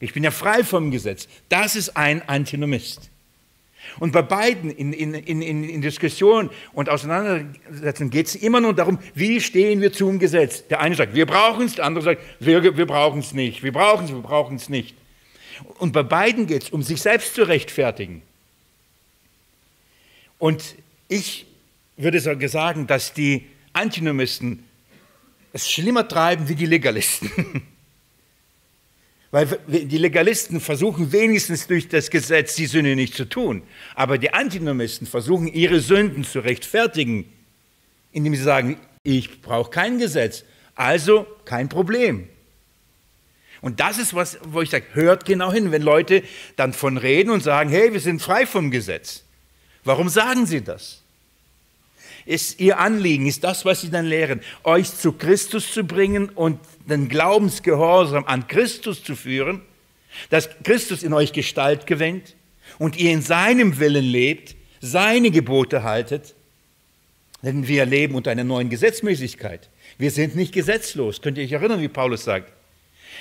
Ich 0.00 0.12
bin 0.12 0.24
ja 0.24 0.30
frei 0.30 0.64
vom 0.64 0.90
Gesetz. 0.90 1.28
Das 1.48 1.76
ist 1.76 1.96
ein 1.96 2.28
Antinomist. 2.28 3.10
Und 4.00 4.12
bei 4.12 4.22
beiden 4.22 4.70
in, 4.70 4.92
in, 4.92 5.14
in, 5.14 5.64
in 5.64 5.82
Diskussion 5.82 6.50
und 6.72 6.88
Auseinandersetzung 6.88 8.10
geht 8.10 8.26
es 8.26 8.34
immer 8.34 8.60
nur 8.60 8.74
darum, 8.74 8.98
wie 9.14 9.40
stehen 9.40 9.80
wir 9.80 9.92
zum 9.92 10.18
Gesetz. 10.18 10.66
Der 10.68 10.80
eine 10.80 10.94
sagt, 10.94 11.14
wir 11.14 11.26
brauchen 11.26 11.66
es, 11.66 11.76
der 11.76 11.84
andere 11.84 12.04
sagt, 12.04 12.22
wir, 12.38 12.76
wir 12.76 12.86
brauchen 12.86 13.20
es 13.20 13.32
nicht, 13.32 13.62
wir 13.62 13.72
brauchen 13.72 14.04
es, 14.04 14.12
wir 14.12 14.20
brauchen 14.20 14.56
es 14.56 14.68
nicht. 14.68 14.94
Und 15.78 15.92
bei 15.92 16.02
beiden 16.02 16.46
geht 16.46 16.64
es 16.64 16.70
um 16.70 16.82
sich 16.82 17.00
selbst 17.00 17.34
zu 17.34 17.42
rechtfertigen. 17.42 18.22
Und 20.38 20.76
ich 21.08 21.46
würde 21.96 22.20
sagen, 22.20 22.86
dass 22.86 23.12
die 23.12 23.46
Antinomisten 23.72 24.64
es 25.52 25.70
schlimmer 25.70 26.06
treiben 26.06 26.48
wie 26.48 26.54
die 26.54 26.66
Legalisten. 26.66 27.30
Weil 29.30 29.46
die 29.66 29.98
Legalisten 29.98 30.58
versuchen 30.60 31.12
wenigstens 31.12 31.66
durch 31.66 31.88
das 31.88 32.08
Gesetz 32.08 32.54
die 32.54 32.66
Sünde 32.66 32.96
nicht 32.96 33.14
zu 33.14 33.26
tun. 33.26 33.62
Aber 33.94 34.16
die 34.16 34.32
Antinomisten 34.32 35.06
versuchen 35.06 35.48
ihre 35.48 35.80
Sünden 35.80 36.24
zu 36.24 36.40
rechtfertigen, 36.40 37.30
indem 38.10 38.34
sie 38.34 38.42
sagen, 38.42 38.78
ich 39.02 39.42
brauche 39.42 39.70
kein 39.70 39.98
Gesetz, 39.98 40.44
also 40.74 41.26
kein 41.44 41.68
Problem. 41.68 42.28
Und 43.60 43.80
das 43.80 43.98
ist 43.98 44.14
was, 44.14 44.38
wo 44.44 44.62
ich 44.62 44.70
sage, 44.70 44.86
hört 44.92 45.24
genau 45.24 45.52
hin, 45.52 45.72
wenn 45.72 45.82
Leute 45.82 46.22
dann 46.56 46.72
von 46.72 46.96
reden 46.96 47.30
und 47.30 47.42
sagen, 47.42 47.70
hey, 47.70 47.92
wir 47.92 48.00
sind 48.00 48.22
frei 48.22 48.46
vom 48.46 48.70
Gesetz. 48.70 49.24
Warum 49.84 50.08
sagen 50.08 50.46
sie 50.46 50.62
das? 50.62 51.02
Ist 52.28 52.60
ihr 52.60 52.78
Anliegen, 52.78 53.26
ist 53.26 53.42
das, 53.42 53.64
was 53.64 53.80
sie 53.80 53.90
dann 53.90 54.04
lehren, 54.04 54.40
euch 54.62 54.94
zu 54.94 55.12
Christus 55.12 55.72
zu 55.72 55.82
bringen 55.82 56.28
und 56.28 56.60
den 56.86 57.08
Glaubensgehorsam 57.08 58.24
an 58.26 58.46
Christus 58.46 59.02
zu 59.02 59.16
führen, 59.16 59.62
dass 60.28 60.50
Christus 60.62 61.02
in 61.02 61.14
euch 61.14 61.32
Gestalt 61.32 61.86
gewinnt 61.86 62.36
und 62.78 62.98
ihr 62.98 63.12
in 63.12 63.22
seinem 63.22 63.78
Willen 63.78 64.04
lebt, 64.04 64.56
seine 64.80 65.30
Gebote 65.30 65.82
haltet, 65.82 66.34
denn 67.42 67.66
wir 67.66 67.86
leben 67.86 68.14
unter 68.14 68.30
einer 68.30 68.44
neuen 68.44 68.68
Gesetzmäßigkeit. 68.68 69.70
Wir 69.96 70.10
sind 70.10 70.36
nicht 70.36 70.52
gesetzlos. 70.52 71.22
Könnt 71.22 71.38
ihr 71.38 71.44
euch 71.44 71.52
erinnern, 71.52 71.80
wie 71.80 71.88
Paulus 71.88 72.24
sagt? 72.24 72.52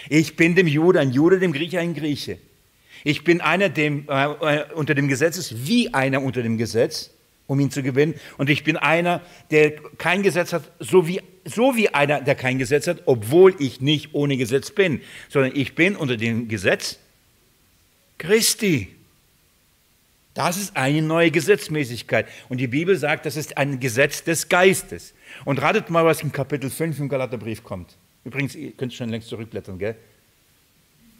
Ich 0.09 0.35
bin 0.35 0.53
dem 0.55 0.67
Jude 0.67 0.99
ein 0.99 1.11
Jude, 1.11 1.39
dem 1.39 1.53
Grieche 1.53 1.79
ein 1.79 1.93
Grieche. 1.93 2.39
Ich 3.05 3.23
bin 3.23 3.39
einer 3.39 3.69
dem, 3.69 4.05
äh, 4.09 4.25
äh 4.25 4.73
unter 4.73 4.95
dem 4.95 5.07
Gesetz 5.07 5.37
ist 5.37 5.65
wie 5.65 5.93
einer 5.93 6.21
unter 6.21 6.43
dem 6.43 6.57
Gesetz 6.57 7.11
um 7.47 7.59
ihn 7.59 7.71
zu 7.71 7.81
gewinnen. 7.81 8.15
Und 8.37 8.49
ich 8.49 8.63
bin 8.63 8.77
einer, 8.77 9.21
der 9.49 9.71
kein 9.97 10.21
Gesetz 10.21 10.53
hat, 10.53 10.71
so 10.79 11.07
wie, 11.07 11.21
so 11.45 11.75
wie 11.75 11.89
einer, 11.89 12.21
der 12.21 12.35
kein 12.35 12.59
Gesetz 12.59 12.87
hat, 12.87 13.03
obwohl 13.05 13.55
ich 13.59 13.81
nicht 13.81 14.13
ohne 14.13 14.37
Gesetz 14.37 14.71
bin, 14.71 15.01
sondern 15.29 15.53
ich 15.55 15.73
bin 15.73 15.95
unter 15.95 16.17
dem 16.17 16.47
Gesetz 16.47 16.99
Christi. 18.17 18.93
Das 20.33 20.57
ist 20.57 20.77
eine 20.77 21.01
neue 21.01 21.31
Gesetzmäßigkeit. 21.31 22.27
Und 22.47 22.59
die 22.59 22.67
Bibel 22.67 22.95
sagt, 22.95 23.25
das 23.25 23.35
ist 23.37 23.57
ein 23.57 23.79
Gesetz 23.79 24.23
des 24.23 24.49
Geistes. 24.49 25.13
Und 25.45 25.59
ratet 25.61 25.89
mal, 25.89 26.05
was 26.05 26.21
im 26.21 26.31
Kapitel 26.31 26.69
5 26.69 26.99
im 26.99 27.09
Galaterbrief 27.09 27.63
kommt. 27.63 27.97
Übrigens, 28.23 28.53
ihr 28.53 28.71
könnt 28.73 28.93
schon 28.93 29.09
längst 29.09 29.29
zurückblättern, 29.29 29.79
gell? 29.79 29.95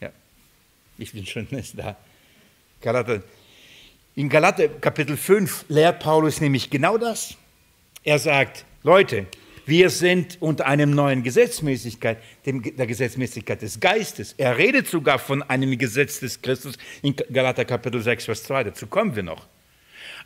Ja, 0.02 0.12
ich 0.98 1.14
bin 1.14 1.26
schon 1.26 1.48
da. 1.74 1.96
Galater. 2.82 3.24
In 4.18 4.30
Galater 4.30 4.68
Kapitel 4.68 5.16
5 5.16 5.66
lehrt 5.68 6.00
Paulus 6.00 6.42
nämlich 6.42 6.72
genau 6.72 6.98
das. 6.98 7.36
Er 8.04 8.18
sagt, 8.18 8.66
Leute, 8.82 9.28
wir 9.68 9.92
sind 9.92 10.38
unter 10.40 10.66
einem 10.66 10.90
neuen 10.90 11.22
Gesetzmäßigkeit, 11.22 12.18
dem, 12.44 12.64
der 12.64 12.88
Gesetzmäßigkeit 12.88 13.62
des 13.62 13.80
Geistes. 13.80 14.34
Er 14.36 14.58
redet 14.58 14.88
sogar 14.88 15.20
von 15.20 15.44
einem 15.44 15.78
Gesetz 15.78 16.20
des 16.20 16.42
Christus 16.42 16.80
in 17.04 17.16
Galater 17.32 17.64
Kapitel 17.64 18.02
6, 18.02 18.26
Vers 18.26 18.42
2. 18.46 18.64
Dazu 18.64 18.88
kommen 18.88 19.16
wir 19.16 19.22
noch. 19.22 19.46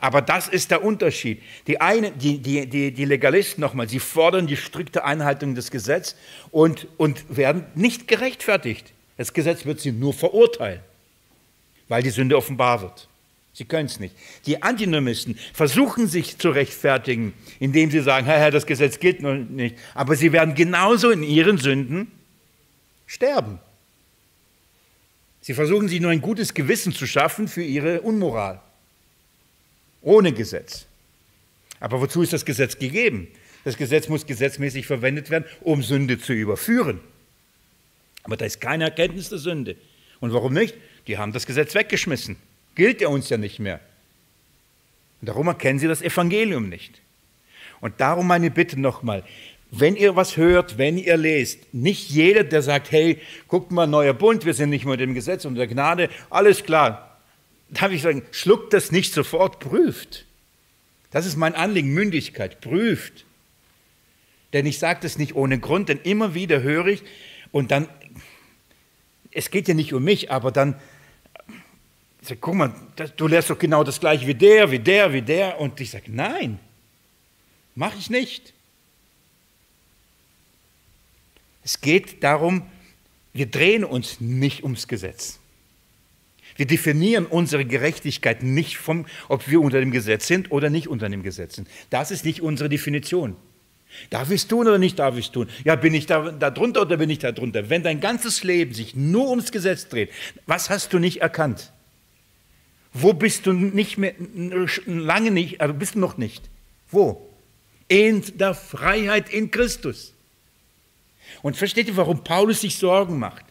Aber 0.00 0.22
das 0.22 0.48
ist 0.48 0.70
der 0.70 0.82
Unterschied. 0.82 1.42
Die, 1.66 1.78
eine, 1.78 2.12
die, 2.12 2.38
die, 2.38 2.66
die, 2.66 2.92
die 2.92 3.04
Legalisten 3.04 3.60
nochmal, 3.60 3.90
sie 3.90 4.00
fordern 4.00 4.46
die 4.46 4.56
strikte 4.56 5.04
Einhaltung 5.04 5.54
des 5.54 5.70
Gesetzes 5.70 6.16
und, 6.50 6.88
und 6.96 7.26
werden 7.28 7.66
nicht 7.74 8.08
gerechtfertigt. 8.08 8.94
Das 9.18 9.34
Gesetz 9.34 9.66
wird 9.66 9.80
sie 9.80 9.92
nur 9.92 10.14
verurteilen, 10.14 10.80
weil 11.88 12.02
die 12.02 12.08
Sünde 12.08 12.38
offenbar 12.38 12.80
wird. 12.80 13.08
Sie 13.54 13.66
können 13.66 13.86
es 13.86 14.00
nicht. 14.00 14.14
Die 14.46 14.62
Antinomisten 14.62 15.38
versuchen 15.52 16.08
sich 16.08 16.38
zu 16.38 16.50
rechtfertigen, 16.50 17.34
indem 17.60 17.90
sie 17.90 18.00
sagen, 18.00 18.24
Herr, 18.24 18.50
das 18.50 18.64
Gesetz 18.64 18.98
gilt 18.98 19.20
noch 19.20 19.34
nicht. 19.34 19.76
Aber 19.94 20.16
sie 20.16 20.32
werden 20.32 20.54
genauso 20.54 21.10
in 21.10 21.22
ihren 21.22 21.58
Sünden 21.58 22.10
sterben. 23.06 23.58
Sie 25.42 25.52
versuchen 25.52 25.88
sich 25.88 26.00
nur 26.00 26.12
ein 26.12 26.22
gutes 26.22 26.54
Gewissen 26.54 26.92
zu 26.92 27.06
schaffen 27.06 27.46
für 27.46 27.62
ihre 27.62 28.00
Unmoral. 28.00 28.60
Ohne 30.00 30.32
Gesetz. 30.32 30.86
Aber 31.78 32.00
wozu 32.00 32.22
ist 32.22 32.32
das 32.32 32.44
Gesetz 32.44 32.78
gegeben? 32.78 33.28
Das 33.64 33.76
Gesetz 33.76 34.08
muss 34.08 34.24
gesetzmäßig 34.24 34.86
verwendet 34.86 35.30
werden, 35.30 35.44
um 35.60 35.82
Sünde 35.82 36.18
zu 36.18 36.32
überführen. 36.32 37.00
Aber 38.22 38.36
da 38.36 38.46
ist 38.46 38.60
keine 38.60 38.84
Erkenntnis 38.84 39.28
der 39.28 39.38
Sünde. 39.38 39.76
Und 40.20 40.32
warum 40.32 40.54
nicht? 40.54 40.74
Die 41.06 41.18
haben 41.18 41.32
das 41.32 41.44
Gesetz 41.44 41.74
weggeschmissen 41.74 42.36
gilt 42.74 43.02
er 43.02 43.10
uns 43.10 43.28
ja 43.28 43.36
nicht 43.36 43.58
mehr. 43.58 43.80
Und 45.20 45.28
darum 45.28 45.46
erkennen 45.46 45.78
sie 45.78 45.88
das 45.88 46.02
Evangelium 46.02 46.68
nicht. 46.68 47.00
Und 47.80 48.00
darum 48.00 48.26
meine 48.26 48.50
Bitte 48.50 48.80
nochmal, 48.80 49.24
wenn 49.70 49.96
ihr 49.96 50.16
was 50.16 50.36
hört, 50.36 50.76
wenn 50.76 50.98
ihr 50.98 51.16
lest, 51.16 51.72
nicht 51.72 52.10
jeder, 52.10 52.44
der 52.44 52.60
sagt, 52.60 52.92
hey, 52.92 53.18
guckt 53.48 53.72
mal, 53.72 53.86
neuer 53.86 54.12
Bund, 54.12 54.44
wir 54.44 54.52
sind 54.52 54.70
nicht 54.70 54.84
mehr 54.84 54.98
dem 54.98 55.14
Gesetz 55.14 55.46
und 55.46 55.54
der 55.54 55.66
Gnade, 55.66 56.10
alles 56.28 56.62
klar. 56.62 57.18
Darf 57.70 57.90
ich 57.90 58.02
sagen, 58.02 58.22
schluckt 58.32 58.74
das 58.74 58.92
nicht 58.92 59.14
sofort, 59.14 59.60
prüft. 59.60 60.26
Das 61.10 61.24
ist 61.24 61.36
mein 61.36 61.54
Anliegen, 61.54 61.94
Mündigkeit, 61.94 62.60
prüft. 62.60 63.24
Denn 64.52 64.66
ich 64.66 64.78
sage 64.78 65.00
das 65.02 65.16
nicht 65.16 65.34
ohne 65.34 65.58
Grund, 65.58 65.88
denn 65.88 66.00
immer 66.02 66.34
wieder 66.34 66.60
höre 66.62 66.88
ich 66.88 67.02
und 67.50 67.70
dann, 67.70 67.88
es 69.30 69.50
geht 69.50 69.68
ja 69.68 69.74
nicht 69.74 69.94
um 69.94 70.04
mich, 70.04 70.30
aber 70.30 70.52
dann 70.52 70.74
ich 72.22 72.28
sage, 72.28 72.40
guck 72.40 72.54
mal, 72.54 72.72
du 73.16 73.26
lehrst 73.26 73.50
doch 73.50 73.58
genau 73.58 73.82
das 73.82 73.98
gleiche 73.98 74.28
wie 74.28 74.34
der, 74.34 74.70
wie 74.70 74.78
der, 74.78 75.12
wie 75.12 75.22
der. 75.22 75.60
Und 75.60 75.80
ich 75.80 75.90
sage, 75.90 76.04
nein, 76.06 76.60
mache 77.74 77.98
ich 77.98 78.10
nicht. 78.10 78.54
Es 81.64 81.80
geht 81.80 82.22
darum, 82.22 82.62
wir 83.32 83.46
drehen 83.46 83.82
uns 83.82 84.20
nicht 84.20 84.62
ums 84.62 84.86
Gesetz. 84.86 85.40
Wir 86.54 86.66
definieren 86.66 87.26
unsere 87.26 87.64
Gerechtigkeit 87.64 88.44
nicht 88.44 88.76
vom, 88.76 89.06
ob 89.28 89.48
wir 89.48 89.60
unter 89.60 89.80
dem 89.80 89.90
Gesetz 89.90 90.28
sind 90.28 90.52
oder 90.52 90.70
nicht 90.70 90.86
unter 90.86 91.08
dem 91.08 91.24
Gesetz 91.24 91.56
sind. 91.56 91.68
Das 91.90 92.12
ist 92.12 92.24
nicht 92.24 92.40
unsere 92.40 92.68
Definition. 92.68 93.36
Darf 94.10 94.30
ich 94.30 94.42
es 94.42 94.48
tun 94.48 94.68
oder 94.68 94.78
nicht 94.78 95.00
darf 95.00 95.16
ich 95.16 95.26
es 95.26 95.32
tun? 95.32 95.48
Ja, 95.64 95.74
bin 95.74 95.92
ich 95.92 96.06
da, 96.06 96.30
da 96.30 96.50
drunter 96.50 96.82
oder 96.82 96.98
bin 96.98 97.10
ich 97.10 97.18
da 97.18 97.32
drunter? 97.32 97.68
Wenn 97.68 97.82
dein 97.82 98.00
ganzes 98.00 98.44
Leben 98.44 98.74
sich 98.74 98.94
nur 98.94 99.28
ums 99.28 99.50
Gesetz 99.50 99.88
dreht, 99.88 100.10
was 100.46 100.70
hast 100.70 100.92
du 100.92 101.00
nicht 101.00 101.20
erkannt? 101.20 101.72
Wo 102.94 103.12
bist 103.12 103.46
du 103.46 103.52
nicht 103.52 103.98
mehr, 103.98 104.14
lange 104.86 105.30
nicht, 105.30 105.60
also 105.60 105.74
bist 105.74 105.94
du 105.94 105.98
noch 105.98 106.18
nicht? 106.18 106.48
Wo? 106.90 107.26
In 107.88 108.22
der 108.38 108.54
Freiheit 108.54 109.30
in 109.30 109.50
Christus. 109.50 110.12
Und 111.40 111.56
versteht 111.56 111.88
ihr, 111.88 111.96
warum 111.96 112.22
Paulus 112.22 112.60
sich 112.60 112.76
Sorgen 112.76 113.18
macht? 113.18 113.44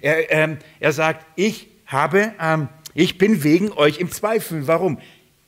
Er, 0.00 0.30
ähm, 0.30 0.58
er 0.78 0.92
sagt, 0.92 1.26
ich 1.36 1.68
habe, 1.86 2.32
ähm, 2.40 2.68
ich 2.94 3.18
bin 3.18 3.42
wegen 3.42 3.72
euch 3.72 3.98
im 3.98 4.10
Zweifel. 4.10 4.66
Warum? 4.66 5.00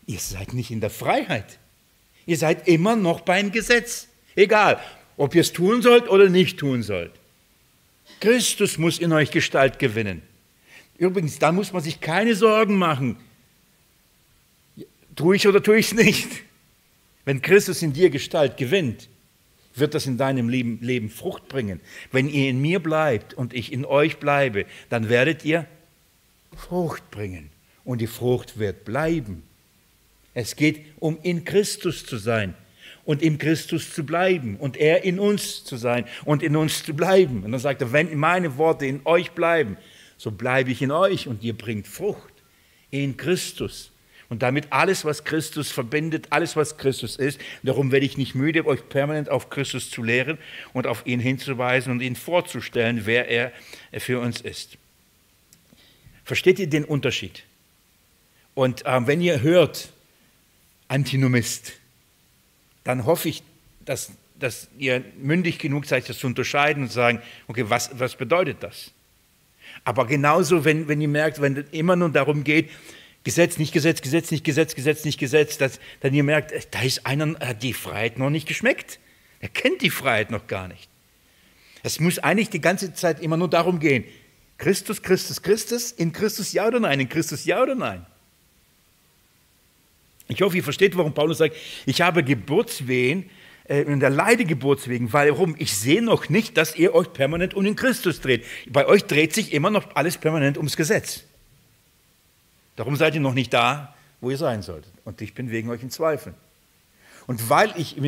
Ihr 0.07 0.19
seid 0.19 0.53
nicht 0.55 0.71
in 0.71 0.81
der 0.81 0.91
Freiheit. 0.91 1.59
Ihr 2.27 2.37
seid 2.37 2.67
immer 2.67 2.97
noch 2.97 3.21
beim 3.21 3.53
Gesetz. 3.53 4.09
Egal, 4.35 4.81
ob 5.17 5.35
ihr 5.35 5.43
es 5.43 5.53
tun 5.53 5.83
sollt 5.83 6.09
oder 6.09 6.29
nicht 6.29 6.59
tun 6.59 6.83
sollt. 6.83 7.13
Christus 8.21 8.79
muss 8.79 8.99
in 8.99 9.13
euch 9.13 9.31
Gestalt 9.31 9.79
gewinnen. 9.79 10.23
Übrigens, 10.97 11.39
da 11.39 11.53
muss 11.53 11.73
man 11.73 11.83
sich 11.83 12.01
keine 12.01 12.35
Sorgen 12.35 12.77
machen. 12.77 13.17
Tue 15.19 15.35
ich 15.35 15.49
oder 15.49 15.61
tue 15.61 15.79
ich 15.79 15.87
es 15.87 15.95
nicht? 15.95 16.29
Wenn 17.25 17.43
Christus 17.43 17.83
in 17.83 17.93
dir 17.93 18.09
Gestalt 18.09 18.57
gewinnt, 18.57 19.09
wird 19.75 19.95
das 19.95 20.07
in 20.07 20.17
deinem 20.17 20.49
Leben, 20.49 21.11
Frucht 21.11 21.49
bringen. 21.49 21.81
Wenn 22.13 22.29
ihr 22.29 22.49
in 22.49 22.61
mir 22.61 22.79
bleibt 22.79 23.35
und 23.35 23.53
ich 23.53 23.73
in 23.73 23.85
euch 23.85 24.19
bleibe, 24.19 24.65
dann 24.91 25.09
werdet 25.09 25.45
ihr 25.45 25.67
Frucht 26.57 27.11
bringen. 27.11 27.51
Und 27.85 28.01
die 28.01 28.07
Frucht 28.07 28.61
wird 28.61 28.85
bleiben. 28.85 29.43
Es 30.35 30.55
geht 30.55 30.85
um 31.01 31.19
in 31.25 31.45
Christus 31.45 32.07
zu 32.07 32.17
sein 32.17 32.55
und 33.05 33.21
in 33.21 33.39
Christus 33.39 33.93
zu 33.93 34.07
bleiben 34.07 34.55
und 34.55 34.77
er 34.77 35.03
in 35.03 35.19
uns 35.19 35.65
zu 35.65 35.77
sein 35.77 36.05
und 36.27 36.45
in 36.45 36.55
uns 36.55 36.85
zu 36.85 36.95
bleiben. 36.95 37.43
Und 37.43 37.51
dann 37.51 37.61
sagt 37.61 37.83
er, 37.83 37.93
wenn 37.93 38.17
meine 38.17 38.57
Worte 38.57 38.87
in 38.87 39.01
euch 39.05 39.33
bleiben, 39.33 39.79
so 40.17 40.31
bleibe 40.31 40.71
ich 40.71 40.81
in 40.81 40.93
euch 40.93 41.27
und 41.27 41.43
ihr 41.43 41.59
bringt 41.59 41.89
Frucht 41.89 42.35
in 42.93 43.17
Christus. 43.17 43.91
Und 44.29 44.43
damit 44.43 44.67
alles, 44.71 45.05
was 45.07 45.25
Christus 45.25 45.71
verbindet, 45.71 46.27
alles, 46.31 46.55
was 46.55 46.77
Christus 46.77 47.17
ist. 47.17 47.41
Darum 47.63 47.93
werde 47.93 48.05
ich 48.05 48.19
nicht 48.19 48.35
müde, 48.35 48.67
euch 48.67 48.89
permanent 48.89 49.31
auf 49.31 49.49
Christus 49.49 49.91
zu 49.91 50.03
lehren 50.03 50.37
und 50.75 50.87
auf 50.87 51.07
ihn 51.07 51.19
hinzuweisen 51.19 51.91
und 51.93 52.03
ihn 52.03 52.15
vorzustellen, 52.15 53.03
wer 53.05 53.29
er 53.29 53.53
für 53.99 54.21
uns 54.21 54.43
ist. 54.43 54.77
Versteht 56.25 56.59
ihr 56.59 56.69
den 56.69 56.85
Unterschied? 56.85 57.45
Und 58.55 58.85
äh, 58.85 59.07
wenn 59.07 59.23
ihr 59.23 59.41
hört, 59.41 59.93
Antinomist, 60.89 61.73
dann 62.85 63.07
hoffe 63.07 63.29
ich, 63.31 63.43
dass, 63.85 64.13
dass 64.39 64.69
ihr 64.79 65.05
mündig 65.19 65.59
genug 65.59 65.87
seid, 65.87 66.09
das 66.09 66.19
zu 66.19 66.27
unterscheiden 66.27 66.83
und 66.83 66.89
zu 66.89 66.97
sagen, 66.97 67.23
okay, 67.47 67.65
was, 67.69 67.91
was 67.99 68.17
bedeutet 68.17 68.59
das? 68.61 68.93
Aber 69.85 70.07
genauso, 70.07 70.65
wenn, 70.65 70.89
wenn 70.89 71.01
ihr 71.01 71.09
merkt, 71.09 71.41
wenn 71.41 71.57
es 71.57 71.67
immer 71.71 71.97
nur 71.97 72.11
darum 72.11 72.45
geht, 72.45 72.71
Gesetz, 73.25 73.59
nicht 73.59 73.73
Gesetz, 73.73 74.01
Gesetz, 74.01 74.31
nicht 74.31 74.45
Gesetz, 74.45 74.75
Gesetz, 74.75 75.05
nicht 75.05 75.19
Gesetz, 75.19 75.59
dass 75.59 75.81
dann 76.01 76.15
ihr 76.15 76.25
merkt, 76.25 76.53
äh, 76.53 76.61
da 76.71 76.83
ist 76.83 77.07
einer, 77.07 77.39
hat 77.41 77.63
die 77.63 77.73
Freiheit 77.73 78.19
noch 78.19 78.31
nicht 78.31 78.47
geschmeckt. 78.47 78.99
Er 79.41 79.49
kennt 79.49 79.83
die 79.83 79.91
Freiheit 79.91 80.31
noch 80.31 80.47
gar 80.47 80.69
nicht. 80.69 80.89
Es 81.83 82.01
muss 82.01 82.19
eigentlich 82.19 82.51
die 82.51 82.61
ganze 82.61 82.95
Zeit 82.95 83.21
immer 83.21 83.37
nur 83.37 83.49
darum 83.49 83.79
gehen, 83.81 84.05
Christus, 84.57 85.03
Christus, 85.03 85.43
Christus, 85.43 85.93
in 85.93 86.13
Christus 86.13 86.53
ja 86.53 86.67
oder 86.67 86.81
nein, 86.81 86.99
in 87.01 87.09
Christus 87.09 87.45
ja 87.45 87.63
oder 87.63 87.75
nein. 87.75 88.05
Ich 90.27 90.43
hoffe, 90.43 90.57
ihr 90.57 90.65
versteht, 90.65 90.97
warum 90.97 91.15
Paulus 91.15 91.39
sagt, 91.39 91.57
ich 91.87 92.01
habe 92.01 92.25
Geburtswehen, 92.25 93.31
äh, 93.69 93.83
in 93.83 94.01
der 94.01 94.11
Leide 94.11 94.45
Geburtswegen. 94.45 95.13
Warum? 95.13 95.55
Ich 95.59 95.77
sehe 95.77 96.03
noch 96.03 96.29
nicht, 96.29 96.57
dass 96.57 96.75
ihr 96.75 96.95
euch 96.95 97.13
permanent 97.13 97.55
um 97.55 97.65
den 97.65 97.77
Christus 97.77 98.21
dreht. 98.21 98.45
Bei 98.69 98.87
euch 98.87 99.05
dreht 99.05 99.35
sich 99.35 99.53
immer 99.53 99.71
noch 99.71 99.95
alles 99.95 100.17
permanent 100.17 100.57
ums 100.57 100.77
Gesetz. 100.77 101.25
Darum 102.79 102.95
seid 102.95 103.17
ihr 103.17 103.21
noch 103.21 103.35
nicht 103.35 103.53
da, 103.53 103.93
wo 104.21 104.31
ihr 104.31 104.37
sein 104.37 104.63
solltet. 104.63 104.93
Und 105.05 105.21
ich 105.21 105.35
bin 105.35 105.51
wegen 105.51 105.69
euch 105.69 105.83
im 105.83 105.91
Zweifel. 105.91 106.33
Und 107.27 107.51
weil 107.51 107.75
ich 107.77 108.01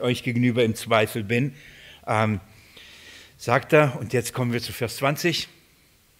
euch 0.00 0.22
gegenüber 0.22 0.62
im 0.62 0.76
Zweifel 0.76 1.24
bin, 1.24 1.52
ähm, 2.06 2.40
sagt 3.38 3.72
er, 3.72 3.98
und 3.98 4.12
jetzt 4.12 4.32
kommen 4.32 4.52
wir 4.52 4.62
zu 4.62 4.72
Vers 4.72 4.98
20, 4.98 5.48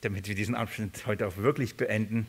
damit 0.01 0.27
wir 0.27 0.35
diesen 0.35 0.57
Abschnitt 0.57 1.07
heute 1.07 1.29
auch 1.29 1.37
wirklich 1.37 1.77
beenden. 1.77 2.27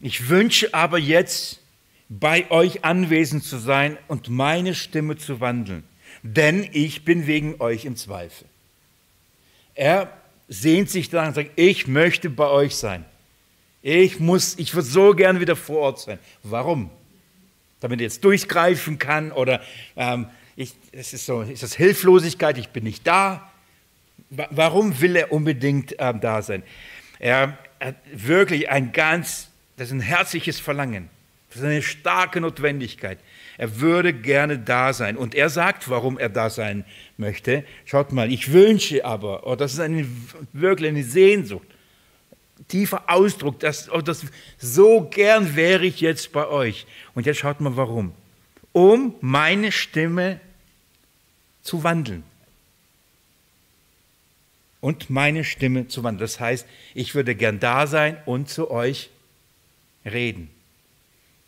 Ich 0.00 0.30
wünsche 0.30 0.72
aber 0.72 0.96
jetzt, 0.96 1.60
bei 2.08 2.50
euch 2.50 2.82
anwesend 2.82 3.44
zu 3.44 3.58
sein 3.58 3.98
und 4.08 4.30
meine 4.30 4.74
Stimme 4.74 5.18
zu 5.18 5.40
wandeln, 5.40 5.84
denn 6.22 6.66
ich 6.72 7.04
bin 7.04 7.26
wegen 7.26 7.60
euch 7.60 7.84
im 7.84 7.94
Zweifel. 7.94 8.48
Er 9.74 10.19
sehnt 10.50 10.90
sich 10.90 11.08
danach 11.08 11.28
und 11.28 11.34
sagt, 11.34 11.52
ich 11.56 11.86
möchte 11.86 12.28
bei 12.28 12.48
euch 12.48 12.76
sein. 12.76 13.06
Ich 13.80 14.20
muss, 14.20 14.58
ich 14.58 14.74
würde 14.74 14.86
so 14.86 15.14
gern 15.14 15.40
wieder 15.40 15.56
vor 15.56 15.78
Ort 15.78 16.00
sein. 16.00 16.18
Warum? 16.42 16.90
Damit 17.80 18.00
er 18.00 18.04
jetzt 18.04 18.22
durchgreifen 18.22 18.98
kann 18.98 19.32
oder 19.32 19.62
ähm, 19.96 20.26
ich, 20.56 20.74
es 20.92 21.14
ist 21.14 21.24
so, 21.24 21.40
ist 21.40 21.62
das 21.62 21.74
Hilflosigkeit, 21.74 22.58
ich 22.58 22.68
bin 22.68 22.84
nicht 22.84 23.06
da. 23.06 23.50
Warum 24.28 25.00
will 25.00 25.16
er 25.16 25.32
unbedingt 25.32 25.94
ähm, 25.98 26.20
da 26.20 26.42
sein? 26.42 26.62
Er, 27.18 27.56
hat 27.80 27.96
wirklich 28.12 28.68
ein 28.68 28.92
ganz, 28.92 29.48
das 29.76 29.88
ist 29.88 29.92
ein 29.92 30.00
herzliches 30.00 30.60
Verlangen. 30.60 31.08
Das 31.48 31.58
ist 31.58 31.64
eine 31.64 31.82
starke 31.82 32.40
Notwendigkeit. 32.40 33.18
Er 33.60 33.78
würde 33.78 34.14
gerne 34.14 34.58
da 34.58 34.94
sein. 34.94 35.18
Und 35.18 35.34
er 35.34 35.50
sagt, 35.50 35.90
warum 35.90 36.18
er 36.18 36.30
da 36.30 36.48
sein 36.48 36.86
möchte. 37.18 37.62
Schaut 37.84 38.10
mal, 38.10 38.32
ich 38.32 38.52
wünsche 38.52 39.04
aber, 39.04 39.46
oh, 39.46 39.54
das 39.54 39.74
ist 39.74 39.80
eine, 39.80 40.08
wirklich 40.54 40.88
eine 40.88 41.04
Sehnsucht, 41.04 41.66
tiefer 42.68 43.02
Ausdruck, 43.06 43.60
dass, 43.60 43.90
oh, 43.90 44.00
das, 44.00 44.24
so 44.56 45.06
gern 45.10 45.56
wäre 45.56 45.84
ich 45.84 46.00
jetzt 46.00 46.32
bei 46.32 46.48
euch. 46.48 46.86
Und 47.14 47.26
jetzt 47.26 47.40
schaut 47.40 47.60
mal, 47.60 47.76
warum. 47.76 48.14
Um 48.72 49.14
meine 49.20 49.72
Stimme 49.72 50.40
zu 51.60 51.84
wandeln. 51.84 52.22
Und 54.80 55.10
meine 55.10 55.44
Stimme 55.44 55.86
zu 55.86 56.02
wandeln. 56.02 56.20
Das 56.22 56.40
heißt, 56.40 56.66
ich 56.94 57.14
würde 57.14 57.34
gern 57.34 57.60
da 57.60 57.86
sein 57.86 58.16
und 58.24 58.48
zu 58.48 58.70
euch 58.70 59.10
reden. 60.06 60.48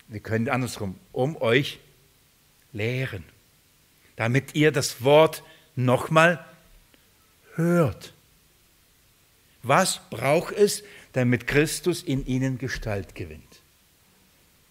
Wir 0.08 0.20
können 0.20 0.50
andersrum, 0.50 0.96
um 1.12 1.40
euch 1.40 1.78
lehren, 2.72 3.24
damit 4.16 4.54
ihr 4.54 4.72
das 4.72 5.02
Wort 5.02 5.42
nochmal 5.76 6.44
hört. 7.54 8.12
Was 9.62 10.00
braucht 10.10 10.54
es, 10.54 10.82
damit 11.12 11.46
Christus 11.46 12.02
in 12.02 12.26
ihnen 12.26 12.58
Gestalt 12.58 13.14
gewinnt? 13.14 13.60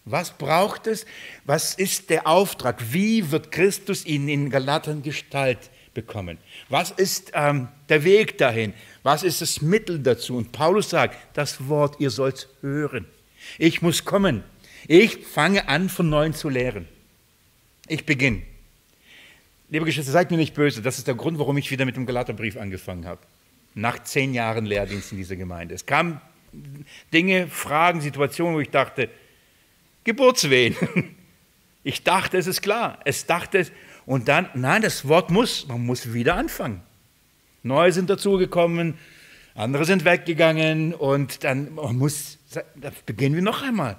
Was 0.04 0.32
braucht 0.32 0.86
es? 0.86 1.06
Was 1.44 1.74
ist 1.74 2.10
der 2.10 2.26
Auftrag? 2.26 2.92
Wie 2.92 3.30
wird 3.30 3.52
Christus 3.52 4.04
in 4.04 4.26
den 4.26 4.50
Galatern 4.50 5.02
Gestalt 5.02 5.70
bekommen? 5.94 6.38
Was 6.68 6.90
ist 6.90 7.30
ähm, 7.34 7.68
der 7.88 8.02
Weg 8.02 8.36
dahin? 8.38 8.74
Was 9.04 9.22
ist 9.22 9.40
das 9.40 9.62
Mittel 9.62 10.00
dazu? 10.00 10.36
Und 10.36 10.50
Paulus 10.50 10.90
sagt, 10.90 11.16
das 11.36 11.68
Wort, 11.68 12.00
ihr 12.00 12.10
sollt 12.10 12.48
hören. 12.62 13.06
Ich 13.58 13.80
muss 13.80 14.04
kommen. 14.04 14.42
Ich 14.88 15.18
fange 15.18 15.68
an, 15.68 15.88
von 15.88 16.08
neuem 16.08 16.34
zu 16.34 16.48
lehren. 16.48 16.88
Ich 17.88 18.06
beginne. 18.06 18.42
Liebe 19.68 19.86
Geschwister, 19.86 20.12
seid 20.12 20.30
mir 20.30 20.36
nicht 20.36 20.54
böse. 20.54 20.82
Das 20.82 20.98
ist 20.98 21.06
der 21.06 21.14
Grund, 21.14 21.38
warum 21.38 21.56
ich 21.56 21.70
wieder 21.70 21.84
mit 21.84 21.96
dem 21.96 22.06
Galaterbrief 22.06 22.56
angefangen 22.56 23.06
habe. 23.06 23.20
Nach 23.74 24.02
zehn 24.02 24.34
Jahren 24.34 24.66
Lehrdienst 24.66 25.12
in 25.12 25.18
dieser 25.18 25.36
Gemeinde. 25.36 25.74
Es 25.74 25.86
kamen 25.86 26.20
Dinge, 27.12 27.48
Fragen, 27.48 28.00
Situationen, 28.00 28.54
wo 28.54 28.60
ich 28.60 28.70
dachte, 28.70 29.08
Geburtswehen. 30.04 30.76
Ich 31.84 32.04
dachte, 32.04 32.38
es 32.38 32.46
ist 32.46 32.62
klar. 32.62 33.00
Es 33.04 33.26
dachte, 33.26 33.66
und 34.06 34.28
dann, 34.28 34.48
nein, 34.54 34.82
das 34.82 35.08
Wort 35.08 35.32
muss, 35.32 35.66
man 35.66 35.84
muss 35.84 36.12
wieder 36.12 36.36
anfangen. 36.36 36.80
Neue 37.64 37.90
sind 37.90 38.08
dazugekommen, 38.08 38.94
andere 39.56 39.84
sind 39.84 40.04
weggegangen 40.04 40.94
und 40.94 41.42
dann 41.42 41.74
man 41.74 41.96
muss, 41.96 42.38
da 42.52 42.92
beginnen 43.04 43.34
wir 43.34 43.42
noch 43.42 43.62
einmal 43.62 43.98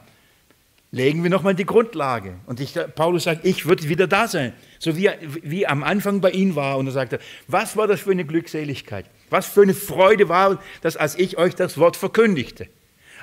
legen 0.94 1.24
wir 1.24 1.32
nochmal 1.32 1.56
die 1.56 1.66
Grundlage. 1.66 2.36
Und 2.46 2.60
ich, 2.60 2.78
Paulus 2.94 3.24
sagt, 3.24 3.44
ich 3.46 3.66
würde 3.66 3.90
wieder 3.90 4.06
da 4.06 4.28
sein. 4.28 4.54
So 4.78 4.96
wie, 4.96 5.10
wie 5.42 5.66
am 5.66 5.84
Anfang 5.84 6.22
bei 6.22 6.30
ihm 6.30 6.56
war. 6.56 6.78
Und 6.78 6.86
er 6.86 6.92
sagte, 6.92 7.20
was 7.48 7.76
war 7.76 7.88
das 7.88 8.02
für 8.02 8.12
eine 8.12 8.26
Glückseligkeit? 8.26 9.08
Was 9.32 9.48
für 9.48 9.64
eine 9.64 9.74
Freude 9.74 10.30
war 10.30 10.62
das, 10.82 10.96
als 10.96 11.18
ich 11.18 11.40
euch 11.40 11.56
das 11.56 11.80
Wort 11.80 11.98
verkündigte? 11.98 12.68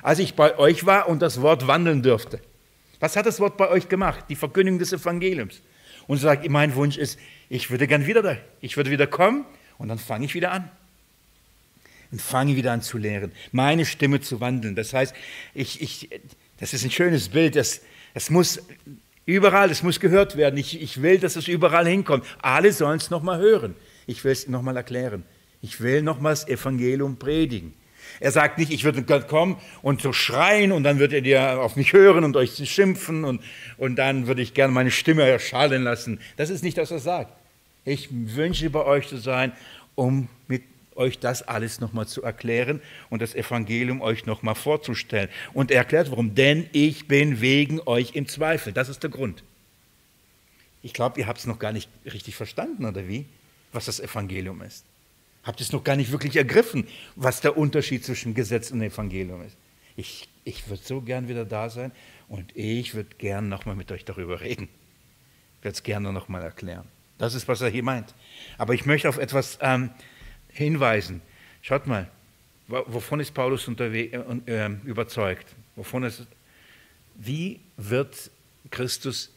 Als 0.03 0.19
ich 0.19 0.35
bei 0.35 0.59
euch 0.59 0.85
war 0.85 1.07
und 1.07 1.21
das 1.21 1.41
Wort 1.41 1.65
wandeln 1.65 2.03
dürfte. 2.03 2.41
Was 2.99 3.15
hat 3.15 3.25
das 3.25 3.39
Wort 3.39 3.55
bei 3.55 3.69
euch 3.69 3.87
gemacht? 3.87 4.25
Die 4.27 4.35
Verkündigung 4.35 4.77
des 4.77 4.91
Evangeliums. 4.91 5.61
Und 6.07 6.17
er 6.17 6.23
sagt, 6.23 6.49
mein 6.49 6.75
Wunsch 6.75 6.97
ist, 6.97 7.17
ich 7.47 7.71
würde 7.71 7.87
gern 7.87 8.05
wieder 8.05 8.21
da. 8.21 8.35
Ich 8.59 8.75
würde 8.75 8.91
wieder 8.91 9.07
kommen 9.07 9.45
und 9.77 9.87
dann 9.87 9.97
fange 9.97 10.25
ich 10.25 10.33
wieder 10.33 10.51
an 10.51 10.69
und 12.11 12.21
fange 12.21 12.57
wieder 12.57 12.73
an 12.73 12.81
zu 12.81 12.97
lehren, 12.97 13.31
meine 13.53 13.85
Stimme 13.85 14.19
zu 14.19 14.41
wandeln. 14.41 14.75
Das 14.75 14.93
heißt, 14.93 15.15
ich, 15.53 15.81
ich, 15.81 16.09
das 16.61 16.73
ist 16.73 16.85
ein 16.85 16.91
schönes 16.91 17.27
Bild. 17.27 17.57
Das, 17.57 17.81
das 18.13 18.29
muss 18.29 18.61
überall, 19.25 19.67
das 19.67 19.83
muss 19.83 19.99
gehört 19.99 20.37
werden. 20.37 20.57
Ich, 20.57 20.81
ich 20.81 21.01
will, 21.01 21.17
dass 21.17 21.35
es 21.35 21.47
überall 21.47 21.87
hinkommt. 21.87 22.23
Alle 22.41 22.71
sollen 22.71 22.97
es 22.97 23.09
nochmal 23.09 23.39
hören. 23.39 23.75
Ich 24.05 24.23
will 24.23 24.31
es 24.31 24.47
nochmal 24.47 24.77
erklären. 24.77 25.23
Ich 25.61 25.81
will 25.81 26.01
nochmal 26.01 26.33
das 26.33 26.47
Evangelium 26.47 27.17
predigen. 27.17 27.73
Er 28.19 28.31
sagt 28.31 28.57
nicht, 28.57 28.71
ich 28.71 28.83
würde 28.83 29.03
kommen 29.21 29.57
und 29.81 30.01
so 30.01 30.13
schreien 30.13 30.71
und 30.71 30.83
dann 30.83 30.99
würdet 30.99 31.25
ihr 31.25 31.59
auf 31.59 31.75
mich 31.75 31.93
hören 31.93 32.23
und 32.23 32.35
euch 32.35 32.69
schimpfen 32.69 33.23
und, 33.23 33.41
und 33.77 33.95
dann 33.95 34.27
würde 34.27 34.41
ich 34.41 34.53
gerne 34.53 34.73
meine 34.73 34.91
Stimme 34.91 35.23
erschallen 35.23 35.83
lassen. 35.83 36.19
Das 36.37 36.49
ist 36.49 36.63
nicht, 36.63 36.77
was 36.77 36.91
er 36.91 36.99
sagt. 36.99 37.33
Ich 37.85 38.09
wünsche 38.11 38.69
bei 38.69 38.85
euch 38.85 39.07
zu 39.07 39.17
sein, 39.17 39.53
um 39.95 40.27
mit 40.47 40.63
euch 41.01 41.19
das 41.19 41.41
alles 41.41 41.81
nochmal 41.81 42.07
zu 42.07 42.23
erklären 42.23 42.81
und 43.09 43.21
das 43.21 43.35
Evangelium 43.35 44.01
euch 44.01 44.25
nochmal 44.25 44.55
vorzustellen. 44.55 45.29
Und 45.53 45.71
er 45.71 45.79
erklärt, 45.79 46.11
warum. 46.11 46.35
Denn 46.35 46.69
ich 46.71 47.07
bin 47.07 47.41
wegen 47.41 47.81
euch 47.85 48.15
im 48.15 48.27
Zweifel. 48.27 48.71
Das 48.71 48.87
ist 48.87 49.03
der 49.03 49.09
Grund. 49.09 49.43
Ich 50.81 50.93
glaube, 50.93 51.19
ihr 51.19 51.27
habt 51.27 51.39
es 51.39 51.45
noch 51.45 51.59
gar 51.59 51.73
nicht 51.73 51.89
richtig 52.05 52.35
verstanden, 52.35 52.85
oder 52.85 53.07
wie? 53.07 53.25
Was 53.71 53.85
das 53.85 53.99
Evangelium 53.99 54.61
ist. 54.61 54.85
Habt 55.43 55.61
es 55.61 55.71
noch 55.71 55.83
gar 55.83 55.95
nicht 55.95 56.11
wirklich 56.11 56.35
ergriffen, 56.35 56.87
was 57.15 57.41
der 57.41 57.57
Unterschied 57.57 58.05
zwischen 58.05 58.33
Gesetz 58.33 58.71
und 58.71 58.81
Evangelium 58.81 59.43
ist. 59.43 59.57
Ich, 59.95 60.29
ich 60.43 60.69
würde 60.69 60.83
so 60.83 61.01
gern 61.01 61.27
wieder 61.27 61.45
da 61.45 61.69
sein 61.69 61.91
und 62.27 62.55
ich 62.55 62.93
würde 62.93 63.15
gern 63.17 63.49
nochmal 63.49 63.75
mit 63.75 63.91
euch 63.91 64.05
darüber 64.05 64.41
reden. 64.41 64.69
Ich 65.59 65.65
würde 65.65 65.73
es 65.73 65.83
gerne 65.83 66.13
nochmal 66.13 66.43
erklären. 66.43 66.87
Das 67.17 67.35
ist, 67.35 67.47
was 67.47 67.61
er 67.61 67.69
hier 67.69 67.83
meint. 67.83 68.15
Aber 68.57 68.73
ich 68.73 68.85
möchte 68.85 69.07
auf 69.07 69.17
etwas 69.17 69.59
ähm, 69.61 69.91
hinweisen. 70.53 71.21
Schaut 71.61 71.87
mal, 71.87 72.09
wovon 72.67 73.19
ist 73.19 73.33
Paulus 73.33 73.67
äh, 73.67 74.21
ähm, 74.47 74.81
überzeugt? 74.85 75.47
Wovon 75.75 76.03
ist, 76.03 76.25
wie 77.15 77.59
wird 77.77 78.31
Christus 78.69 79.31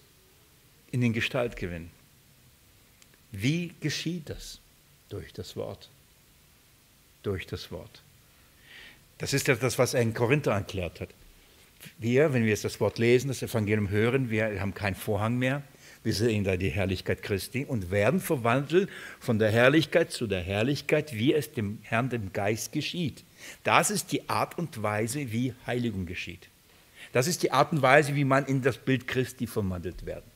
in 0.90 1.00
den 1.00 1.12
Gestalt 1.12 1.56
gewinnen? 1.56 1.90
Wie 3.32 3.72
geschieht 3.80 4.30
das? 4.30 4.60
Durch 5.08 5.32
das 5.32 5.56
Wort. 5.56 5.90
Durch 7.22 7.46
das 7.46 7.70
Wort. 7.70 8.02
Das 9.18 9.32
ist 9.32 9.48
ja 9.48 9.54
das, 9.54 9.78
was 9.78 9.94
er 9.94 10.02
in 10.02 10.14
Korinther 10.14 10.52
erklärt 10.52 11.00
hat. 11.00 11.10
Wir, 11.98 12.32
wenn 12.32 12.42
wir 12.42 12.50
jetzt 12.50 12.64
das 12.64 12.80
Wort 12.80 12.98
lesen, 12.98 13.28
das 13.28 13.42
Evangelium 13.42 13.90
hören, 13.90 14.30
wir 14.30 14.60
haben 14.60 14.74
keinen 14.74 14.94
Vorhang 14.94 15.36
mehr. 15.36 15.62
Wir 16.04 16.12
sehen 16.12 16.44
da 16.44 16.58
die 16.58 16.68
Herrlichkeit 16.68 17.22
Christi 17.22 17.64
und 17.64 17.90
werden 17.90 18.20
verwandelt 18.20 18.90
von 19.18 19.38
der 19.38 19.50
Herrlichkeit 19.50 20.12
zu 20.12 20.26
der 20.26 20.42
Herrlichkeit, 20.42 21.14
wie 21.14 21.32
es 21.32 21.50
dem 21.50 21.78
Herrn, 21.82 22.10
dem 22.10 22.32
Geist 22.34 22.72
geschieht. 22.72 23.24
Das 23.64 23.90
ist 23.90 24.12
die 24.12 24.28
Art 24.28 24.58
und 24.58 24.82
Weise, 24.82 25.32
wie 25.32 25.54
Heiligung 25.66 26.04
geschieht. 26.04 26.48
Das 27.12 27.26
ist 27.26 27.42
die 27.42 27.52
Art 27.52 27.72
und 27.72 27.80
Weise, 27.80 28.14
wie 28.14 28.24
man 28.24 28.44
in 28.44 28.60
das 28.60 28.76
Bild 28.76 29.08
Christi 29.08 29.46
verwandelt 29.46 30.04
werden. 30.04 30.30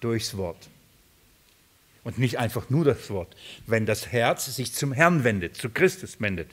Durchs 0.00 0.36
Wort. 0.36 0.68
Und 2.02 2.18
nicht 2.18 2.38
einfach 2.38 2.68
nur 2.68 2.84
das 2.84 3.10
Wort. 3.10 3.36
Wenn 3.66 3.86
das 3.86 4.10
Herz 4.10 4.46
sich 4.56 4.72
zum 4.72 4.92
Herrn 4.92 5.22
wendet, 5.22 5.56
zu 5.56 5.70
Christus 5.70 6.20
wendet. 6.20 6.48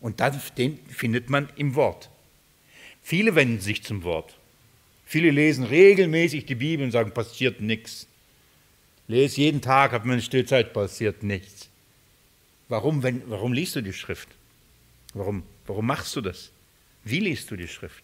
Und 0.00 0.20
dann, 0.20 0.40
den 0.58 0.78
findet 0.86 1.28
man 1.28 1.48
im 1.56 1.74
Wort. 1.74 2.08
Viele 3.02 3.34
wenden 3.34 3.60
sich 3.60 3.82
zum 3.82 4.04
Wort. 4.04 4.36
Viele 5.04 5.30
lesen 5.30 5.64
regelmäßig 5.64 6.46
die 6.46 6.54
Bibel 6.54 6.84
und 6.84 6.92
sagen, 6.92 7.12
passiert 7.12 7.60
nichts. 7.60 8.06
Lese 9.06 9.42
jeden 9.42 9.60
Tag, 9.60 9.92
habe 9.92 10.06
mir 10.06 10.14
eine 10.14 10.22
Stillzeit, 10.22 10.72
passiert 10.72 11.22
nichts. 11.22 11.68
Warum, 12.68 13.02
wenn, 13.02 13.22
warum 13.26 13.52
liest 13.52 13.76
du 13.76 13.82
die 13.82 13.92
Schrift? 13.92 14.28
Warum, 15.12 15.42
warum 15.66 15.86
machst 15.86 16.16
du 16.16 16.20
das? 16.20 16.50
Wie 17.04 17.20
liest 17.20 17.50
du 17.50 17.56
die 17.56 17.68
Schrift? 17.68 18.02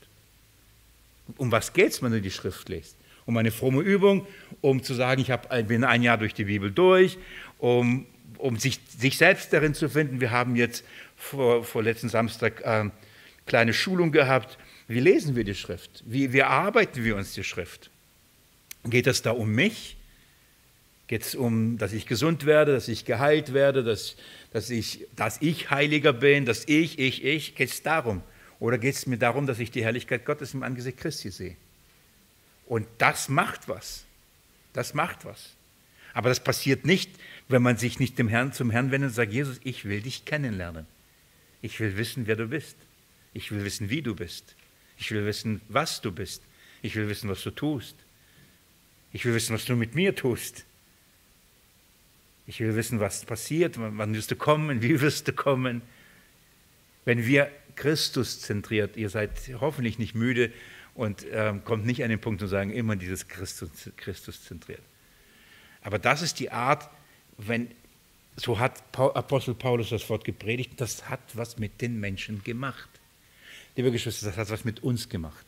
Um 1.39 1.51
was 1.51 1.73
geht 1.73 1.93
es, 1.93 2.03
wenn 2.03 2.13
du 2.13 2.21
die 2.21 2.31
Schrift 2.31 2.69
liest? 2.69 2.97
Um 3.25 3.37
eine 3.37 3.51
fromme 3.51 3.81
Übung, 3.81 4.27
um 4.61 4.83
zu 4.83 4.95
sagen, 4.95 5.23
ich 5.23 5.31
hab, 5.31 5.49
bin 5.69 5.85
ein 5.85 6.03
Jahr 6.03 6.19
durch 6.19 6.35
die 6.35 6.45
Bibel 6.45 6.71
durch, 6.71 7.17
um, 7.59 8.07
um 8.37 8.59
sich, 8.59 8.81
sich 8.99 9.17
selbst 9.17 9.53
darin 9.53 9.75
zu 9.75 9.89
finden. 9.89 10.21
Wir 10.21 10.31
haben 10.31 10.57
jetzt 10.57 10.85
vor, 11.17 11.65
vor 11.65 11.83
letzten 11.83 12.09
Samstag 12.09 12.61
äh, 12.63 12.91
kleine 13.47 13.73
Schulung 13.73 14.13
gehabt 14.13 14.59
wie 14.91 14.99
lesen 14.99 15.37
wir 15.37 15.45
die 15.45 15.55
Schrift? 15.55 16.03
Wie, 16.05 16.33
wie 16.33 16.43
arbeiten 16.43 17.05
wir 17.05 17.15
uns 17.15 17.33
die 17.33 17.45
Schrift? 17.45 17.91
Geht 18.83 19.07
es 19.07 19.23
da 19.23 19.31
um 19.31 19.53
mich? 19.53 19.97
Geht 21.07 21.23
es 21.23 21.37
um, 21.37 21.79
dass 21.79 21.93
ich 21.93 22.07
gesund 22.07 22.45
werde, 22.45 22.73
dass 22.73 22.89
ich 22.89 23.05
geheilt 23.05 23.53
werde, 23.55 23.85
dass, 23.85 24.17
dass, 24.53 24.69
ich, 24.69 25.07
dass 25.15 25.41
ich 25.43 25.71
heiliger 25.71 26.13
bin, 26.13 26.45
dass 26.45 26.65
ich, 26.67 26.99
ich, 26.99 27.25
ich? 27.25 27.55
Geht 27.55 27.71
es 27.71 27.85
darum? 27.85 28.21
Oder 28.59 28.79
geht 28.79 28.97
es 28.97 29.07
mir 29.07 29.17
darum, 29.17 29.47
dass 29.47 29.61
ich 29.61 29.71
die 29.71 29.85
Herrlichkeit 29.85 30.25
Gottes 30.25 30.55
im 30.55 30.65
Angesicht 30.65 30.99
Christi 30.99 31.31
sehe? 31.31 31.57
Und 32.67 32.89
das 32.99 33.29
macht 33.29 33.69
was. 33.69 34.05
Das 34.73 34.93
macht 34.93 35.25
was. 35.25 35.51
Aber 36.15 36.31
das 36.31 36.43
passiert 36.43 36.85
nicht, 36.85 37.13
wenn 37.47 37.63
man 37.63 37.77
sich 37.77 38.01
nicht 38.01 38.19
dem 38.19 38.27
Herrn, 38.27 38.53
zum 38.53 38.71
Herrn 38.71 38.91
wendet 38.91 39.11
und 39.11 39.15
sagt, 39.15 39.33
Jesus, 39.33 39.61
ich 39.63 39.85
will 39.85 40.01
dich 40.01 40.25
kennenlernen. 40.25 40.87
Ich 41.63 41.79
will 41.79 41.97
wissen, 41.97 42.27
wer 42.27 42.35
du 42.35 42.49
bist. 42.49 42.75
Ich 43.35 43.53
will 43.53 43.65
wissen, 43.65 43.89
wie 43.89 44.03
du 44.03 44.17
bist. 44.17 44.57
Ich 45.01 45.11
will 45.11 45.27
wissen, 45.27 45.61
was 45.69 46.01
du 46.01 46.13
bist. 46.13 46.43
Ich 46.83 46.95
will 46.95 47.09
wissen, 47.09 47.29
was 47.29 47.43
du 47.43 47.51
tust. 47.51 47.97
Ich 49.13 49.25
will 49.25 49.35
wissen, 49.35 49.55
was 49.55 49.65
du 49.65 49.75
mit 49.75 49.97
mir 49.97 50.15
tust. 50.15 50.65
Ich 52.47 52.61
will 52.61 52.77
wissen, 52.77 53.01
was 53.01 53.25
passiert, 53.25 53.77
wann 53.79 54.15
wirst 54.15 54.31
du 54.31 54.37
kommen, 54.37 54.83
wie 54.83 55.01
wirst 55.01 55.27
du 55.27 55.33
kommen. 55.33 55.83
Wenn 57.05 57.27
wir 57.27 57.51
Christus 57.77 58.41
zentriert. 58.41 58.97
Ihr 58.97 59.09
seid 59.09 59.31
hoffentlich 59.61 59.99
nicht 59.99 60.15
müde 60.15 60.53
und 60.95 61.25
ähm, 61.33 61.65
kommt 61.65 61.87
nicht 61.87 62.05
an 62.05 62.11
den 62.11 62.21
Punkt 62.21 62.41
zu 62.41 62.47
sagen, 62.47 62.71
immer 62.71 62.95
dieses 62.95 63.27
Christus, 63.27 63.71
Christus 63.97 64.45
zentriert. 64.45 64.83
Aber 65.81 65.99
das 65.99 66.21
ist 66.21 66.41
die 66.41 66.51
Art, 66.51 66.91
wenn, 67.39 67.71
so 68.37 68.59
hat 68.59 68.83
Apostel 68.99 69.55
Paulus 69.55 69.89
das 69.89 70.09
Wort 70.11 70.25
gepredigt, 70.25 70.73
das 70.77 71.09
hat 71.09 71.21
was 71.33 71.59
mit 71.59 71.81
den 71.81 71.99
Menschen 72.01 72.45
gemacht. 72.45 73.00
Liebe 73.77 73.93
Geschwister, 73.93 74.27
das 74.27 74.37
hat 74.37 74.51
was 74.51 74.65
mit 74.65 74.83
uns 74.83 75.09
gemacht. 75.09 75.47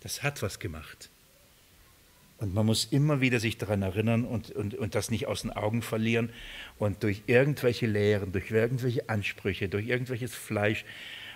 Das 0.00 0.22
hat 0.22 0.42
was 0.42 0.58
gemacht. 0.58 1.08
Und 2.38 2.52
man 2.52 2.66
muss 2.66 2.88
immer 2.90 3.20
wieder 3.20 3.40
sich 3.40 3.56
daran 3.56 3.82
erinnern 3.82 4.24
und, 4.24 4.50
und, 4.50 4.74
und 4.74 4.94
das 4.94 5.10
nicht 5.10 5.26
aus 5.26 5.42
den 5.42 5.50
Augen 5.50 5.82
verlieren 5.82 6.30
und 6.78 7.02
durch 7.02 7.22
irgendwelche 7.26 7.86
Lehren, 7.86 8.32
durch 8.32 8.50
irgendwelche 8.50 9.08
Ansprüche, 9.08 9.68
durch 9.68 9.86
irgendwelches 9.86 10.34
Fleisch 10.34 10.84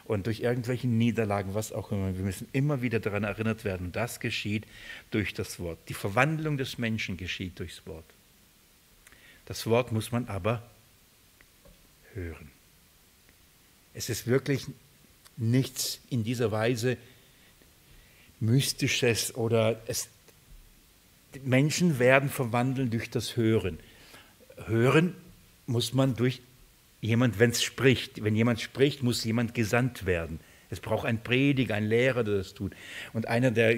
und 0.05 0.27
durch 0.27 0.41
irgendwelche 0.41 0.89
Niederlagen, 0.89 1.55
was 1.55 1.73
auch 1.73 1.93
immer, 1.93 2.17
wir 2.17 2.25
müssen 2.25 2.49
immer 2.53 2.83
wieder 2.83 2.99
daran 2.99 3.25
erinnert 3.25 3.65
werden, 3.65 3.93
das 3.93 4.21
geschieht 4.21 4.67
durch 5.11 5.35
das 5.35 5.61
Wort. 5.61 5.79
Die 5.89 5.95
Verwandlung 5.95 6.59
des 6.59 6.79
Menschen 6.79 7.17
geschieht 7.17 7.59
durchs 7.59 7.87
Wort. 7.87 8.05
Das 9.47 9.67
Wort 9.67 9.93
muss 9.93 10.13
man 10.13 10.27
aber 10.29 10.63
hören. 12.15 12.51
Es 13.95 14.11
ist 14.11 14.27
wirklich 14.27 14.67
nichts 15.39 16.01
in 16.11 16.25
dieser 16.25 16.53
Weise 16.53 16.97
Mystisches 18.41 19.35
oder 19.35 19.81
es 19.87 20.09
Menschen 21.45 21.99
werden 21.99 22.29
verwandelt 22.31 22.93
durch 22.93 23.11
das 23.11 23.37
Hören. 23.37 23.79
Hören 24.67 25.15
muss 25.67 25.93
man 25.93 26.15
durch 26.15 26.41
jemand, 27.01 27.39
wenn 27.39 27.51
es 27.51 27.63
spricht. 27.63 28.23
Wenn 28.23 28.35
jemand 28.35 28.61
spricht, 28.61 29.03
muss 29.03 29.25
jemand 29.25 29.55
gesandt 29.55 30.07
werden. 30.07 30.41
Es 30.71 30.81
braucht 30.81 31.07
einen 31.07 31.23
Prediger, 31.23 31.75
einen 31.75 31.89
Lehrer, 31.89 32.25
der 32.25 32.39
das 32.39 32.53
tut. 32.53 32.75
Und 33.13 33.27
einer, 33.27 33.51
der 33.51 33.75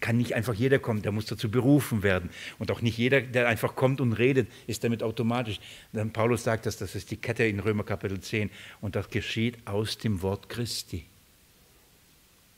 kann 0.00 0.16
nicht 0.16 0.34
einfach 0.34 0.54
jeder 0.54 0.78
kommen, 0.78 1.02
der 1.02 1.12
muss 1.12 1.26
dazu 1.26 1.50
berufen 1.50 2.02
werden. 2.02 2.30
Und 2.58 2.70
auch 2.72 2.82
nicht 2.82 2.98
jeder, 2.98 3.20
der 3.20 3.48
einfach 3.48 3.76
kommt 3.76 4.00
und 4.00 4.14
redet, 4.14 4.48
ist 4.66 4.82
damit 4.82 5.02
automatisch. 5.02 5.60
Dann 5.92 6.12
Paulus 6.12 6.42
sagt 6.42 6.66
das, 6.66 6.76
das 6.76 6.94
ist 6.96 7.10
die 7.10 7.16
Kette 7.16 7.44
in 7.44 7.60
Römer 7.60 7.84
Kapitel 7.84 8.20
10. 8.20 8.50
Und 8.80 8.96
das 8.96 9.10
geschieht 9.10 9.58
aus 9.64 9.98
dem 9.98 10.22
Wort 10.22 10.48
Christi. 10.48 11.04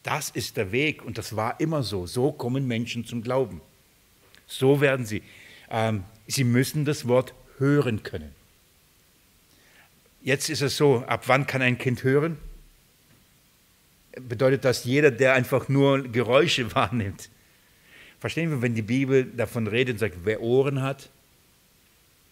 Das 0.02 0.30
ist 0.30 0.56
der 0.56 0.72
Weg 0.72 1.04
und 1.04 1.18
das 1.18 1.36
war 1.36 1.60
immer 1.60 1.82
so. 1.82 2.06
So 2.06 2.32
kommen 2.32 2.66
Menschen 2.66 3.04
zum 3.04 3.22
Glauben. 3.22 3.60
So 4.46 4.80
werden 4.80 5.04
sie. 5.04 5.22
Ähm, 5.68 6.04
sie 6.26 6.44
müssen 6.44 6.84
das 6.84 7.08
Wort 7.08 7.34
hören 7.58 8.02
können. 8.02 8.32
Jetzt 10.22 10.48
ist 10.48 10.62
es 10.62 10.76
so, 10.76 11.04
ab 11.06 11.24
wann 11.26 11.46
kann 11.46 11.60
ein 11.60 11.76
Kind 11.76 12.02
hören? 12.02 12.38
Bedeutet 14.20 14.64
das 14.64 14.84
jeder, 14.84 15.10
der 15.10 15.34
einfach 15.34 15.68
nur 15.68 16.02
Geräusche 16.02 16.74
wahrnimmt? 16.74 17.28
Verstehen 18.18 18.50
wir, 18.50 18.62
wenn 18.62 18.74
die 18.74 18.82
Bibel 18.82 19.24
davon 19.24 19.66
redet 19.66 19.94
und 19.94 19.98
sagt, 19.98 20.16
wer 20.24 20.40
Ohren 20.40 20.82
hat, 20.82 21.10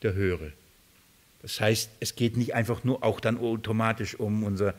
der 0.02 0.14
höre. 0.14 0.52
Das 1.42 1.60
heißt, 1.60 1.90
es 2.00 2.14
geht 2.16 2.36
nicht 2.36 2.54
einfach 2.54 2.84
nur 2.84 3.04
auch 3.04 3.20
dann 3.20 3.38
automatisch 3.38 4.18
um 4.18 4.44
unser, 4.44 4.74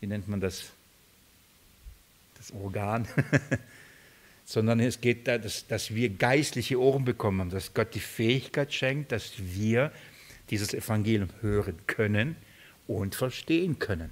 wie 0.00 0.06
nennt 0.06 0.26
man 0.26 0.40
das, 0.40 0.70
das 2.38 2.50
Organ, 2.52 3.06
sondern 4.46 4.80
es 4.80 5.02
geht 5.02 5.28
da, 5.28 5.36
dass, 5.36 5.66
dass 5.66 5.94
wir 5.94 6.08
geistliche 6.08 6.80
Ohren 6.80 7.04
bekommen 7.04 7.40
haben, 7.40 7.50
dass 7.50 7.74
Gott 7.74 7.94
die 7.94 8.00
Fähigkeit 8.00 8.72
schenkt, 8.72 9.12
dass 9.12 9.32
wir 9.36 9.92
dieses 10.48 10.72
Evangelium 10.72 11.28
hören 11.42 11.76
können 11.86 12.36
und 12.86 13.14
verstehen 13.14 13.78
können. 13.78 14.10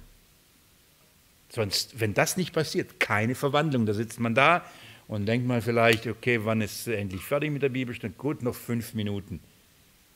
Sonst, 1.49 1.99
wenn 1.99 2.13
das 2.13 2.37
nicht 2.37 2.53
passiert, 2.53 2.99
keine 2.99 3.35
Verwandlung. 3.35 3.85
Da 3.85 3.93
sitzt 3.93 4.19
man 4.19 4.35
da 4.35 4.65
und 5.07 5.25
denkt 5.25 5.47
man 5.47 5.61
vielleicht, 5.61 6.07
okay, 6.07 6.41
wann 6.43 6.61
ist 6.61 6.87
endlich 6.87 7.21
fertig 7.21 7.51
mit 7.51 7.61
der 7.61 7.69
Bibelstunde? 7.69 8.15
Gut, 8.17 8.43
noch 8.43 8.55
fünf 8.55 8.93
Minuten. 8.93 9.39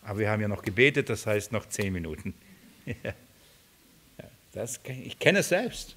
Aber 0.03 0.19
wir 0.19 0.29
haben 0.29 0.41
ja 0.41 0.47
noch 0.47 0.63
gebetet, 0.63 1.09
das 1.09 1.25
heißt 1.25 1.51
noch 1.51 1.67
zehn 1.69 1.93
Minuten. 1.93 2.33
das, 4.51 4.79
ich 4.85 5.19
kenne 5.19 5.39
es 5.39 5.49
selbst. 5.49 5.95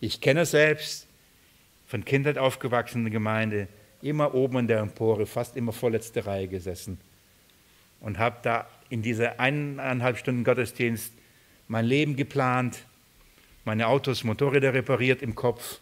Ich 0.00 0.20
kenne 0.20 0.42
es 0.42 0.52
selbst 0.52 1.06
von 1.86 2.04
Kindheit 2.04 2.38
aufgewachsen 2.38 2.98
in 2.98 3.04
der 3.04 3.12
Gemeinde, 3.12 3.68
immer 4.00 4.34
oben 4.34 4.58
in 4.58 4.66
der 4.68 4.80
Empore, 4.80 5.26
fast 5.26 5.56
immer 5.56 5.72
vorletzte 5.72 6.24
Reihe 6.24 6.46
gesessen 6.46 7.00
und 8.00 8.18
habe 8.18 8.36
da 8.42 8.68
in 8.90 9.02
dieser 9.02 9.40
eineinhalb 9.40 10.18
Stunden 10.18 10.44
Gottesdienst 10.44 11.12
mein 11.66 11.84
Leben 11.84 12.16
geplant, 12.16 12.78
meine 13.68 13.86
Autos, 13.86 14.24
Motorräder 14.24 14.72
repariert 14.72 15.20
im 15.20 15.34
Kopf, 15.34 15.80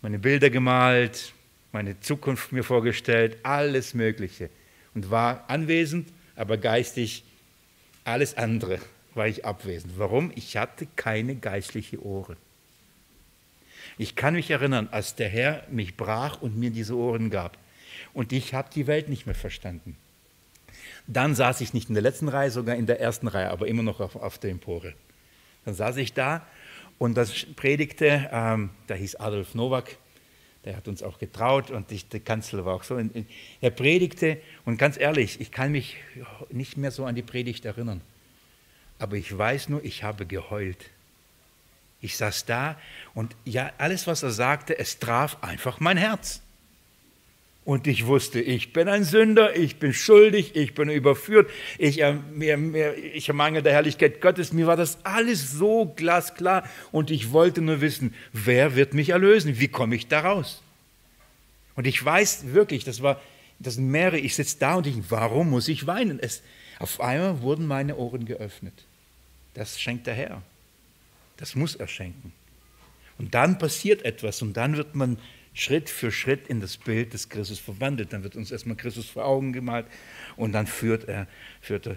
meine 0.00 0.20
Bilder 0.20 0.48
gemalt, 0.48 1.32
meine 1.72 1.98
Zukunft 1.98 2.52
mir 2.52 2.62
vorgestellt, 2.62 3.36
alles 3.42 3.94
Mögliche 3.94 4.48
und 4.94 5.10
war 5.10 5.42
anwesend, 5.48 6.08
aber 6.36 6.56
geistig 6.56 7.24
alles 8.04 8.36
andere 8.36 8.78
war 9.14 9.26
ich 9.26 9.44
abwesend. 9.44 9.94
Warum? 9.98 10.30
Ich 10.36 10.56
hatte 10.56 10.86
keine 10.94 11.34
geistliche 11.34 12.00
Ohren. 12.00 12.36
Ich 13.98 14.14
kann 14.14 14.34
mich 14.34 14.48
erinnern, 14.52 14.86
als 14.92 15.16
der 15.16 15.28
Herr 15.28 15.64
mich 15.72 15.96
brach 15.96 16.40
und 16.42 16.56
mir 16.56 16.70
diese 16.70 16.94
Ohren 16.94 17.28
gab. 17.28 17.58
Und 18.12 18.32
ich 18.32 18.54
habe 18.54 18.70
die 18.72 18.86
Welt 18.86 19.08
nicht 19.08 19.26
mehr 19.26 19.34
verstanden. 19.34 19.96
Dann 21.08 21.34
saß 21.34 21.60
ich 21.60 21.74
nicht 21.74 21.88
in 21.88 21.94
der 21.96 22.04
letzten 22.04 22.28
Reihe, 22.28 22.52
sogar 22.52 22.76
in 22.76 22.86
der 22.86 23.00
ersten 23.00 23.26
Reihe, 23.26 23.50
aber 23.50 23.66
immer 23.66 23.82
noch 23.82 23.98
auf, 23.98 24.14
auf 24.14 24.38
der 24.38 24.52
Empore. 24.52 24.94
Dann 25.64 25.74
saß 25.74 25.96
ich 25.96 26.12
da 26.12 26.46
und 27.04 27.12
das 27.18 27.44
predigte, 27.54 28.30
ähm, 28.32 28.70
da 28.86 28.94
hieß 28.94 29.16
Adolf 29.16 29.54
Nowak, 29.54 29.98
der 30.64 30.74
hat 30.74 30.88
uns 30.88 31.02
auch 31.02 31.18
getraut 31.18 31.70
und 31.70 31.92
ich, 31.92 32.08
der 32.08 32.20
Kanzler 32.20 32.64
war 32.64 32.74
auch 32.74 32.82
so. 32.82 32.98
Er 33.60 33.70
predigte 33.70 34.40
und 34.64 34.78
ganz 34.78 34.98
ehrlich, 34.98 35.38
ich 35.38 35.50
kann 35.50 35.70
mich 35.70 35.98
nicht 36.48 36.78
mehr 36.78 36.90
so 36.90 37.04
an 37.04 37.14
die 37.14 37.22
Predigt 37.22 37.66
erinnern. 37.66 38.00
Aber 38.98 39.16
ich 39.16 39.36
weiß 39.36 39.68
nur, 39.68 39.84
ich 39.84 40.02
habe 40.02 40.24
geheult. 40.24 40.88
Ich 42.00 42.16
saß 42.16 42.46
da 42.46 42.80
und 43.12 43.36
ja, 43.44 43.70
alles, 43.76 44.06
was 44.06 44.22
er 44.22 44.30
sagte, 44.30 44.78
es 44.78 44.98
traf 44.98 45.36
einfach 45.42 45.80
mein 45.80 45.98
Herz. 45.98 46.40
Und 47.64 47.86
ich 47.86 48.04
wusste, 48.04 48.40
ich 48.40 48.74
bin 48.74 48.88
ein 48.88 49.04
Sünder, 49.04 49.56
ich 49.56 49.76
bin 49.76 49.94
schuldig, 49.94 50.54
ich 50.54 50.74
bin 50.74 50.90
überführt, 50.90 51.50
ich, 51.78 52.02
äh, 52.02 52.12
mir, 52.12 52.58
mir, 52.58 52.94
ich 52.94 53.28
ermange 53.28 53.62
der 53.62 53.72
Herrlichkeit 53.72 54.20
Gottes. 54.20 54.52
Mir 54.52 54.66
war 54.66 54.76
das 54.76 54.98
alles 55.02 55.52
so 55.52 55.86
glasklar 55.96 56.68
und 56.92 57.10
ich 57.10 57.32
wollte 57.32 57.62
nur 57.62 57.80
wissen, 57.80 58.14
wer 58.34 58.76
wird 58.76 58.92
mich 58.92 59.10
erlösen? 59.10 59.58
Wie 59.58 59.68
komme 59.68 59.96
ich 59.96 60.08
da 60.08 60.20
raus? 60.20 60.62
Und 61.74 61.86
ich 61.86 62.04
weiß 62.04 62.52
wirklich, 62.52 62.84
das 62.84 63.02
war, 63.02 63.18
das 63.58 63.74
sind 63.74 63.90
mehrere, 63.90 64.18
ich 64.18 64.34
sitze 64.34 64.58
da 64.58 64.74
und 64.74 64.86
ich, 64.86 64.96
warum 65.08 65.48
muss 65.48 65.68
ich 65.68 65.86
weinen? 65.86 66.18
Es, 66.20 66.42
auf 66.78 67.00
einmal 67.00 67.40
wurden 67.40 67.66
meine 67.66 67.96
Ohren 67.96 68.26
geöffnet. 68.26 68.74
Das 69.54 69.80
schenkt 69.80 70.06
der 70.06 70.14
Herr. 70.14 70.42
Das 71.38 71.54
muss 71.54 71.74
er 71.74 71.88
schenken. 71.88 72.32
Und 73.16 73.34
dann 73.34 73.58
passiert 73.58 74.04
etwas 74.04 74.42
und 74.42 74.54
dann 74.54 74.76
wird 74.76 74.94
man 74.94 75.18
Schritt 75.54 75.88
für 75.88 76.10
Schritt 76.10 76.48
in 76.48 76.60
das 76.60 76.76
Bild 76.76 77.14
des 77.14 77.28
Christus 77.28 77.60
verwandelt. 77.60 78.12
Dann 78.12 78.24
wird 78.24 78.34
uns 78.36 78.50
erstmal 78.50 78.76
Christus 78.76 79.08
vor 79.08 79.24
Augen 79.24 79.52
gemalt 79.52 79.86
und 80.36 80.52
dann 80.52 80.66
führt 80.66 81.08
er, 81.08 81.28
führt 81.60 81.86
er 81.86 81.96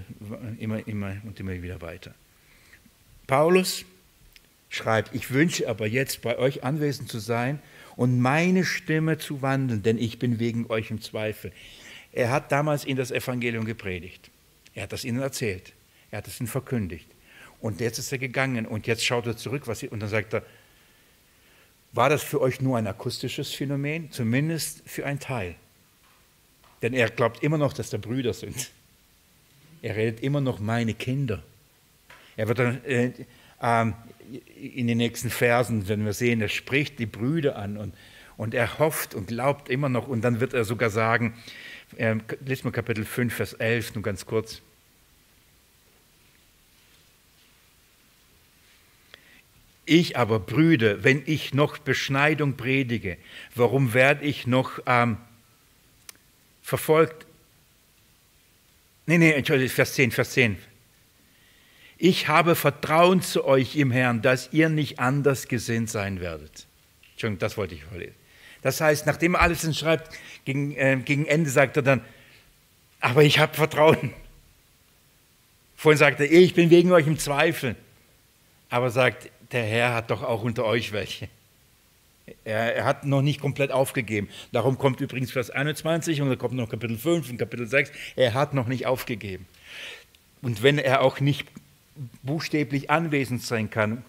immer, 0.59 0.87
immer 0.87 1.17
und 1.23 1.39
immer 1.39 1.59
wieder 1.61 1.81
weiter. 1.81 2.13
Paulus 3.25 3.83
schreibt, 4.69 5.13
ich 5.15 5.31
wünsche 5.31 5.67
aber 5.67 5.87
jetzt 5.87 6.21
bei 6.21 6.37
euch 6.37 6.63
anwesend 6.63 7.09
zu 7.09 7.19
sein 7.19 7.59
und 7.95 8.19
meine 8.19 8.63
Stimme 8.63 9.17
zu 9.17 9.41
wandeln, 9.41 9.81
denn 9.81 9.97
ich 9.97 10.19
bin 10.19 10.39
wegen 10.39 10.69
euch 10.69 10.91
im 10.91 11.01
Zweifel. 11.01 11.51
Er 12.13 12.29
hat 12.29 12.51
damals 12.51 12.85
ihnen 12.85 12.97
das 12.97 13.11
Evangelium 13.11 13.65
gepredigt. 13.65 14.29
Er 14.75 14.83
hat 14.83 14.93
das 14.93 15.03
ihnen 15.03 15.19
erzählt. 15.19 15.73
Er 16.11 16.19
hat 16.19 16.27
es 16.27 16.39
ihnen 16.39 16.47
verkündigt. 16.47 17.07
Und 17.59 17.81
jetzt 17.81 17.97
ist 17.97 18.11
er 18.11 18.19
gegangen 18.19 18.67
und 18.67 18.85
jetzt 18.85 19.03
schaut 19.03 19.25
er 19.25 19.35
zurück 19.35 19.63
was 19.65 19.79
sie, 19.79 19.89
und 19.89 19.99
dann 19.99 20.09
sagt 20.09 20.33
er, 20.33 20.43
war 21.93 22.09
das 22.09 22.23
für 22.23 22.41
euch 22.41 22.61
nur 22.61 22.77
ein 22.77 22.87
akustisches 22.87 23.53
Phänomen? 23.53 24.11
Zumindest 24.11 24.83
für 24.85 25.05
einen 25.05 25.19
Teil. 25.19 25.55
Denn 26.81 26.93
er 26.93 27.09
glaubt 27.09 27.43
immer 27.43 27.57
noch, 27.57 27.73
dass 27.73 27.89
da 27.89 27.97
Brüder 27.97 28.33
sind. 28.33 28.71
Er 29.81 29.95
redet 29.95 30.21
immer 30.21 30.41
noch 30.41 30.59
meine 30.59 30.93
Kinder. 30.93 31.43
Er 32.35 32.47
wird 32.47 32.59
dann 32.59 32.83
äh, 32.85 33.11
äh, 33.61 33.91
in 34.59 34.87
den 34.87 34.97
nächsten 34.97 35.29
Versen, 35.29 35.87
wenn 35.87 36.05
wir 36.05 36.13
sehen, 36.13 36.41
er 36.41 36.49
spricht 36.49 36.99
die 36.99 37.05
Brüder 37.05 37.55
an 37.55 37.77
und, 37.77 37.95
und 38.37 38.53
er 38.53 38.79
hofft 38.79 39.15
und 39.15 39.27
glaubt 39.27 39.69
immer 39.69 39.89
noch. 39.89 40.07
Und 40.07 40.21
dann 40.21 40.39
wird 40.39 40.53
er 40.53 40.65
sogar 40.65 40.89
sagen, 40.89 41.35
äh, 41.95 42.15
lest 42.45 42.65
mal 42.65 42.71
Kapitel 42.71 43.05
5, 43.05 43.33
Vers 43.33 43.53
11, 43.53 43.95
nur 43.95 44.03
ganz 44.03 44.25
kurz. 44.25 44.61
Ich 49.89 50.17
aber, 50.17 50.39
Brüder, 50.39 51.05
wenn 51.05 51.23
ich 51.25 51.53
noch 51.53 51.77
Beschneidung 51.77 52.57
predige, 52.57 53.17
warum 53.55 53.93
werde 53.93 54.25
ich 54.25 54.45
noch 54.45 54.79
ähm, 54.85 55.15
verfolgt? 56.61 57.25
Nee, 59.05 59.17
nee, 59.17 59.31
Entschuldigung, 59.31 59.73
Vers 59.73 59.93
10, 59.93 60.11
Vers 60.11 60.31
10. 60.31 60.57
ich 61.97 62.27
habe 62.27 62.55
Vertrauen 62.55 63.21
zu 63.21 63.45
euch 63.45 63.77
im 63.77 63.91
Herrn, 63.91 64.21
dass 64.21 64.49
ihr 64.51 64.67
nicht 64.67 64.99
anders 64.99 65.47
gesinnt 65.47 65.89
sein 65.89 66.19
werdet. 66.19 66.67
Entschuldigung, 67.11 67.39
das 67.39 67.55
wollte 67.55 67.75
ich 67.75 67.85
vorlesen. 67.85 68.15
Das 68.63 68.81
heißt, 68.81 69.05
nachdem 69.05 69.35
er 69.35 69.41
alles 69.41 69.77
schreibt, 69.77 70.13
gegen, 70.43 70.75
äh, 70.75 70.99
gegen 71.05 71.25
Ende 71.25 71.49
sagt 71.49 71.77
er 71.77 71.83
dann, 71.83 72.01
aber 72.99 73.23
ich 73.23 73.39
habe 73.39 73.53
Vertrauen. 73.53 74.11
Vorhin 75.77 75.97
sagte 75.97 76.25
er, 76.25 76.41
ich 76.41 76.53
bin 76.55 76.71
wegen 76.71 76.91
euch 76.91 77.07
im 77.07 77.17
Zweifel. 77.17 77.77
Aber 78.69 78.89
sagt, 78.89 79.29
der 79.51 79.63
Herr 79.63 79.93
hat 79.93 80.11
doch 80.11 80.23
auch 80.23 80.43
unter 80.43 80.65
euch 80.65 80.91
welche. 80.91 81.29
Er, 82.43 82.75
er, 82.75 82.85
hat 82.85 83.05
noch 83.05 83.21
nicht 83.21 83.39
komplett 83.39 83.71
aufgegeben. 83.71 84.27
Darum 84.51 84.77
kommt 84.77 84.99
übrigens 84.99 85.31
Vers 85.31 85.49
21 85.49 86.21
und 86.21 86.29
dann 86.29 86.37
kommt 86.37 86.55
noch 86.55 86.67
Kapitel 86.67 86.97
5 86.97 87.29
und 87.29 87.37
Kapitel 87.37 87.67
6. 87.67 87.91
Er 88.17 88.33
hat 88.33 88.53
noch 88.53 88.67
nicht 88.67 88.85
aufgegeben. 88.85 89.45
Und 90.41 90.61
wenn 90.61 90.77
er 90.77 91.01
auch 91.01 91.21
nicht 91.21 91.47
buchstäblich 92.23 92.89
anwesend 92.89 93.43
sein 93.43 93.69
kann, 93.69 94.03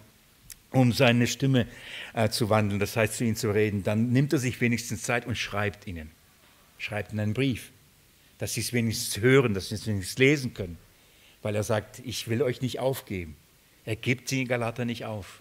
um 0.72 0.92
seine 0.92 1.26
Stimme 1.26 1.66
äh, 2.12 2.28
zu 2.28 2.50
wandeln, 2.50 2.80
das 2.80 2.96
heißt 2.96 3.14
zu 3.14 3.24
ihnen 3.24 3.36
zu 3.36 3.50
reden, 3.50 3.84
dann 3.84 4.10
nimmt 4.10 4.32
er 4.32 4.38
sich 4.38 4.60
wenigstens 4.60 5.02
Zeit 5.02 5.26
und 5.26 5.38
schreibt 5.38 5.86
ihnen. 5.86 6.10
Schreibt 6.78 7.12
ihnen 7.12 7.20
einen 7.20 7.34
Brief, 7.34 7.70
dass 8.38 8.54
sie 8.54 8.60
es 8.60 8.72
wenigstens 8.72 9.22
hören, 9.22 9.54
dass 9.54 9.68
sie 9.68 9.76
es 9.76 9.86
wenigstens 9.86 10.18
lesen 10.18 10.54
können. 10.54 10.76
Weil 11.42 11.54
er 11.54 11.62
sagt, 11.62 12.00
ich 12.04 12.28
will 12.28 12.42
euch 12.42 12.62
nicht 12.62 12.80
aufgeben. 12.80 13.36
Er 13.88 13.96
gibt 13.96 14.28
sie 14.28 14.42
in 14.42 14.48
Galater 14.48 14.84
nicht 14.84 15.06
auf. 15.06 15.40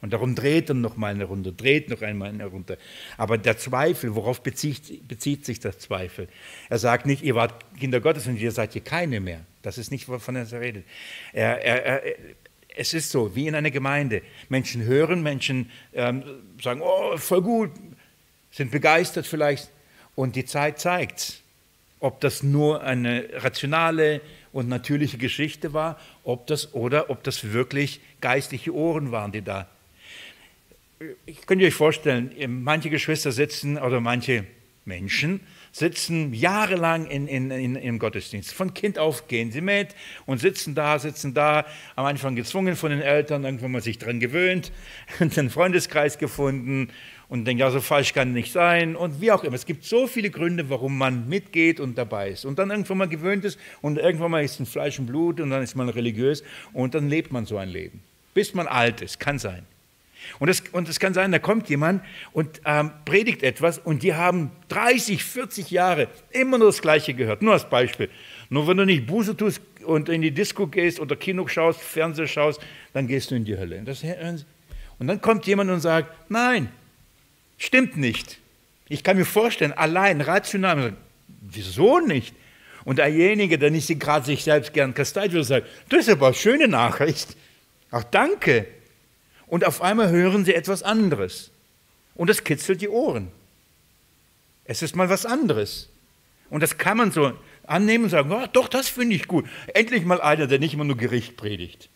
Und 0.00 0.14
darum 0.14 0.34
dreht 0.34 0.70
er 0.70 0.74
noch 0.74 0.96
mal 0.96 1.12
eine 1.12 1.24
Runde, 1.24 1.52
dreht 1.52 1.90
noch 1.90 2.00
einmal 2.00 2.30
eine 2.30 2.46
Runde. 2.46 2.78
Aber 3.18 3.36
der 3.36 3.58
Zweifel, 3.58 4.14
worauf 4.14 4.42
bezieht, 4.42 5.06
bezieht 5.06 5.44
sich 5.44 5.60
der 5.60 5.78
Zweifel? 5.78 6.26
Er 6.70 6.78
sagt 6.78 7.04
nicht, 7.04 7.22
ihr 7.22 7.34
wart 7.34 7.52
Kinder 7.78 8.00
Gottes 8.00 8.26
und 8.26 8.38
ihr 8.38 8.50
seid 8.50 8.72
hier 8.72 8.80
keine 8.80 9.20
mehr. 9.20 9.40
Das 9.60 9.76
ist 9.76 9.90
nicht, 9.90 10.08
wovon 10.08 10.36
er 10.36 10.50
redet. 10.58 10.86
Er, 11.34 11.62
er, 11.62 11.84
er, 11.84 12.14
es 12.76 12.94
ist 12.94 13.10
so, 13.10 13.36
wie 13.36 13.46
in 13.46 13.54
einer 13.54 13.70
Gemeinde. 13.70 14.22
Menschen 14.48 14.82
hören, 14.82 15.22
Menschen 15.22 15.70
ähm, 15.92 16.22
sagen, 16.62 16.80
oh, 16.82 17.18
voll 17.18 17.42
gut, 17.42 17.72
sind 18.52 18.70
begeistert 18.70 19.26
vielleicht. 19.26 19.68
Und 20.14 20.34
die 20.34 20.46
Zeit 20.46 20.80
zeigt, 20.80 21.42
ob 22.00 22.22
das 22.22 22.42
nur 22.42 22.82
eine 22.82 23.28
rationale 23.34 24.22
und 24.56 24.70
natürliche 24.70 25.18
Geschichte 25.18 25.74
war, 25.74 26.00
ob 26.24 26.46
das 26.46 26.72
oder 26.72 27.10
ob 27.10 27.22
das 27.22 27.52
wirklich 27.52 28.00
geistliche 28.22 28.74
Ohren 28.74 29.12
waren, 29.12 29.30
die 29.30 29.42
da. 29.42 29.68
Ich 31.26 31.44
könnte 31.44 31.66
euch 31.66 31.74
vorstellen, 31.74 32.32
manche 32.64 32.88
Geschwister 32.88 33.32
sitzen 33.32 33.76
oder 33.76 34.00
manche 34.00 34.46
Menschen 34.86 35.40
sitzen 35.72 36.32
jahrelang 36.32 37.04
in, 37.06 37.28
in, 37.28 37.50
in, 37.50 37.76
im 37.76 37.98
Gottesdienst. 37.98 38.54
Von 38.54 38.72
Kind 38.72 38.98
auf 38.98 39.28
gehen 39.28 39.52
sie 39.52 39.60
mit 39.60 39.94
und 40.24 40.38
sitzen 40.38 40.74
da, 40.74 40.98
sitzen 40.98 41.34
da, 41.34 41.66
am 41.94 42.06
Anfang 42.06 42.34
gezwungen 42.34 42.76
von 42.76 42.90
den 42.90 43.02
Eltern, 43.02 43.44
irgendwann 43.44 43.72
mal 43.72 43.82
sich 43.82 43.98
daran 43.98 44.20
gewöhnt 44.20 44.72
einen 45.20 45.50
Freundeskreis 45.50 46.16
gefunden 46.16 46.88
und 47.28 47.44
denkt, 47.44 47.60
ja, 47.60 47.70
so 47.70 47.80
falsch 47.80 48.12
kann 48.12 48.32
nicht 48.32 48.52
sein 48.52 48.96
und 48.96 49.20
wie 49.20 49.32
auch 49.32 49.44
immer. 49.44 49.54
Es 49.54 49.66
gibt 49.66 49.84
so 49.84 50.06
viele 50.06 50.30
Gründe, 50.30 50.70
warum 50.70 50.96
man 50.96 51.28
mitgeht 51.28 51.80
und 51.80 51.98
dabei 51.98 52.30
ist 52.30 52.44
und 52.44 52.58
dann 52.58 52.70
irgendwann 52.70 52.98
mal 52.98 53.08
gewöhnt 53.08 53.44
ist 53.44 53.58
und 53.82 53.98
irgendwann 53.98 54.30
mal 54.30 54.44
ist 54.44 54.60
ein 54.60 54.66
Fleisch 54.66 54.98
und 54.98 55.06
Blut 55.06 55.40
und 55.40 55.50
dann 55.50 55.62
ist 55.62 55.74
man 55.74 55.88
religiös 55.88 56.42
und 56.72 56.94
dann 56.94 57.08
lebt 57.08 57.32
man 57.32 57.46
so 57.46 57.56
ein 57.56 57.68
Leben, 57.68 58.02
bis 58.34 58.54
man 58.54 58.66
alt 58.66 59.00
ist, 59.00 59.18
kann 59.20 59.38
sein. 59.38 59.64
Und 60.38 60.48
es, 60.48 60.62
und 60.72 60.88
es 60.88 60.98
kann 60.98 61.14
sein, 61.14 61.32
da 61.32 61.38
kommt 61.38 61.68
jemand 61.68 62.02
und 62.32 62.60
ähm, 62.64 62.90
predigt 63.04 63.42
etwas 63.42 63.78
und 63.78 64.02
die 64.02 64.14
haben 64.14 64.50
30, 64.68 65.22
40 65.22 65.70
Jahre 65.70 66.08
immer 66.30 66.58
nur 66.58 66.68
das 66.68 66.82
Gleiche 66.82 67.14
gehört. 67.14 67.42
Nur 67.42 67.52
als 67.52 67.68
Beispiel. 67.68 68.08
Nur 68.48 68.66
wenn 68.66 68.76
du 68.76 68.84
nicht 68.84 69.06
Buße 69.06 69.36
tust 69.36 69.60
und 69.84 70.08
in 70.08 70.22
die 70.22 70.30
Disco 70.30 70.66
gehst 70.66 71.00
oder 71.00 71.16
Kino 71.16 71.46
schaust, 71.46 71.80
Fernseher 71.80 72.26
schaust, 72.26 72.60
dann 72.92 73.06
gehst 73.06 73.30
du 73.30 73.34
in 73.34 73.44
die 73.44 73.56
Hölle. 73.56 73.82
Das, 73.84 74.04
und 74.98 75.06
dann 75.06 75.20
kommt 75.20 75.46
jemand 75.46 75.70
und 75.70 75.80
sagt, 75.80 76.10
nein, 76.28 76.70
stimmt 77.58 77.96
nicht. 77.96 78.38
Ich 78.88 79.02
kann 79.02 79.16
mir 79.16 79.24
vorstellen, 79.24 79.72
allein, 79.72 80.20
rational, 80.20 80.96
wieso 81.40 81.98
nicht? 82.00 82.34
Und 82.84 82.98
derjenige, 82.98 83.58
der 83.58 83.70
nicht 83.70 83.88
gerade 83.98 84.24
sich 84.24 84.44
selbst 84.44 84.72
gern 84.72 84.94
kasteit 84.94 85.32
würde, 85.32 85.44
sagt, 85.44 85.66
das 85.88 86.06
ist 86.06 86.10
aber 86.10 86.26
eine 86.26 86.34
schöne 86.36 86.68
Nachricht. 86.68 87.36
Ach, 87.90 88.04
danke 88.04 88.66
und 89.46 89.64
auf 89.64 89.82
einmal 89.82 90.10
hören 90.10 90.44
sie 90.44 90.54
etwas 90.54 90.82
anderes. 90.82 91.50
Und 92.14 92.30
es 92.30 92.44
kitzelt 92.44 92.80
die 92.80 92.88
Ohren. 92.88 93.28
Es 94.64 94.82
ist 94.82 94.96
mal 94.96 95.08
was 95.08 95.26
anderes. 95.26 95.88
Und 96.50 96.62
das 96.62 96.78
kann 96.78 96.96
man 96.96 97.12
so 97.12 97.32
annehmen 97.64 98.04
und 98.04 98.10
sagen, 98.10 98.32
oh, 98.32 98.46
doch, 98.52 98.68
das 98.68 98.88
finde 98.88 99.16
ich 99.16 99.28
gut. 99.28 99.46
Endlich 99.74 100.04
mal 100.04 100.20
einer, 100.20 100.46
der 100.46 100.58
nicht 100.58 100.74
immer 100.74 100.84
nur 100.84 100.96
Gericht 100.96 101.36
predigt. 101.36 101.88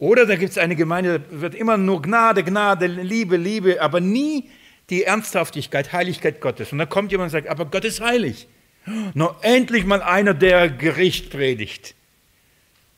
Oder 0.00 0.24
da 0.24 0.34
gibt 0.36 0.50
es 0.50 0.58
eine 0.58 0.76
Gemeinde, 0.76 1.20
da 1.20 1.40
wird 1.42 1.54
immer 1.54 1.76
nur 1.76 2.00
Gnade, 2.00 2.42
Gnade, 2.42 2.86
Liebe, 2.86 3.36
Liebe, 3.36 3.82
aber 3.82 4.00
nie 4.00 4.48
die 4.88 5.04
Ernsthaftigkeit, 5.04 5.92
Heiligkeit 5.92 6.40
Gottes. 6.40 6.72
Und 6.72 6.78
dann 6.78 6.88
kommt 6.88 7.12
jemand 7.12 7.28
und 7.28 7.32
sagt, 7.32 7.48
aber 7.48 7.66
Gott 7.66 7.84
ist 7.84 8.00
heilig. 8.00 8.48
Noch 9.12 9.42
endlich 9.42 9.84
mal 9.84 10.02
einer, 10.02 10.32
der 10.32 10.70
Gericht 10.70 11.28
predigt. 11.30 11.94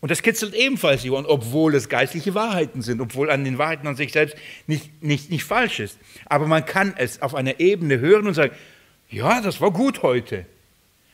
Und 0.00 0.12
das 0.12 0.22
kitzelt 0.22 0.54
ebenfalls 0.54 1.04
Ohren, 1.04 1.26
obwohl 1.26 1.74
es 1.74 1.88
geistliche 1.88 2.34
Wahrheiten 2.34 2.82
sind, 2.82 3.00
obwohl 3.00 3.30
an 3.30 3.42
den 3.42 3.58
Wahrheiten 3.58 3.88
an 3.88 3.96
sich 3.96 4.12
selbst 4.12 4.36
nicht, 4.68 5.02
nicht, 5.02 5.28
nicht 5.28 5.42
falsch 5.42 5.80
ist. 5.80 5.98
Aber 6.26 6.46
man 6.46 6.64
kann 6.64 6.94
es 6.96 7.20
auf 7.20 7.34
einer 7.34 7.58
Ebene 7.58 7.98
hören 7.98 8.28
und 8.28 8.34
sagen, 8.34 8.54
ja, 9.10 9.40
das 9.40 9.60
war 9.60 9.72
gut 9.72 10.02
heute. 10.02 10.46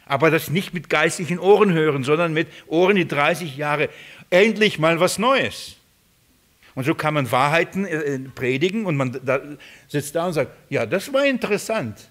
Aber 0.04 0.30
das 0.30 0.50
nicht 0.50 0.74
mit 0.74 0.90
geistlichen 0.90 1.38
Ohren 1.38 1.72
hören, 1.72 2.04
sondern 2.04 2.34
mit 2.34 2.48
Ohren, 2.66 2.96
die 2.96 3.08
30 3.08 3.56
Jahre 3.56 3.88
endlich 4.28 4.78
mal 4.78 5.00
was 5.00 5.18
Neues. 5.18 5.77
Und 6.78 6.84
so 6.84 6.94
kann 6.94 7.12
man 7.12 7.28
Wahrheiten 7.32 7.84
äh, 7.86 8.20
predigen 8.36 8.86
und 8.86 8.94
man 8.94 9.18
da 9.24 9.40
sitzt 9.88 10.14
da 10.14 10.28
und 10.28 10.34
sagt, 10.34 10.52
ja, 10.70 10.86
das 10.86 11.12
war 11.12 11.26
interessant. 11.26 12.08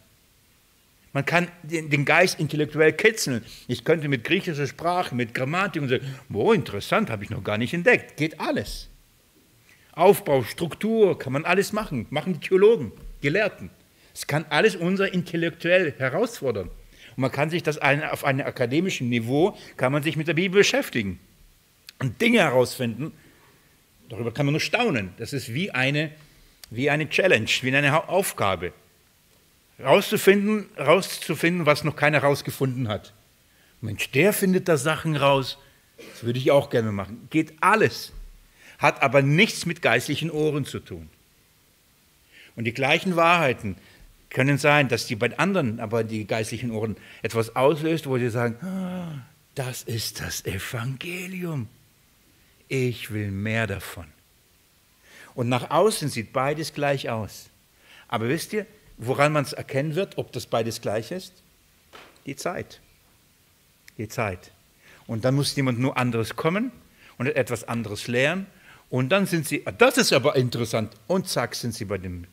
Man 1.13 1.25
kann 1.25 1.47
den 1.63 2.03
Geist 2.03 2.37
intellektuell 2.37 2.91
kitzeln. 2.91 3.45
Ich 3.69 3.85
könnte 3.85 4.09
mit 4.09 4.25
griechischer 4.25 4.67
Sprache, 4.67 5.15
mit 5.15 5.33
Grammatik 5.33 5.81
und 5.81 5.87
sagen, 5.87 6.05
oh, 6.33 6.51
interessant, 6.51 7.09
habe 7.09 7.23
ich 7.23 7.29
noch 7.29 7.45
gar 7.45 7.57
nicht 7.57 7.73
entdeckt. 7.73 8.17
Geht 8.17 8.41
alles. 8.41 8.89
Aufbau, 9.93 10.43
Struktur, 10.43 11.17
kann 11.17 11.31
man 11.31 11.45
alles 11.45 11.71
machen. 11.71 12.05
Machen 12.09 12.33
die 12.33 12.45
Theologen, 12.49 12.91
Gelehrten. 13.21 13.69
Es 14.13 14.27
kann 14.27 14.43
alles 14.49 14.75
unser 14.75 15.13
intellektuell 15.13 15.93
herausfordern. 15.97 16.67
Und 16.67 17.21
man 17.21 17.31
kann 17.31 17.49
sich 17.49 17.63
das 17.63 17.77
auf 17.77 18.25
einem 18.25 18.45
akademischen 18.45 19.07
Niveau, 19.07 19.57
kann 19.77 19.93
man 19.93 20.03
sich 20.03 20.17
mit 20.17 20.27
der 20.27 20.33
Bibel 20.33 20.59
beschäftigen 20.59 21.21
und 21.99 22.19
Dinge 22.19 22.39
herausfinden. 22.39 23.13
Darüber 24.09 24.33
kann 24.33 24.45
man 24.45 24.53
nur 24.53 24.61
staunen. 24.61 25.11
Das 25.17 25.33
ist 25.33 25.53
wie 25.53 25.71
eine, 25.71 26.11
wie 26.69 26.89
eine 26.89 27.09
Challenge, 27.09 27.49
wie 27.61 27.75
eine 27.75 28.09
Aufgabe 28.09 28.73
rauszufinden, 29.83 30.69
rauszufinden, 30.77 31.65
was 31.65 31.83
noch 31.83 31.95
keiner 31.95 32.19
rausgefunden 32.19 32.87
hat. 32.87 33.13
Mensch, 33.81 34.09
der 34.11 34.33
findet 34.33 34.67
da 34.67 34.77
Sachen 34.77 35.15
raus. 35.15 35.57
Das 35.97 36.23
würde 36.23 36.39
ich 36.39 36.51
auch 36.51 36.69
gerne 36.69 36.91
machen. 36.91 37.27
Geht 37.29 37.53
alles. 37.61 38.11
Hat 38.79 39.01
aber 39.01 39.21
nichts 39.21 39.65
mit 39.65 39.81
geistlichen 39.81 40.31
Ohren 40.31 40.65
zu 40.65 40.79
tun. 40.79 41.09
Und 42.55 42.65
die 42.65 42.73
gleichen 42.73 43.15
Wahrheiten 43.15 43.75
können 44.29 44.57
sein, 44.57 44.87
dass 44.87 45.05
die 45.05 45.15
bei 45.15 45.37
anderen, 45.37 45.79
aber 45.79 46.03
die 46.03 46.25
geistlichen 46.25 46.71
Ohren 46.71 46.97
etwas 47.21 47.55
auslöst, 47.55 48.07
wo 48.07 48.17
sie 48.17 48.29
sagen, 48.29 48.57
ah, 48.65 49.25
das 49.55 49.83
ist 49.83 50.19
das 50.19 50.45
Evangelium. 50.45 51.67
Ich 52.67 53.11
will 53.11 53.31
mehr 53.31 53.67
davon. 53.67 54.05
Und 55.35 55.49
nach 55.49 55.69
außen 55.69 56.09
sieht 56.09 56.33
beides 56.33 56.73
gleich 56.73 57.09
aus. 57.09 57.49
Aber 58.07 58.27
wisst 58.27 58.53
ihr, 58.53 58.65
Woran 58.97 59.31
man 59.31 59.43
es 59.43 59.53
erkennen 59.53 59.95
wird, 59.95 60.17
ob 60.17 60.31
das 60.31 60.47
beides 60.47 60.81
gleich 60.81 61.11
ist? 61.11 61.33
Die 62.25 62.35
Zeit. 62.35 62.81
Die 63.97 64.07
Zeit. 64.07 64.51
Und 65.05 65.23
dann 65.23 65.35
muss 65.35 65.55
jemand 65.55 65.79
nur 65.79 65.97
anderes 65.97 66.35
kommen 66.35 66.71
und 67.17 67.27
etwas 67.27 67.63
anderes 67.63 68.07
lernen. 68.07 68.47
Und 68.89 69.09
dann 69.09 69.27
sind 69.27 69.47
sie, 69.47 69.63
das 69.77 69.97
ist 69.97 70.13
aber 70.13 70.35
interessant, 70.35 70.93
und 71.07 71.27
zack, 71.27 71.55
sind 71.55 71.73
sie 71.73 71.85
bei 71.85 71.97
dem. 71.97 72.25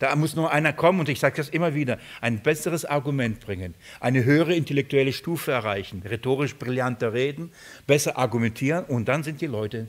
Da 0.00 0.16
muss 0.16 0.34
nur 0.34 0.50
einer 0.50 0.72
kommen, 0.72 0.98
und 0.98 1.10
ich 1.10 1.20
sage 1.20 1.36
das 1.36 1.50
immer 1.50 1.74
wieder, 1.74 1.98
ein 2.22 2.42
besseres 2.42 2.86
Argument 2.86 3.38
bringen, 3.38 3.74
eine 4.00 4.24
höhere 4.24 4.54
intellektuelle 4.54 5.12
Stufe 5.12 5.52
erreichen, 5.52 6.02
rhetorisch 6.04 6.56
brillanter 6.56 7.12
reden, 7.12 7.52
besser 7.86 8.16
argumentieren, 8.18 8.84
und 8.86 9.08
dann 9.08 9.22
sind 9.22 9.42
die 9.42 9.46
Leute. 9.46 9.88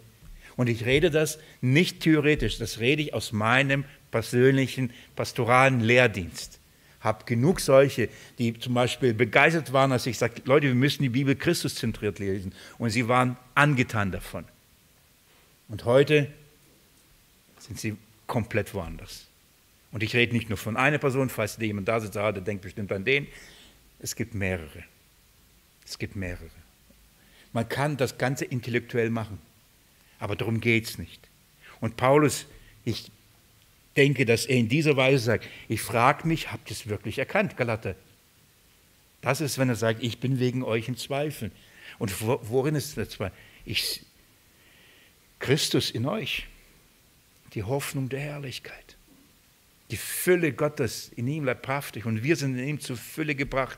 Und 0.58 0.68
ich 0.68 0.86
rede 0.86 1.12
das 1.12 1.40
nicht 1.62 2.02
theoretisch, 2.02 2.58
das 2.58 2.80
rede 2.80 3.02
ich 3.02 3.14
aus 3.14 3.32
meinem 3.32 3.86
persönlichen 4.12 4.92
pastoralen 5.16 5.80
Lehrdienst. 5.80 6.60
Habe 7.00 7.24
genug 7.24 7.62
solche, 7.62 8.10
die 8.38 8.60
zum 8.60 8.74
Beispiel 8.74 9.14
begeistert 9.14 9.72
waren, 9.72 9.94
als 9.94 10.06
ich 10.06 10.18
sagte, 10.18 10.42
Leute, 10.44 10.68
wir 10.68 10.76
müssen 10.76 11.04
die 11.04 11.10
Bibel 11.10 11.36
Christuszentriert 11.36 12.20
lesen. 12.20 12.54
Und 12.78 12.90
sie 12.90 13.08
waren 13.08 13.38
angetan 13.56 14.12
davon. 14.12 14.44
Und 15.70 15.86
heute 15.86 16.28
sind 17.60 17.80
sie 17.80 17.96
komplett 18.28 18.74
woanders. 18.74 19.31
Und 19.92 20.04
ich 20.04 20.16
rede 20.16 20.34
nicht 20.34 20.50
nur 20.50 20.58
von 20.58 20.78
einer 20.78 20.98
Person, 20.98 21.30
falls 21.30 21.58
jemand 21.58 21.88
da 21.88 22.00
sitzt, 22.00 22.18
ah, 22.18 22.32
der 22.32 22.42
denkt 22.42 22.64
bestimmt 22.64 22.92
an 22.92 23.04
den. 23.04 23.28
Es 24.00 24.16
gibt 24.16 24.34
mehrere. 24.34 24.84
Es 25.86 25.98
gibt 25.98 26.16
mehrere. 26.16 26.50
Man 27.54 27.68
kann 27.68 27.98
das 27.98 28.18
Ganze 28.18 28.46
intellektuell 28.46 29.10
machen, 29.10 29.40
aber 30.20 30.36
darum 30.36 30.62
geht 30.62 30.86
es 30.86 30.98
nicht. 30.98 31.28
Und 31.82 31.98
Paulus, 31.98 32.46
ich 32.86 33.12
denke, 33.98 34.26
dass 34.26 34.46
er 34.46 34.58
in 34.58 34.70
dieser 34.70 34.96
Weise 34.96 35.24
sagt, 35.24 35.48
ich 35.68 35.82
frage 35.82 36.28
mich, 36.28 36.52
habt 36.52 36.70
ihr 36.70 36.76
es 36.76 36.88
wirklich 36.88 37.20
erkannt, 37.20 37.58
Galater? 37.58 37.96
Das 39.22 39.42
ist, 39.42 39.58
wenn 39.58 39.70
er 39.70 39.76
sagt, 39.76 40.02
ich 40.02 40.20
bin 40.20 40.40
wegen 40.40 40.64
euch 40.64 40.88
in 40.88 40.96
Zweifel. 40.96 41.52
Und 42.00 42.22
worin 42.22 42.76
ist 42.76 42.96
der 42.98 43.10
Zweifel? 43.10 43.36
Ich, 43.66 44.04
Christus 45.40 45.92
in 45.92 46.06
euch, 46.06 46.48
die 47.54 47.64
Hoffnung 47.64 48.10
der 48.10 48.22
Herrlichkeit. 48.22 48.96
Die 49.92 49.98
Fülle 49.98 50.54
Gottes 50.54 51.12
in 51.16 51.28
ihm 51.28 51.44
leibhaftig 51.44 52.06
und 52.06 52.24
wir 52.24 52.36
sind 52.38 52.58
in 52.58 52.68
ihm 52.68 52.80
zur 52.80 52.96
Fülle 52.96 53.36
gebracht. 53.36 53.78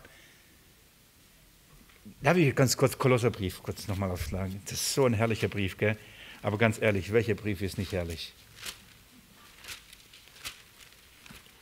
Darf 2.21 2.37
ich 2.37 2.55
ganz 2.55 2.77
kurz 2.77 2.97
Kolosserbrief 2.97 3.63
kurz 3.63 3.87
nochmal 3.87 4.11
aufschlagen? 4.11 4.61
Das 4.65 4.73
ist 4.73 4.93
so 4.93 5.05
ein 5.05 5.13
herrlicher 5.13 5.47
Brief, 5.47 5.77
gell? 5.77 5.97
Aber 6.43 6.57
ganz 6.57 6.79
ehrlich, 6.79 7.11
welcher 7.11 7.33
Brief 7.33 7.61
ist 7.61 7.77
nicht 7.77 7.91
herrlich? 7.93 8.33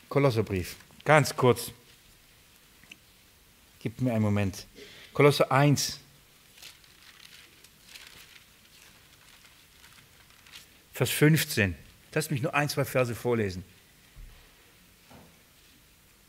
Kolosserbrief, 0.09 0.75
ganz 1.05 1.33
kurz. 1.33 1.71
Gib 3.79 4.01
mir 4.01 4.11
einen 4.11 4.21
Moment. 4.21 4.67
Kolosser 5.13 5.49
1. 5.49 5.99
Vers 10.91 11.09
15. 11.09 11.75
Lass 12.13 12.29
mich 12.29 12.41
nur 12.41 12.53
ein, 12.53 12.67
zwei 12.67 12.83
Verse 12.83 13.15
vorlesen. 13.15 13.63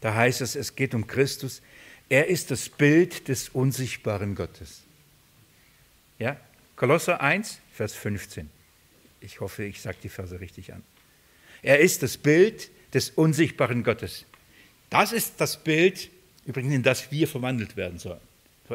Da 0.02 0.14
heißt 0.14 0.42
es, 0.42 0.56
es 0.56 0.76
geht 0.76 0.94
um 0.94 1.06
Christus. 1.06 1.62
Er 2.08 2.26
ist 2.26 2.50
das 2.50 2.68
Bild 2.68 3.28
des 3.28 3.48
unsichtbaren 3.48 4.34
Gottes. 4.34 4.82
Ja? 6.18 6.38
Kolosser 6.76 7.20
1, 7.20 7.60
Vers 7.72 7.94
15. 7.94 8.50
Ich 9.20 9.40
hoffe, 9.40 9.64
ich 9.64 9.80
sage 9.80 9.98
die 10.02 10.08
Verse 10.08 10.38
richtig 10.38 10.74
an. 10.74 10.82
Er 11.62 11.78
ist 11.78 12.02
das 12.02 12.18
Bild 12.18 12.70
des 12.92 13.10
unsichtbaren 13.10 13.84
Gottes. 13.84 14.26
Das 14.90 15.12
ist 15.12 15.40
das 15.40 15.62
Bild, 15.62 16.10
übrigens, 16.44 16.74
in 16.74 16.82
das 16.82 17.10
wir 17.12 17.28
verwandelt 17.28 17.76
werden 17.76 17.98
sollen. 17.98 18.20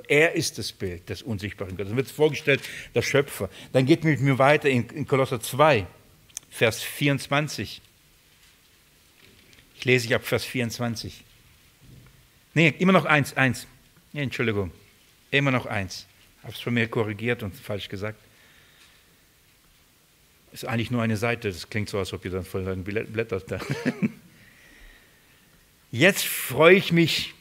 Er 0.07 0.33
ist 0.33 0.57
das 0.57 0.71
Bild 0.71 1.09
des 1.09 1.23
unsichtbaren 1.23 1.75
Gottes. 1.75 1.89
Dann 1.89 1.97
wird 1.97 2.09
vorgestellt, 2.09 2.61
der 2.95 3.01
Schöpfer. 3.01 3.49
Dann 3.73 3.85
geht 3.85 4.03
mit 4.03 4.21
mir 4.21 4.37
weiter 4.37 4.69
in, 4.69 4.87
in 4.89 5.05
Kolosser 5.05 5.41
2, 5.41 5.85
Vers 6.49 6.81
24. 6.81 7.81
Ich 9.77 9.85
lese 9.85 10.07
ich 10.07 10.15
ab 10.15 10.25
Vers 10.25 10.43
24. 10.43 11.23
Nee, 12.55 12.73
immer 12.79 12.93
noch 12.93 13.05
eins, 13.05 13.37
eins. 13.37 13.67
Nee, 14.11 14.23
Entschuldigung, 14.23 14.71
immer 15.29 15.51
noch 15.51 15.67
eins. 15.67 16.07
Habe 16.41 16.53
es 16.53 16.59
von 16.59 16.73
mir 16.73 16.87
korrigiert 16.87 17.43
und 17.43 17.55
falsch 17.55 17.87
gesagt. 17.87 18.19
Ist 20.51 20.65
eigentlich 20.65 20.89
nur 20.89 21.03
eine 21.03 21.17
Seite, 21.17 21.49
das 21.49 21.69
klingt 21.69 21.89
so, 21.89 21.99
als 21.99 22.11
ob 22.11 22.25
ihr 22.25 22.31
dann 22.31 22.43
voll 22.43 22.65
dann 22.65 22.83
blättert. 22.83 23.45
Jetzt 25.91 26.25
freue 26.25 26.75
ich 26.75 26.91
mich 26.91 27.35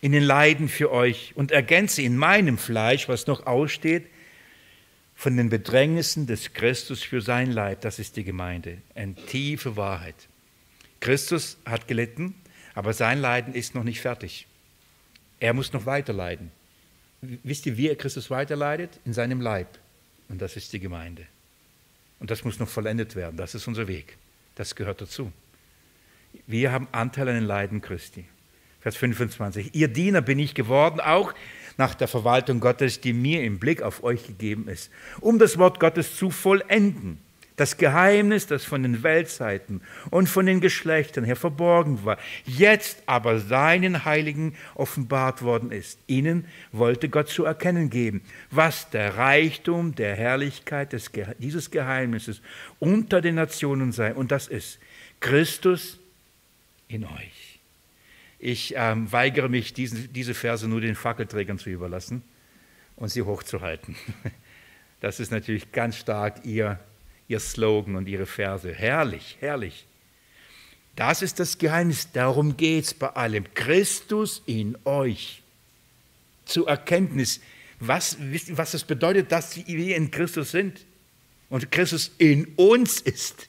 in 0.00 0.10
den 0.10 0.24
Leiden 0.24 0.68
für 0.68 0.90
euch 0.90 1.32
und 1.36 1.52
ergänze 1.52 2.02
in 2.02 2.16
meinem 2.16 2.58
Fleisch, 2.58 3.08
was 3.08 3.28
noch 3.28 3.46
aussteht, 3.46 4.06
von 5.14 5.36
den 5.36 5.50
Bedrängnissen 5.50 6.26
des 6.26 6.52
Christus 6.52 7.04
für 7.04 7.20
sein 7.20 7.52
Leib. 7.52 7.82
Das 7.82 8.00
ist 8.00 8.16
die 8.16 8.24
Gemeinde. 8.24 8.78
Eine 8.96 9.14
tiefe 9.14 9.76
Wahrheit. 9.76 10.28
Christus 11.00 11.56
hat 11.64 11.88
gelitten, 11.88 12.34
aber 12.74 12.92
sein 12.92 13.20
Leiden 13.20 13.54
ist 13.54 13.74
noch 13.74 13.84
nicht 13.84 14.00
fertig. 14.00 14.46
Er 15.40 15.52
muss 15.52 15.72
noch 15.72 15.86
weiter 15.86 16.12
leiden. 16.12 16.50
Wisst 17.20 17.66
ihr, 17.66 17.76
wie 17.76 17.88
er 17.88 17.96
Christus 17.96 18.30
weiterleidet? 18.30 19.00
In 19.04 19.12
seinem 19.12 19.40
Leib. 19.40 19.78
Und 20.28 20.40
das 20.40 20.56
ist 20.56 20.72
die 20.72 20.80
Gemeinde. 20.80 21.26
Und 22.18 22.30
das 22.30 22.44
muss 22.44 22.58
noch 22.58 22.68
vollendet 22.68 23.16
werden. 23.16 23.36
Das 23.36 23.54
ist 23.54 23.66
unser 23.66 23.88
Weg. 23.88 24.16
Das 24.54 24.74
gehört 24.74 25.00
dazu. 25.00 25.32
Wir 26.46 26.72
haben 26.72 26.88
Anteil 26.92 27.28
an 27.28 27.34
den 27.34 27.44
Leiden 27.44 27.80
Christi. 27.80 28.24
Vers 28.80 28.96
25. 28.96 29.74
Ihr 29.74 29.88
Diener 29.88 30.22
bin 30.22 30.38
ich 30.38 30.54
geworden, 30.54 31.00
auch 31.00 31.34
nach 31.76 31.94
der 31.94 32.08
Verwaltung 32.08 32.60
Gottes, 32.60 33.00
die 33.00 33.12
mir 33.12 33.42
im 33.42 33.58
Blick 33.58 33.82
auf 33.82 34.02
euch 34.02 34.26
gegeben 34.26 34.68
ist, 34.68 34.90
um 35.20 35.38
das 35.38 35.58
Wort 35.58 35.80
Gottes 35.80 36.16
zu 36.16 36.30
vollenden 36.30 37.18
das 37.56 37.78
Geheimnis, 37.78 38.46
das 38.46 38.64
von 38.64 38.82
den 38.82 39.02
Weltzeiten 39.02 39.80
und 40.10 40.28
von 40.28 40.46
den 40.46 40.60
Geschlechtern 40.60 41.24
her 41.24 41.36
verborgen 41.36 42.04
war, 42.04 42.18
jetzt 42.44 43.02
aber 43.06 43.40
seinen 43.40 44.04
Heiligen 44.04 44.54
offenbart 44.74 45.42
worden 45.42 45.72
ist. 45.72 45.98
Ihnen 46.06 46.46
wollte 46.72 47.08
Gott 47.08 47.28
zu 47.28 47.44
erkennen 47.44 47.88
geben, 47.88 48.20
was 48.50 48.90
der 48.90 49.16
Reichtum 49.16 49.94
der 49.94 50.14
Herrlichkeit 50.14 50.92
des, 50.92 51.10
dieses 51.38 51.70
Geheimnisses 51.70 52.42
unter 52.78 53.22
den 53.22 53.36
Nationen 53.36 53.92
sei. 53.92 54.14
Und 54.14 54.30
das 54.30 54.48
ist 54.48 54.78
Christus 55.20 55.98
in 56.88 57.04
euch. 57.04 57.58
Ich 58.38 58.74
ähm, 58.76 59.10
weigere 59.10 59.48
mich, 59.48 59.72
diesen, 59.72 60.12
diese 60.12 60.34
Verse 60.34 60.68
nur 60.68 60.82
den 60.82 60.94
Fackelträgern 60.94 61.58
zu 61.58 61.70
überlassen 61.70 62.22
und 62.96 63.08
sie 63.08 63.22
hochzuhalten. 63.22 63.96
Das 65.02 65.20
ist 65.20 65.30
natürlich 65.30 65.72
ganz 65.72 65.98
stark 65.98 66.46
ihr 66.46 66.80
ihr 67.28 67.40
Slogan 67.40 67.96
und 67.96 68.08
ihre 68.08 68.26
Verse. 68.26 68.72
Herrlich, 68.72 69.36
herrlich. 69.40 69.86
Das 70.94 71.20
ist 71.20 71.38
das 71.38 71.58
Geheimnis, 71.58 72.10
darum 72.12 72.56
geht 72.56 72.84
es 72.84 72.94
bei 72.94 73.08
allem. 73.08 73.44
Christus 73.54 74.42
in 74.46 74.78
euch. 74.84 75.42
Zur 76.46 76.68
Erkenntnis, 76.68 77.40
was, 77.80 78.16
was 78.50 78.74
es 78.74 78.84
bedeutet, 78.84 79.30
dass 79.30 79.56
wir 79.56 79.96
in 79.96 80.10
Christus 80.10 80.52
sind 80.52 80.86
und 81.50 81.70
Christus 81.70 82.12
in 82.18 82.46
uns 82.56 83.00
ist. 83.00 83.48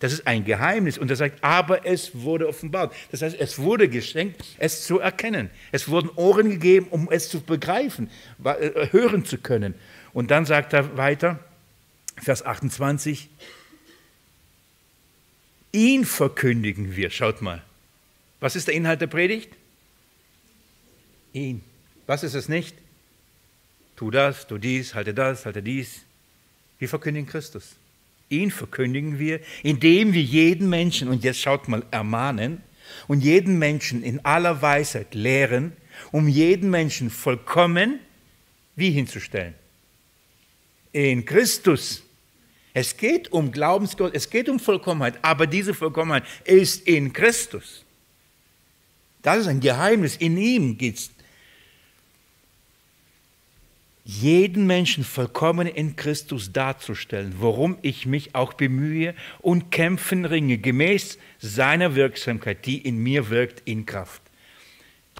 Das 0.00 0.12
ist 0.12 0.26
ein 0.26 0.44
Geheimnis. 0.44 0.98
Und 0.98 1.08
er 1.08 1.16
sagt, 1.16 1.42
aber 1.42 1.86
es 1.86 2.10
wurde 2.14 2.46
offenbart. 2.46 2.94
Das 3.10 3.22
heißt, 3.22 3.36
es 3.38 3.58
wurde 3.58 3.88
geschenkt, 3.88 4.44
es 4.58 4.84
zu 4.84 4.98
erkennen. 4.98 5.48
Es 5.72 5.88
wurden 5.88 6.10
Ohren 6.16 6.50
gegeben, 6.50 6.88
um 6.90 7.08
es 7.10 7.30
zu 7.30 7.40
begreifen, 7.40 8.10
äh, 8.44 8.88
hören 8.90 9.24
zu 9.24 9.38
können. 9.38 9.74
Und 10.12 10.30
dann 10.30 10.44
sagt 10.44 10.74
er 10.74 10.98
weiter, 10.98 11.38
Vers 12.16 12.44
28. 12.44 13.28
Ihn 15.72 16.04
verkündigen 16.04 16.94
wir. 16.94 17.10
Schaut 17.10 17.42
mal. 17.42 17.62
Was 18.40 18.56
ist 18.56 18.68
der 18.68 18.74
Inhalt 18.74 19.00
der 19.00 19.08
Predigt? 19.08 19.50
Ihn. 21.32 21.62
Was 22.06 22.22
ist 22.22 22.34
es 22.34 22.48
nicht? 22.48 22.76
Tu 23.96 24.10
das, 24.10 24.46
tu 24.46 24.58
dies, 24.58 24.94
halte 24.94 25.14
das, 25.14 25.46
halte 25.46 25.62
dies. 25.62 26.02
Wir 26.78 26.88
verkündigen 26.88 27.28
Christus. 27.28 27.76
Ihn 28.28 28.50
verkündigen 28.50 29.18
wir, 29.18 29.40
indem 29.62 30.12
wir 30.12 30.22
jeden 30.22 30.68
Menschen, 30.68 31.08
und 31.08 31.24
jetzt 31.24 31.40
schaut 31.40 31.68
mal, 31.68 31.84
ermahnen 31.90 32.62
und 33.08 33.20
jeden 33.22 33.58
Menschen 33.58 34.02
in 34.02 34.24
aller 34.24 34.62
Weisheit 34.62 35.14
lehren, 35.14 35.72
um 36.12 36.28
jeden 36.28 36.70
Menschen 36.70 37.10
vollkommen 37.10 37.98
wie 38.76 38.90
hinzustellen? 38.90 39.54
In 40.92 41.24
Christus. 41.24 42.03
Es 42.76 42.96
geht 42.96 43.30
um 43.32 43.52
Glaubensgott, 43.52 44.14
es 44.14 44.28
geht 44.28 44.48
um 44.48 44.58
Vollkommenheit, 44.58 45.14
aber 45.22 45.46
diese 45.46 45.72
Vollkommenheit 45.74 46.24
ist 46.44 46.86
in 46.88 47.12
Christus. 47.12 47.84
Das 49.22 49.38
ist 49.38 49.46
ein 49.46 49.60
Geheimnis, 49.60 50.16
in 50.16 50.36
ihm 50.36 50.76
geht 50.76 50.96
es. 50.96 51.10
Jeden 54.04 54.66
Menschen 54.66 55.02
vollkommen 55.02 55.66
in 55.66 55.96
Christus 55.96 56.52
darzustellen, 56.52 57.36
worum 57.38 57.78
ich 57.80 58.04
mich 58.04 58.34
auch 58.34 58.52
bemühe 58.52 59.14
und 59.40 59.70
kämpfen 59.70 60.26
ringe, 60.26 60.58
gemäß 60.58 61.16
seiner 61.38 61.94
Wirksamkeit, 61.94 62.66
die 62.66 62.78
in 62.78 62.98
mir 62.98 63.30
wirkt, 63.30 63.62
in 63.64 63.86
Kraft. 63.86 64.20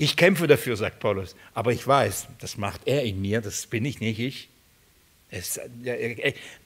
Ich 0.00 0.16
kämpfe 0.16 0.48
dafür, 0.48 0.76
sagt 0.76 0.98
Paulus, 0.98 1.36
aber 1.54 1.72
ich 1.72 1.86
weiß, 1.86 2.26
das 2.40 2.58
macht 2.58 2.82
er 2.84 3.04
in 3.04 3.22
mir, 3.22 3.40
das 3.40 3.66
bin 3.66 3.84
ich 3.84 4.00
nicht 4.00 4.18
ich. 4.18 4.48
Es, 5.30 5.60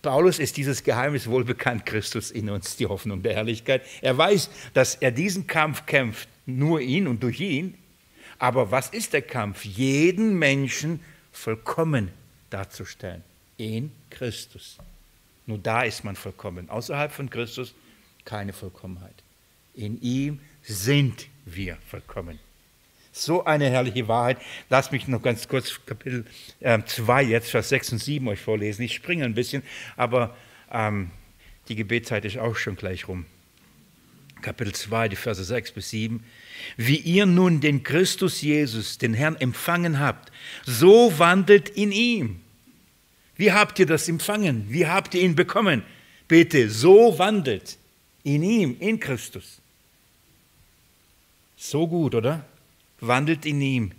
Paulus 0.02 0.38
ist 0.38 0.56
dieses 0.56 0.84
Geheimnis 0.84 1.28
wohl 1.28 1.44
bekannt, 1.44 1.86
Christus 1.86 2.30
in 2.30 2.50
uns, 2.50 2.76
die 2.76 2.86
Hoffnung 2.86 3.22
der 3.22 3.34
Herrlichkeit. 3.34 3.82
Er 4.02 4.16
weiß, 4.18 4.50
dass 4.74 4.96
er 4.96 5.10
diesen 5.10 5.46
Kampf 5.46 5.86
kämpft, 5.86 6.28
nur 6.44 6.80
ihn 6.80 7.06
und 7.06 7.22
durch 7.22 7.40
ihn. 7.40 7.78
Aber 8.38 8.70
was 8.70 8.90
ist 8.90 9.14
der 9.14 9.22
Kampf? 9.22 9.64
Jeden 9.64 10.38
Menschen 10.38 11.00
vollkommen 11.32 12.10
darzustellen. 12.50 13.24
In 13.56 13.90
Christus. 14.10 14.78
Nur 15.46 15.58
da 15.58 15.82
ist 15.82 16.04
man 16.04 16.14
vollkommen. 16.14 16.68
Außerhalb 16.68 17.10
von 17.10 17.30
Christus 17.30 17.74
keine 18.24 18.52
Vollkommenheit. 18.52 19.14
In 19.74 20.00
ihm 20.02 20.40
sind 20.62 21.26
wir 21.46 21.78
vollkommen. 21.88 22.38
So 23.18 23.44
eine 23.44 23.68
herrliche 23.68 24.06
Wahrheit. 24.06 24.38
Lass 24.70 24.92
mich 24.92 25.08
noch 25.08 25.20
ganz 25.20 25.48
kurz 25.48 25.80
Kapitel 25.86 26.24
2, 26.60 27.24
äh, 27.24 27.26
jetzt 27.26 27.50
Vers 27.50 27.68
6 27.70 27.92
und 27.92 27.98
7 27.98 28.28
euch 28.28 28.40
vorlesen. 28.40 28.82
Ich 28.82 28.94
springe 28.94 29.24
ein 29.24 29.34
bisschen, 29.34 29.64
aber 29.96 30.36
ähm, 30.70 31.10
die 31.68 31.74
Gebetszeit 31.74 32.24
ist 32.24 32.38
auch 32.38 32.54
schon 32.54 32.76
gleich 32.76 33.08
rum. 33.08 33.26
Kapitel 34.40 34.72
2, 34.72 35.08
die 35.08 35.16
Verse 35.16 35.42
6 35.42 35.72
bis 35.72 35.90
7. 35.90 36.22
Wie 36.76 36.96
ihr 36.96 37.26
nun 37.26 37.60
den 37.60 37.82
Christus 37.82 38.40
Jesus, 38.40 38.98
den 38.98 39.14
Herrn, 39.14 39.34
empfangen 39.36 39.98
habt, 39.98 40.30
so 40.64 41.18
wandelt 41.18 41.68
in 41.70 41.90
ihm. 41.90 42.40
Wie 43.36 43.50
habt 43.50 43.80
ihr 43.80 43.86
das 43.86 44.08
empfangen? 44.08 44.66
Wie 44.68 44.86
habt 44.86 45.14
ihr 45.14 45.22
ihn 45.22 45.34
bekommen? 45.34 45.82
Bitte, 46.28 46.70
so 46.70 47.18
wandelt 47.18 47.78
in 48.22 48.44
ihm, 48.44 48.76
in 48.78 49.00
Christus. 49.00 49.60
So 51.56 51.88
gut, 51.88 52.14
oder? 52.14 52.44
Wandelt 53.00 53.46
in 53.46 53.60
ihm, 53.60 53.92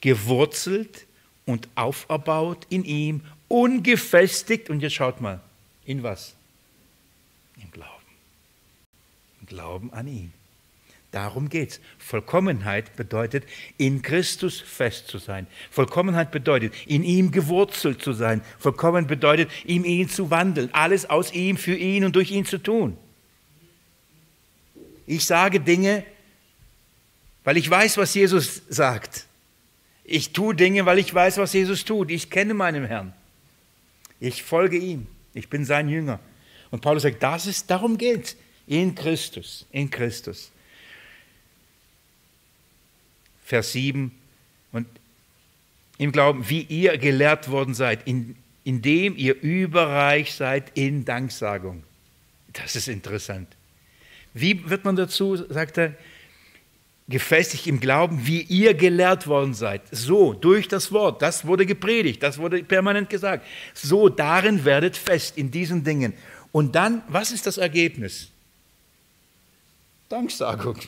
gewurzelt 0.00 1.06
und 1.44 1.68
auferbaut 1.74 2.66
in 2.68 2.84
ihm, 2.84 3.22
ungefestigt. 3.48 4.70
Und 4.70 4.80
jetzt 4.80 4.94
schaut 4.94 5.20
mal, 5.20 5.40
in 5.84 6.02
was? 6.02 6.34
Im 7.62 7.70
Glauben. 7.70 7.92
Im 9.40 9.46
Glauben 9.46 9.92
an 9.92 10.08
ihn. 10.08 10.32
Darum 11.12 11.48
geht 11.48 11.70
es. 11.70 11.80
Vollkommenheit 11.98 12.94
bedeutet, 12.96 13.44
in 13.78 14.02
Christus 14.02 14.60
fest 14.60 15.08
zu 15.08 15.16
sein. 15.16 15.46
Vollkommenheit 15.70 16.30
bedeutet, 16.30 16.74
in 16.84 17.04
ihm 17.04 17.30
gewurzelt 17.30 18.02
zu 18.02 18.12
sein. 18.12 18.42
Vollkommen 18.58 19.06
bedeutet, 19.06 19.50
ihm 19.64 19.84
ihn 19.84 20.10
zu 20.10 20.30
wandeln. 20.30 20.68
Alles 20.74 21.08
aus 21.08 21.32
ihm, 21.32 21.56
für 21.56 21.74
ihn 21.74 22.04
und 22.04 22.16
durch 22.16 22.32
ihn 22.32 22.44
zu 22.44 22.58
tun. 22.58 22.98
Ich 25.06 25.24
sage 25.24 25.60
Dinge, 25.60 26.04
weil 27.46 27.56
ich 27.58 27.70
weiß, 27.70 27.96
was 27.96 28.12
Jesus 28.12 28.62
sagt. 28.68 29.24
Ich 30.02 30.32
tue 30.32 30.52
Dinge, 30.56 30.84
weil 30.84 30.98
ich 30.98 31.14
weiß, 31.14 31.38
was 31.38 31.52
Jesus 31.52 31.84
tut. 31.84 32.10
Ich 32.10 32.28
kenne 32.28 32.54
meinen 32.54 32.84
Herrn. 32.84 33.12
Ich 34.18 34.42
folge 34.42 34.76
ihm. 34.76 35.06
Ich 35.32 35.48
bin 35.48 35.64
sein 35.64 35.88
Jünger. 35.88 36.18
Und 36.72 36.80
Paulus 36.80 37.04
sagt, 37.04 37.22
das 37.22 37.46
ist, 37.46 37.70
darum 37.70 37.98
geht 37.98 38.36
In 38.66 38.96
Christus, 38.96 39.64
in 39.70 39.88
Christus. 39.88 40.50
Vers 43.44 43.70
7. 43.70 44.10
Und 44.72 44.88
im 45.98 46.10
Glauben, 46.10 46.48
wie 46.48 46.62
ihr 46.62 46.98
gelehrt 46.98 47.48
worden 47.48 47.74
seid, 47.74 48.08
in, 48.08 48.34
indem 48.64 49.16
ihr 49.16 49.40
überreich 49.40 50.34
seid 50.34 50.76
in 50.76 51.04
Danksagung. 51.04 51.84
Das 52.54 52.74
ist 52.74 52.88
interessant. 52.88 53.46
Wie 54.34 54.68
wird 54.68 54.84
man 54.84 54.96
dazu, 54.96 55.36
sagt 55.36 55.78
er, 55.78 55.94
gefestigt 57.08 57.66
im 57.66 57.78
Glauben, 57.78 58.26
wie 58.26 58.42
ihr 58.42 58.74
gelehrt 58.74 59.26
worden 59.26 59.54
seid. 59.54 59.82
So, 59.92 60.32
durch 60.32 60.66
das 60.66 60.90
Wort, 60.90 61.22
das 61.22 61.46
wurde 61.46 61.64
gepredigt, 61.64 62.22
das 62.22 62.38
wurde 62.38 62.62
permanent 62.64 63.10
gesagt. 63.10 63.46
So, 63.74 64.08
darin 64.08 64.64
werdet 64.64 64.96
fest 64.96 65.38
in 65.38 65.50
diesen 65.50 65.84
Dingen. 65.84 66.14
Und 66.50 66.74
dann, 66.74 67.02
was 67.08 67.30
ist 67.30 67.46
das 67.46 67.58
Ergebnis? 67.58 68.30
Danksagung. 70.08 70.78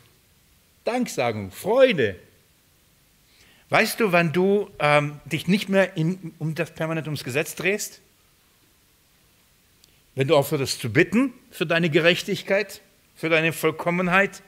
Danksagung, 0.85 1.51
Freude. 1.53 2.17
Weißt 3.71 4.01
du, 4.01 4.13
wann 4.13 4.33
du 4.33 4.71
ähm, 4.79 5.21
dich 5.27 5.47
nicht 5.47 5.69
mehr 5.69 5.97
in, 5.97 6.33
um 6.39 6.55
das 6.55 6.73
permanent 6.73 7.07
ums 7.07 7.23
Gesetz 7.23 7.55
drehst? 7.55 8.01
Wenn 10.15 10.27
du 10.27 10.37
aufhörst 10.37 10.81
zu 10.81 10.91
bitten 10.91 11.35
für 11.51 11.67
deine 11.67 11.91
Gerechtigkeit, 11.91 12.81
für 13.15 13.29
deine 13.29 13.53
Vollkommenheit, 13.53 14.43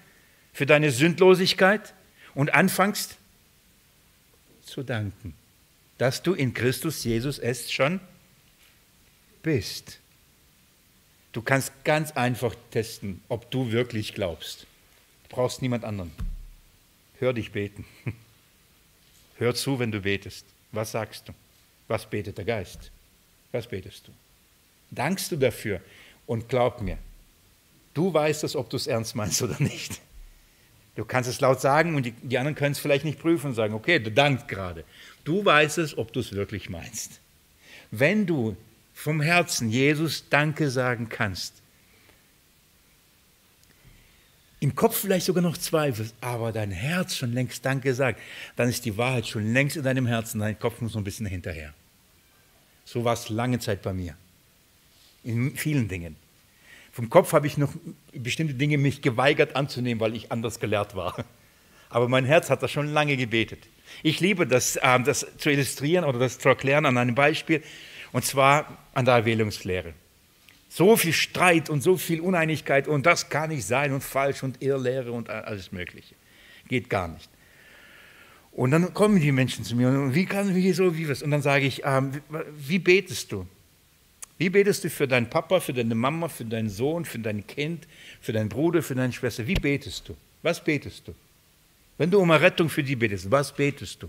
für 0.52 0.66
deine 0.66 0.90
Sündlosigkeit 0.90 1.94
und 2.34 2.54
anfängst 2.54 3.16
zu 4.62 4.82
danken, 4.82 5.34
dass 5.98 6.22
du 6.22 6.34
in 6.34 6.54
Christus 6.54 7.04
Jesus 7.04 7.38
es 7.38 7.70
schon 7.70 8.00
bist. 9.42 9.98
Du 11.32 11.42
kannst 11.42 11.72
ganz 11.84 12.12
einfach 12.12 12.54
testen, 12.70 13.22
ob 13.28 13.50
du 13.50 13.70
wirklich 13.70 14.14
glaubst. 14.14 14.66
Du 15.24 15.36
brauchst 15.36 15.62
niemand 15.62 15.84
anderen. 15.84 16.10
Hör 17.18 17.32
dich 17.32 17.52
beten. 17.52 17.84
Hör 19.38 19.54
zu, 19.54 19.78
wenn 19.78 19.92
du 19.92 20.00
betest. 20.00 20.44
Was 20.72 20.92
sagst 20.92 21.28
du? 21.28 21.32
Was 21.88 22.08
betet 22.08 22.38
der 22.38 22.44
Geist? 22.44 22.90
Was 23.52 23.66
betest 23.66 24.08
du? 24.08 24.12
Dankst 24.90 25.30
du 25.32 25.36
dafür? 25.36 25.80
Und 26.26 26.48
glaub 26.48 26.80
mir, 26.80 26.98
du 27.94 28.12
weißt 28.12 28.44
es, 28.44 28.54
ob 28.54 28.70
du 28.70 28.76
es 28.76 28.86
ernst 28.86 29.16
meinst 29.16 29.42
oder 29.42 29.56
nicht. 29.60 30.00
Du 30.96 31.04
kannst 31.04 31.30
es 31.30 31.40
laut 31.40 31.60
sagen 31.60 31.94
und 31.94 32.04
die, 32.04 32.12
die 32.12 32.38
anderen 32.38 32.54
können 32.54 32.72
es 32.72 32.78
vielleicht 32.78 33.04
nicht 33.04 33.18
prüfen 33.18 33.48
und 33.48 33.54
sagen, 33.54 33.74
okay, 33.74 33.98
du 33.98 34.10
dankst 34.10 34.48
gerade. 34.48 34.84
Du 35.24 35.44
weißt 35.44 35.78
es, 35.78 35.96
ob 35.96 36.12
du 36.12 36.20
es 36.20 36.32
wirklich 36.32 36.68
meinst. 36.68 37.20
Wenn 37.90 38.26
du 38.26 38.56
vom 38.94 39.20
Herzen 39.20 39.70
Jesus 39.70 40.28
Danke 40.28 40.70
sagen 40.70 41.08
kannst, 41.08 41.54
im 44.60 44.74
Kopf 44.74 44.98
vielleicht 44.98 45.24
sogar 45.24 45.42
noch 45.42 45.56
zweifelst, 45.56 46.14
aber 46.20 46.52
dein 46.52 46.70
Herz 46.70 47.16
schon 47.16 47.32
längst 47.32 47.64
Danke 47.64 47.94
sagt, 47.94 48.20
dann 48.56 48.68
ist 48.68 48.84
die 48.84 48.96
Wahrheit 48.98 49.26
schon 49.26 49.54
längst 49.54 49.76
in 49.76 49.82
deinem 49.82 50.06
Herzen, 50.06 50.40
dein 50.40 50.58
Kopf 50.58 50.82
muss 50.82 50.92
noch 50.92 51.00
ein 51.00 51.04
bisschen 51.04 51.26
hinterher. 51.26 51.72
So 52.84 53.04
war 53.04 53.14
es 53.14 53.30
lange 53.30 53.58
Zeit 53.58 53.80
bei 53.80 53.94
mir. 53.94 54.16
In 55.24 55.56
vielen 55.56 55.88
Dingen. 55.88 56.16
Vom 57.00 57.08
Kopf 57.08 57.32
habe 57.32 57.46
ich 57.46 57.56
noch 57.56 57.72
bestimmte 58.12 58.52
Dinge 58.52 58.76
mich 58.76 59.00
geweigert 59.00 59.56
anzunehmen, 59.56 60.00
weil 60.00 60.14
ich 60.14 60.30
anders 60.30 60.60
gelehrt 60.60 60.94
war. 60.94 61.24
Aber 61.88 62.08
mein 62.10 62.26
Herz 62.26 62.50
hat 62.50 62.62
das 62.62 62.70
schon 62.70 62.92
lange 62.92 63.16
gebetet. 63.16 63.70
Ich 64.02 64.20
liebe 64.20 64.46
das, 64.46 64.76
äh, 64.76 65.00
das 65.00 65.26
zu 65.38 65.48
illustrieren 65.48 66.04
oder 66.04 66.18
das 66.18 66.38
zu 66.38 66.50
erklären 66.50 66.84
an 66.84 66.98
einem 66.98 67.14
Beispiel, 67.14 67.62
und 68.12 68.26
zwar 68.26 68.76
an 68.92 69.06
der 69.06 69.14
Erwählungslehre. 69.14 69.94
So 70.68 70.94
viel 70.94 71.14
Streit 71.14 71.70
und 71.70 71.80
so 71.80 71.96
viel 71.96 72.20
Uneinigkeit 72.20 72.86
und 72.86 73.06
das 73.06 73.30
kann 73.30 73.48
nicht 73.48 73.64
sein 73.64 73.94
und 73.94 74.04
falsch 74.04 74.42
und 74.42 74.60
Irrlehre 74.60 75.10
und 75.10 75.30
alles 75.30 75.72
Mögliche. 75.72 76.14
Geht 76.68 76.90
gar 76.90 77.08
nicht. 77.08 77.30
Und 78.52 78.72
dann 78.72 78.92
kommen 78.92 79.18
die 79.18 79.32
Menschen 79.32 79.64
zu 79.64 79.74
mir 79.74 79.88
und 79.88 80.14
wie 80.14 80.26
kann 80.26 80.54
wie 80.54 80.72
so 80.72 80.98
wie 80.98 81.08
was? 81.08 81.22
Und 81.22 81.30
dann 81.30 81.40
sage 81.40 81.64
ich, 81.64 81.80
ähm, 81.82 82.20
wie 82.58 82.78
betest 82.78 83.32
du? 83.32 83.46
Wie 84.40 84.48
betest 84.48 84.84
du 84.84 84.88
für 84.88 85.06
deinen 85.06 85.28
Papa, 85.28 85.60
für 85.60 85.74
deine 85.74 85.94
Mama, 85.94 86.26
für 86.26 86.46
deinen 86.46 86.70
Sohn, 86.70 87.04
für 87.04 87.18
dein 87.18 87.46
Kind, 87.46 87.86
für 88.22 88.32
deinen 88.32 88.48
Bruder, 88.48 88.82
für 88.82 88.94
deine 88.94 89.12
Schwester? 89.12 89.46
Wie 89.46 89.52
betest 89.52 90.08
du? 90.08 90.16
Was 90.40 90.64
betest 90.64 91.06
du? 91.06 91.14
Wenn 91.98 92.10
du 92.10 92.18
um 92.18 92.30
Rettung 92.30 92.70
für 92.70 92.82
die 92.82 92.96
betest, 92.96 93.30
was 93.30 93.54
betest 93.54 94.02
du? 94.02 94.08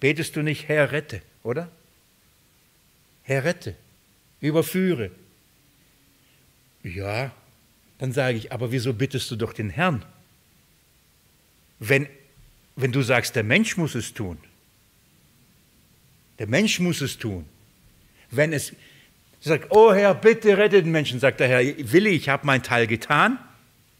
Betest 0.00 0.34
du 0.34 0.42
nicht, 0.42 0.66
Herr, 0.66 0.90
rette, 0.90 1.22
oder? 1.44 1.70
Herr, 3.22 3.44
rette, 3.44 3.76
überführe. 4.40 5.12
Ja, 6.82 7.30
dann 7.98 8.10
sage 8.10 8.38
ich, 8.38 8.50
aber 8.50 8.72
wieso 8.72 8.92
bittest 8.92 9.30
du 9.30 9.36
doch 9.36 9.52
den 9.52 9.70
Herrn? 9.70 10.04
Wenn, 11.78 12.08
wenn 12.74 12.90
du 12.90 13.02
sagst, 13.02 13.36
der 13.36 13.44
Mensch 13.44 13.76
muss 13.76 13.94
es 13.94 14.12
tun, 14.12 14.36
der 16.40 16.48
Mensch 16.48 16.80
muss 16.80 17.00
es 17.02 17.16
tun. 17.16 17.44
Wenn 18.32 18.52
es, 18.52 18.72
Sie 19.40 19.48
sagt, 19.48 19.66
oh 19.70 19.92
Herr, 19.92 20.14
bitte 20.14 20.56
rette 20.58 20.82
den 20.82 20.92
Menschen. 20.92 21.20
Sagt 21.20 21.40
der 21.40 21.48
Herr, 21.48 21.60
Willi, 21.60 22.10
ich 22.10 22.28
habe 22.28 22.46
meinen 22.46 22.62
Teil 22.62 22.86
getan, 22.86 23.38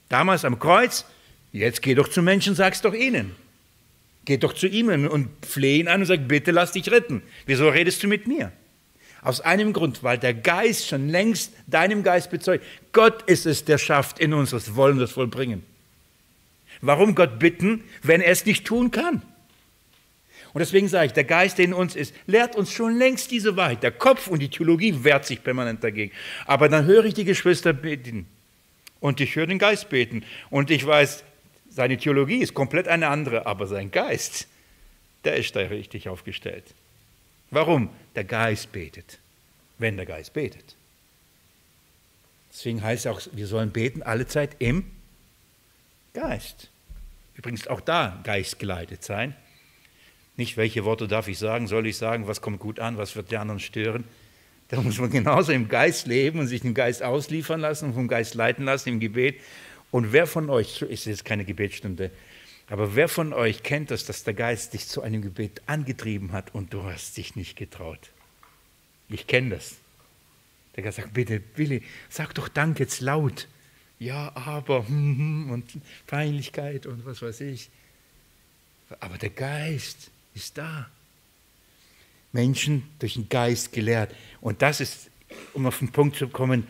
damals 0.09 0.45
am 0.45 0.59
Kreuz, 0.59 1.05
jetzt 1.53 1.83
geh 1.83 1.95
doch 1.95 2.09
zu 2.09 2.23
Menschen, 2.23 2.55
sag's 2.55 2.83
doch 2.83 2.95
ihnen. 2.95 3.35
Geh 4.25 4.39
doch 4.39 4.53
zu 4.53 4.67
ihm 4.67 4.89
und 4.89 5.29
fleh 5.47 5.79
ihn 5.79 5.89
an 5.89 6.01
und 6.01 6.07
sag, 6.07 6.27
bitte 6.27 6.51
lass 6.51 6.73
dich 6.73 6.91
retten. 6.91 7.23
Wieso 7.47 7.69
redest 7.69 8.03
du 8.03 8.09
mit 8.09 8.27
mir? 8.27 8.51
Aus 9.23 9.41
einem 9.41 9.73
Grund, 9.73 10.03
weil 10.03 10.19
der 10.19 10.35
Geist 10.35 10.89
schon 10.89 11.09
längst 11.09 11.53
deinem 11.67 12.03
Geist 12.03 12.31
bezeugt. 12.31 12.65
Gott 12.93 13.23
ist 13.23 13.47
es, 13.47 13.65
der 13.65 13.79
schafft 13.79 14.19
in 14.19 14.35
uns 14.35 14.51
das 14.51 14.75
Wollen, 14.75 14.99
das 14.99 15.13
Vollbringen. 15.13 15.63
Warum 16.81 17.15
Gott 17.15 17.39
bitten, 17.39 17.85
wenn 18.03 18.21
er 18.21 18.33
es 18.33 18.45
nicht 18.47 18.67
tun 18.67 18.91
kann? 18.91 19.23
Und 20.57 20.61
deswegen 20.61 20.89
sage 20.89 21.09
ich, 21.09 21.13
der 21.13 21.25
Geist, 21.25 21.59
der 21.59 21.67
in 21.67 21.75
uns 21.75 21.95
ist, 21.95 22.15
lehrt 22.27 22.57
uns 22.57 22.73
schon 22.73 22.97
längst 22.97 23.31
diese 23.31 23.59
Wahrheit. 23.59 23.83
Der 23.83 23.91
Kopf 23.91 24.27
und 24.27 24.39
die 24.39 24.49
Theologie 24.49 25.05
wehrt 25.05 25.27
sich 25.27 25.45
permanent 25.45 25.85
dagegen. 25.85 26.15
Aber 26.47 26.71
dann 26.71 26.87
höre 26.87 27.05
ich 27.05 27.13
die 27.13 27.27
Geschwister 27.27 27.75
beten 27.75 28.27
und 28.99 29.21
ich 29.21 29.37
höre 29.37 29.47
den 29.47 29.59
Geist 29.59 29.91
beten 29.91 30.25
und 30.49 30.71
ich 30.71 30.87
weiß, 30.87 31.25
seine 31.69 31.99
Theologie 31.99 32.39
ist 32.39 32.55
komplett 32.55 32.89
eine 32.89 33.09
andere, 33.09 33.45
aber 33.45 33.67
sein 33.67 33.91
Geist, 33.91 34.49
der 35.25 35.37
ist 35.37 35.55
da 35.55 35.61
richtig 35.61 36.09
aufgestellt. 36.09 36.65
Warum? 37.51 37.91
Der 38.15 38.25
Geist 38.25 38.73
betet, 38.73 39.19
wenn 39.77 39.99
der 39.99 40.07
Geist 40.07 40.33
betet. 40.33 40.75
Deswegen 42.51 42.83
heißt 42.83 43.05
es 43.05 43.13
auch, 43.13 43.21
wir 43.33 43.47
sollen 43.47 43.73
beten 43.73 44.03
alle 44.03 44.27
Zeit 44.27 44.57
im 44.59 44.91
Geist. 46.15 46.71
Übrigens 47.35 47.67
auch 47.67 47.83
da 47.83 48.19
geistgeleitet 48.25 49.05
sein. 49.05 49.37
Nicht, 50.37 50.57
welche 50.57 50.85
Worte 50.85 51.09
darf 51.09 51.29
ich 51.29 51.39
sagen, 51.39 51.67
soll 51.67 51.87
ich 51.87 51.97
sagen, 51.97 52.29
was 52.29 52.41
kommt 52.41 52.61
gut 52.61 52.79
an, 52.79 52.99
was 52.99 53.17
wird 53.17 53.31
die 53.31 53.39
anderen 53.39 53.61
stören. 53.61 54.05
Da 54.69 54.81
muss 54.81 54.99
man 54.99 55.11
genauso 55.11 55.53
im 55.53 55.69
Geist 55.69 56.07
leben 56.07 56.41
und 56.41 56.49
sich 56.49 56.61
dem 56.61 56.75
Geist 56.75 57.03
ausliefern 57.03 57.61
lassen 57.61 57.87
und 57.87 57.95
vom 57.95 58.09
Geist 58.09 58.35
leiten 58.35 58.65
lassen 58.65 58.91
im 58.91 59.01
Gebet. 59.01 59.41
Und 59.91 60.13
wer 60.13 60.27
von 60.27 60.51
euch, 60.51 60.83
ist 60.83 61.07
jetzt 61.07 61.25
keine 61.25 61.45
Gebetsstunde, 61.45 62.11
aber 62.69 62.97
wer 62.97 63.09
von 63.09 63.33
euch 63.33 63.63
kennt 63.63 63.91
das, 63.91 64.05
dass 64.05 64.25
der 64.25 64.35
Geist 64.35 64.75
dich 64.75 64.89
zu 64.89 65.03
einem 65.03 65.23
Gebet 65.23 65.63
angetrieben 65.67 66.33
hat 66.33 66.55
und 66.55 66.73
du 66.75 66.83
hast 66.83 67.17
dich 67.17 67.37
nicht 67.37 67.57
getraut? 67.57 68.11
Ich 69.09 69.29
kenne 69.29 69.51
das. 69.51 69.77
Der 70.75 70.83
Geist 70.83 70.97
sagt, 70.97 71.15
bitte, 71.15 71.43
Willi, 71.55 71.83
sag 72.11 72.35
doch 72.35 72.49
Dank 72.49 72.81
jetzt 72.81 73.01
laut. 73.01 73.47
Ja, 73.99 74.33
aber, 74.35 74.87
hm, 74.89 75.17
hm, 75.17 75.51
und 75.51 75.79
Peinlichkeit 76.07 76.87
und 76.87 77.07
was 77.07 77.23
weiß 77.23 77.41
ich. 77.43 77.71
Aber 79.01 79.17
der 79.17 79.31
Geist, 79.31 80.11
ist 80.37 80.57
da. 80.59 80.87
Menschen 82.33 82.89
durch 82.99 83.15
den 83.15 83.29
Geist 83.29 83.73
gelehrt. 83.73 84.15
Und 84.41 84.63
das 84.63 84.81
ist, 84.81 85.11
um 85.55 85.67
auf 85.67 85.79
den 85.79 85.91
Punkt 85.91 86.17
zu 86.17 86.29
kommen, 86.29 86.67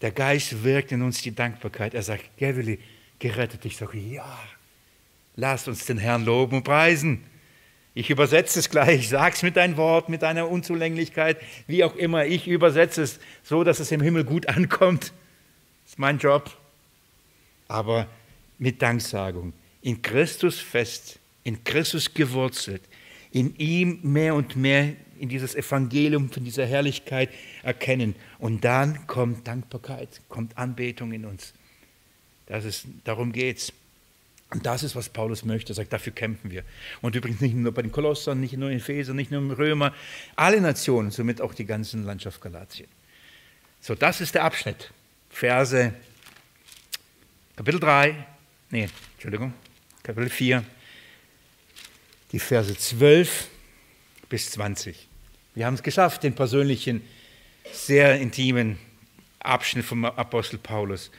der 0.00 0.10
Geist 0.10 0.64
wirkt 0.64 0.92
in 0.92 1.00
uns 1.02 1.22
die 1.22 1.34
Dankbarkeit. 1.34 1.94
Er 1.94 2.02
sagt, 2.02 2.36
Gavili, 2.38 2.78
gerettet. 3.18 3.64
Ich 3.64 3.76
sage, 3.76 3.98
ja, 3.98 4.38
lasst 5.36 5.68
uns 5.68 5.86
den 5.86 5.98
Herrn 5.98 6.24
loben 6.24 6.58
und 6.58 6.64
preisen. 6.64 7.24
Ich 7.94 8.10
übersetze 8.10 8.58
es 8.58 8.68
gleich, 8.68 9.08
sag 9.08 9.34
es 9.34 9.42
mit 9.42 9.56
deinem 9.56 9.76
Wort, 9.76 10.08
mit 10.08 10.22
deiner 10.22 10.50
Unzulänglichkeit, 10.50 11.40
wie 11.68 11.84
auch 11.84 11.94
immer. 11.94 12.26
Ich 12.26 12.48
übersetze 12.48 13.02
es 13.02 13.20
so, 13.44 13.62
dass 13.62 13.78
es 13.78 13.92
im 13.92 14.02
Himmel 14.02 14.24
gut 14.24 14.48
ankommt. 14.48 15.12
Das 15.84 15.92
ist 15.92 15.98
mein 15.98 16.18
Job. 16.18 16.50
Aber 17.68 18.08
mit 18.58 18.82
Danksagung. 18.82 19.52
In 19.80 20.02
Christus 20.02 20.58
fest, 20.58 21.20
in 21.44 21.62
Christus 21.62 22.12
gewurzelt, 22.12 22.82
in 23.34 23.56
ihm 23.56 23.98
mehr 24.02 24.34
und 24.36 24.54
mehr 24.54 24.94
in 25.18 25.28
dieses 25.28 25.56
Evangelium 25.56 26.30
von 26.30 26.44
dieser 26.44 26.66
Herrlichkeit 26.66 27.30
erkennen. 27.64 28.14
Und 28.38 28.64
dann 28.64 29.06
kommt 29.08 29.46
Dankbarkeit, 29.46 30.20
kommt 30.28 30.56
Anbetung 30.56 31.12
in 31.12 31.24
uns. 31.24 31.52
Das 32.46 32.64
ist, 32.64 32.86
darum 33.02 33.32
geht 33.32 33.58
es. 33.58 33.72
Und 34.50 34.64
das 34.64 34.84
ist, 34.84 34.94
was 34.94 35.08
Paulus 35.08 35.44
möchte. 35.44 35.72
Er 35.72 35.74
sagt, 35.74 35.92
dafür 35.92 36.12
kämpfen 36.12 36.52
wir. 36.52 36.62
Und 37.02 37.16
übrigens 37.16 37.40
nicht 37.40 37.56
nur 37.56 37.72
bei 37.72 37.82
den 37.82 37.90
Kolossern, 37.90 38.38
nicht 38.38 38.56
nur 38.56 38.70
in 38.70 38.78
Epheser, 38.78 39.14
nicht 39.14 39.32
nur 39.32 39.40
im 39.40 39.50
Römer, 39.50 39.92
alle 40.36 40.60
Nationen, 40.60 41.10
somit 41.10 41.40
auch 41.40 41.54
die 41.54 41.64
ganze 41.64 41.96
Landschaft 41.98 42.40
Galatien. 42.40 42.88
So, 43.80 43.96
das 43.96 44.20
ist 44.20 44.36
der 44.36 44.44
Abschnitt. 44.44 44.92
Verse, 45.28 45.92
Kapitel 47.56 47.80
3, 47.80 48.14
nee, 48.70 48.88
Entschuldigung, 49.14 49.52
Kapitel 50.04 50.30
4, 50.30 50.64
die 52.34 52.40
Verse 52.40 52.76
12 52.76 53.46
bis 54.28 54.50
20. 54.50 55.06
Wir 55.54 55.66
haben 55.66 55.74
es 55.74 55.84
geschafft, 55.84 56.24
den 56.24 56.34
persönlichen, 56.34 57.00
sehr 57.70 58.20
intimen 58.20 58.76
Abschnitt 59.38 59.84
vom 59.84 60.04
Apostel 60.04 60.58
Paulus. 60.58 61.12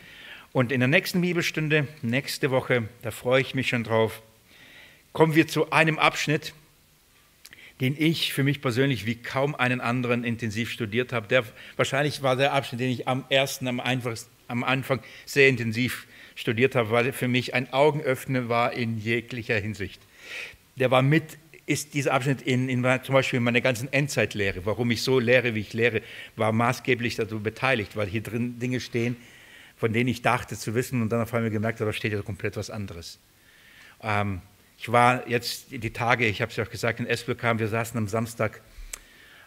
Und 0.51 0.74
in 0.74 0.82
der 0.82 0.89
nächsten 0.89 1.22
Bibelstunde, 1.22 1.88
nächste 2.01 2.51
Woche, 2.51 2.89
da 3.01 3.11
freue 3.11 3.39
ich 3.39 3.55
mich 3.55 3.70
schon 3.70 3.86
drauf, 3.86 4.22
kommen 5.13 5.36
wir 5.36 5.47
zu 5.47 5.72
einem 5.72 5.99
Abschnitt, 5.99 6.53
den 7.80 7.95
ich 7.97 8.34
für 8.34 8.43
mich 8.43 8.61
persönlich 8.61 9.05
wie 9.05 9.16
kaum 9.16 9.55
einen 9.55 9.80
anderen 9.80 10.26
intensiv 10.26 10.70
studiert 10.70 11.13
habe. 11.13 11.30
Der, 11.30 11.45
wahrscheinlich 11.78 12.24
war 12.24 12.36
der 12.36 12.51
Abschnitt, 12.51 12.82
den 12.82 12.91
ich 12.91 13.07
am 13.07 13.24
ersten, 13.30 13.70
am, 13.70 13.80
am 13.80 14.63
Anfang 14.66 15.01
sehr 15.26 15.47
intensiv 15.47 16.07
studiert 16.36 16.76
habe, 16.76 16.91
weil 16.91 17.13
für 17.13 17.30
mich 17.30 17.53
ein 17.53 17.72
Augenöffner 17.72 18.49
war 18.49 18.74
in 18.74 18.97
jeglicher 18.97 19.57
Hinsicht. 19.57 20.01
Der 20.76 20.91
war 20.91 21.01
mit, 21.01 21.38
ist 21.65 21.93
dieser 21.93 22.13
Abschnitt 22.13 22.41
in, 22.41 22.69
in 22.69 22.84
zum 23.03 23.13
Beispiel 23.13 23.38
in 23.38 23.43
meiner 23.43 23.61
ganzen 23.61 23.91
Endzeitlehre, 23.91 24.65
warum 24.65 24.91
ich 24.91 25.01
so 25.01 25.19
lehre, 25.19 25.55
wie 25.55 25.61
ich 25.61 25.73
lehre, 25.73 26.01
war 26.36 26.51
maßgeblich 26.51 27.15
dazu 27.15 27.39
beteiligt, 27.39 27.95
weil 27.95 28.07
hier 28.07 28.21
drin 28.21 28.59
Dinge 28.59 28.80
stehen, 28.80 29.15
von 29.78 29.93
denen 29.93 30.09
ich 30.09 30.21
dachte 30.21 30.57
zu 30.57 30.76
wissen 30.76 31.01
und 31.01 31.09
dann 31.09 31.21
auf 31.21 31.34
einmal 31.34 31.49
gemerkt 31.49 31.80
habe, 31.80 31.89
da 31.89 31.93
steht 31.93 32.13
ja 32.13 32.21
komplett 32.21 32.57
was 32.57 32.69
anderes. 32.69 33.19
Ähm, 34.01 34.41
ich 34.78 34.91
war 34.91 35.28
jetzt 35.28 35.71
die 35.71 35.91
Tage, 35.91 36.26
ich 36.28 36.41
habe 36.41 36.51
es 36.51 36.57
ja 36.57 36.65
auch 36.65 36.69
gesagt, 36.69 36.99
in 36.99 37.07
Esbjerg 37.07 37.39
kam, 37.39 37.59
wir 37.59 37.67
saßen 37.67 37.97
am 37.97 38.07
Samstag 38.07 38.61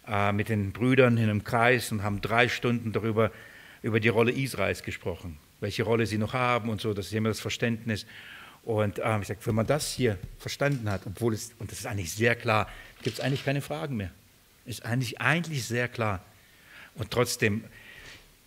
äh, 0.06 0.32
mit 0.32 0.48
den 0.48 0.72
Brüdern 0.72 1.16
in 1.18 1.24
einem 1.24 1.44
Kreis 1.44 1.92
und 1.92 2.02
haben 2.02 2.20
drei 2.20 2.48
Stunden 2.48 2.92
darüber, 2.92 3.30
über 3.82 4.00
die 4.00 4.08
Rolle 4.08 4.32
Israels 4.32 4.82
gesprochen, 4.82 5.38
welche 5.60 5.82
Rolle 5.82 6.06
sie 6.06 6.18
noch 6.18 6.32
haben 6.32 6.70
und 6.70 6.80
so, 6.80 6.94
das 6.94 7.06
ist 7.06 7.12
immer 7.12 7.28
das 7.28 7.40
Verständnis. 7.40 8.06
Und 8.68 9.00
ähm, 9.02 9.22
ich 9.22 9.28
sage, 9.28 9.40
wenn 9.44 9.54
man 9.54 9.66
das 9.66 9.94
hier 9.94 10.18
verstanden 10.38 10.90
hat, 10.90 11.00
obwohl 11.06 11.32
es, 11.32 11.54
und 11.58 11.72
das 11.72 11.78
ist 11.78 11.86
eigentlich 11.86 12.12
sehr 12.12 12.36
klar, 12.36 12.68
gibt 13.02 13.18
es 13.18 13.24
eigentlich 13.24 13.42
keine 13.42 13.62
Fragen 13.62 13.96
mehr. 13.96 14.10
Ist 14.66 14.84
eigentlich, 14.84 15.22
eigentlich 15.22 15.64
sehr 15.64 15.88
klar. 15.88 16.22
Und 16.94 17.10
trotzdem, 17.10 17.64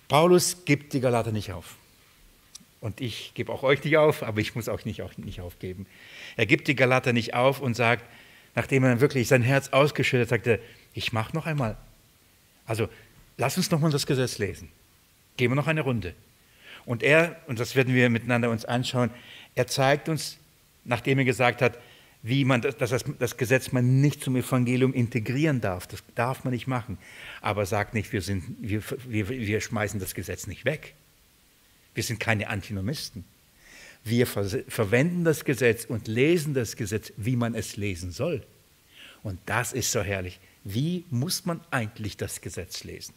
Paulus 0.08 0.64
gibt 0.64 0.94
die 0.94 1.00
Galater 1.00 1.32
nicht 1.32 1.52
auf. 1.54 1.76
Und 2.82 3.02
ich 3.02 3.32
gebe 3.34 3.52
auch 3.52 3.64
euch 3.64 3.84
nicht 3.84 3.98
auf, 3.98 4.22
aber 4.22 4.42
ich 4.42 4.54
muss 4.54 4.70
auch 4.70 4.86
nicht, 4.86 5.02
auch 5.02 5.18
nicht 5.18 5.42
aufgeben. 5.42 5.88
Er 6.38 6.46
gibt 6.46 6.68
die 6.68 6.76
Galater 6.76 7.14
nicht 7.14 7.34
auf 7.34 7.60
und 7.60 7.74
sagt, 7.74 8.06
nachdem 8.54 8.84
er 8.84 9.02
wirklich 9.02 9.28
sein 9.28 9.42
Herz 9.42 9.70
ausgeschüttet 9.70 10.32
hat, 10.32 10.46
sagt 10.46 10.46
er, 10.46 10.60
ich 10.94 11.14
mache 11.14 11.36
noch 11.36 11.48
einmal. 11.48 11.78
Also 12.68 12.90
lass 13.38 13.58
uns 13.58 13.72
noch 13.72 13.80
mal 13.80 13.90
das 13.90 14.06
Gesetz 14.06 14.38
lesen. 14.38 14.70
Gehen 15.36 15.50
wir 15.50 15.56
noch 15.56 15.66
eine 15.66 15.82
Runde. 15.82 16.14
Und 16.86 17.04
er, 17.04 17.38
und 17.48 17.60
das 17.60 17.76
werden 17.76 17.94
wir 17.94 18.10
miteinander 18.10 18.50
uns 18.50 18.66
anschauen, 18.66 19.12
er 19.56 19.68
zeigt 19.68 20.10
uns, 20.10 20.38
nachdem 20.84 21.20
er 21.20 21.26
gesagt 21.26 21.62
hat, 21.62 21.78
wie 22.24 22.46
man 22.46 22.62
das, 22.62 22.78
das, 22.78 23.04
das 23.18 23.38
Gesetz 23.38 23.72
man 23.72 24.02
nicht 24.02 24.24
zum 24.24 24.36
Evangelium 24.36 24.94
integrieren 24.94 25.60
darf. 25.60 25.88
Das 25.88 26.04
darf 26.14 26.44
man 26.44 26.54
nicht 26.54 26.68
machen. 26.68 26.98
Aber 27.42 27.66
sagt 27.66 27.94
nicht, 27.94 28.14
wir, 28.14 28.22
sind, 28.22 28.58
wir, 28.60 28.84
wir, 29.08 29.30
wir 29.30 29.62
schmeißen 29.62 30.00
das 30.00 30.14
Gesetz 30.14 30.46
nicht 30.46 30.66
weg. 30.66 30.94
Wir 31.96 32.04
sind 32.04 32.20
keine 32.20 32.48
Antinomisten. 32.48 33.26
Wir 34.04 34.28
ver 34.28 34.46
verwenden 34.68 35.24
das 35.24 35.46
Gesetz 35.46 35.86
und 35.86 36.08
lesen 36.08 36.54
das 36.54 36.76
Gesetz, 36.76 37.12
wie 37.18 37.36
man 37.36 37.56
es 37.56 37.76
lesen 37.76 38.12
soll. 38.12 38.44
Und 39.24 39.40
das 39.46 39.74
ist 39.74 39.92
so 39.92 40.02
herrlich. 40.02 40.40
Wie 40.64 41.06
muss 41.10 41.46
man 41.46 41.60
eigentlich 41.72 42.18
das 42.18 42.42
Gesetz 42.42 42.84
lesen? 42.84 43.14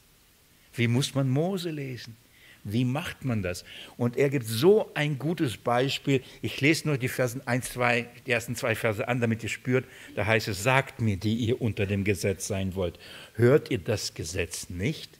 Wie 0.74 0.88
muss 0.88 1.14
man 1.14 1.28
Mose 1.28 1.70
lesen? 1.70 2.16
Wie 2.64 2.86
macht 2.86 3.26
man 3.26 3.42
das? 3.42 3.62
Und 3.98 4.16
er 4.16 4.30
gibt 4.30 4.46
so 4.46 4.90
ein 4.94 5.18
gutes 5.18 5.58
Beispiel. 5.58 6.22
Ich 6.40 6.62
lese 6.62 6.88
nur 6.88 6.96
die, 6.96 7.08
Versen 7.08 7.46
1, 7.46 7.72
2, 7.74 8.08
die 8.26 8.30
ersten 8.30 8.56
zwei 8.56 8.74
Verse 8.74 9.06
an, 9.06 9.20
damit 9.20 9.42
ihr 9.42 9.50
spürt. 9.50 9.84
Da 10.16 10.24
heißt 10.24 10.48
es, 10.48 10.62
sagt 10.62 11.02
mir, 11.02 11.18
die 11.18 11.34
ihr 11.34 11.60
unter 11.60 11.84
dem 11.84 12.04
Gesetz 12.04 12.46
sein 12.46 12.74
wollt. 12.74 12.98
Hört 13.34 13.70
ihr 13.70 13.78
das 13.78 14.14
Gesetz 14.14 14.70
nicht? 14.70 15.10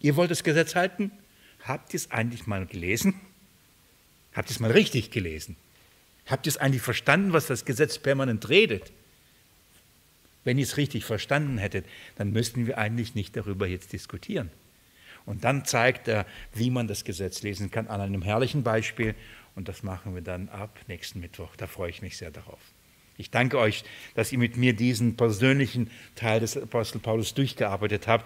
Ihr 0.00 0.16
wollt 0.16 0.30
das 0.30 0.44
Gesetz 0.44 0.74
halten? 0.74 1.10
Habt 1.62 1.94
ihr 1.94 1.96
es 1.96 2.10
eigentlich 2.10 2.46
mal 2.46 2.66
gelesen? 2.66 3.14
Habt 4.34 4.50
ihr 4.50 4.54
es 4.54 4.60
mal 4.60 4.70
richtig 4.70 5.10
gelesen? 5.10 5.56
Habt 6.26 6.46
ihr 6.46 6.50
es 6.50 6.58
eigentlich 6.58 6.82
verstanden, 6.82 7.32
was 7.32 7.46
das 7.46 7.64
Gesetz 7.64 7.98
permanent 7.98 8.50
redet? 8.50 8.92
Wenn 10.44 10.58
ihr 10.58 10.64
es 10.64 10.76
richtig 10.76 11.06
verstanden 11.06 11.56
hättet, 11.56 11.86
dann 12.16 12.30
müssten 12.30 12.66
wir 12.66 12.76
eigentlich 12.76 13.14
nicht 13.14 13.34
darüber 13.34 13.66
jetzt 13.66 13.94
diskutieren. 13.94 14.50
Und 15.26 15.44
dann 15.44 15.64
zeigt 15.64 16.08
er, 16.08 16.26
wie 16.52 16.70
man 16.70 16.86
das 16.86 17.04
Gesetz 17.04 17.42
lesen 17.42 17.70
kann, 17.70 17.86
an 17.88 18.00
einem 18.00 18.22
herrlichen 18.22 18.62
Beispiel. 18.62 19.14
Und 19.54 19.68
das 19.68 19.82
machen 19.82 20.14
wir 20.14 20.22
dann 20.22 20.48
ab 20.48 20.78
nächsten 20.86 21.20
Mittwoch. 21.20 21.56
Da 21.56 21.66
freue 21.66 21.90
ich 21.90 22.02
mich 22.02 22.16
sehr 22.16 22.30
darauf. 22.30 22.60
Ich 23.16 23.30
danke 23.30 23.58
euch, 23.58 23.84
dass 24.14 24.32
ihr 24.32 24.38
mit 24.38 24.56
mir 24.56 24.74
diesen 24.74 25.16
persönlichen 25.16 25.90
Teil 26.16 26.40
des 26.40 26.56
Apostel 26.56 26.98
Paulus 26.98 27.32
durchgearbeitet 27.34 28.08
habt. 28.08 28.24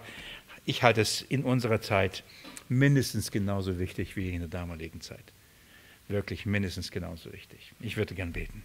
Ich 0.65 0.83
halte 0.83 1.03
es 1.03 1.23
in 1.23 1.45
unserer 1.45 1.81
Zeit 1.81 2.25
mindestens 2.69 3.31
genauso 3.31 3.79
wichtig 3.79 4.17
wie 4.17 4.31
in 4.31 4.41
der 4.41 4.49
damaligen 4.49 5.01
Zeit. 5.01 5.33
Wirklich 6.09 6.47
mindestens 6.47 6.91
genauso 6.91 7.33
wichtig. 7.33 7.73
Ich 7.81 7.97
würde 7.97 8.15
gern 8.15 8.33
beten. 8.33 8.63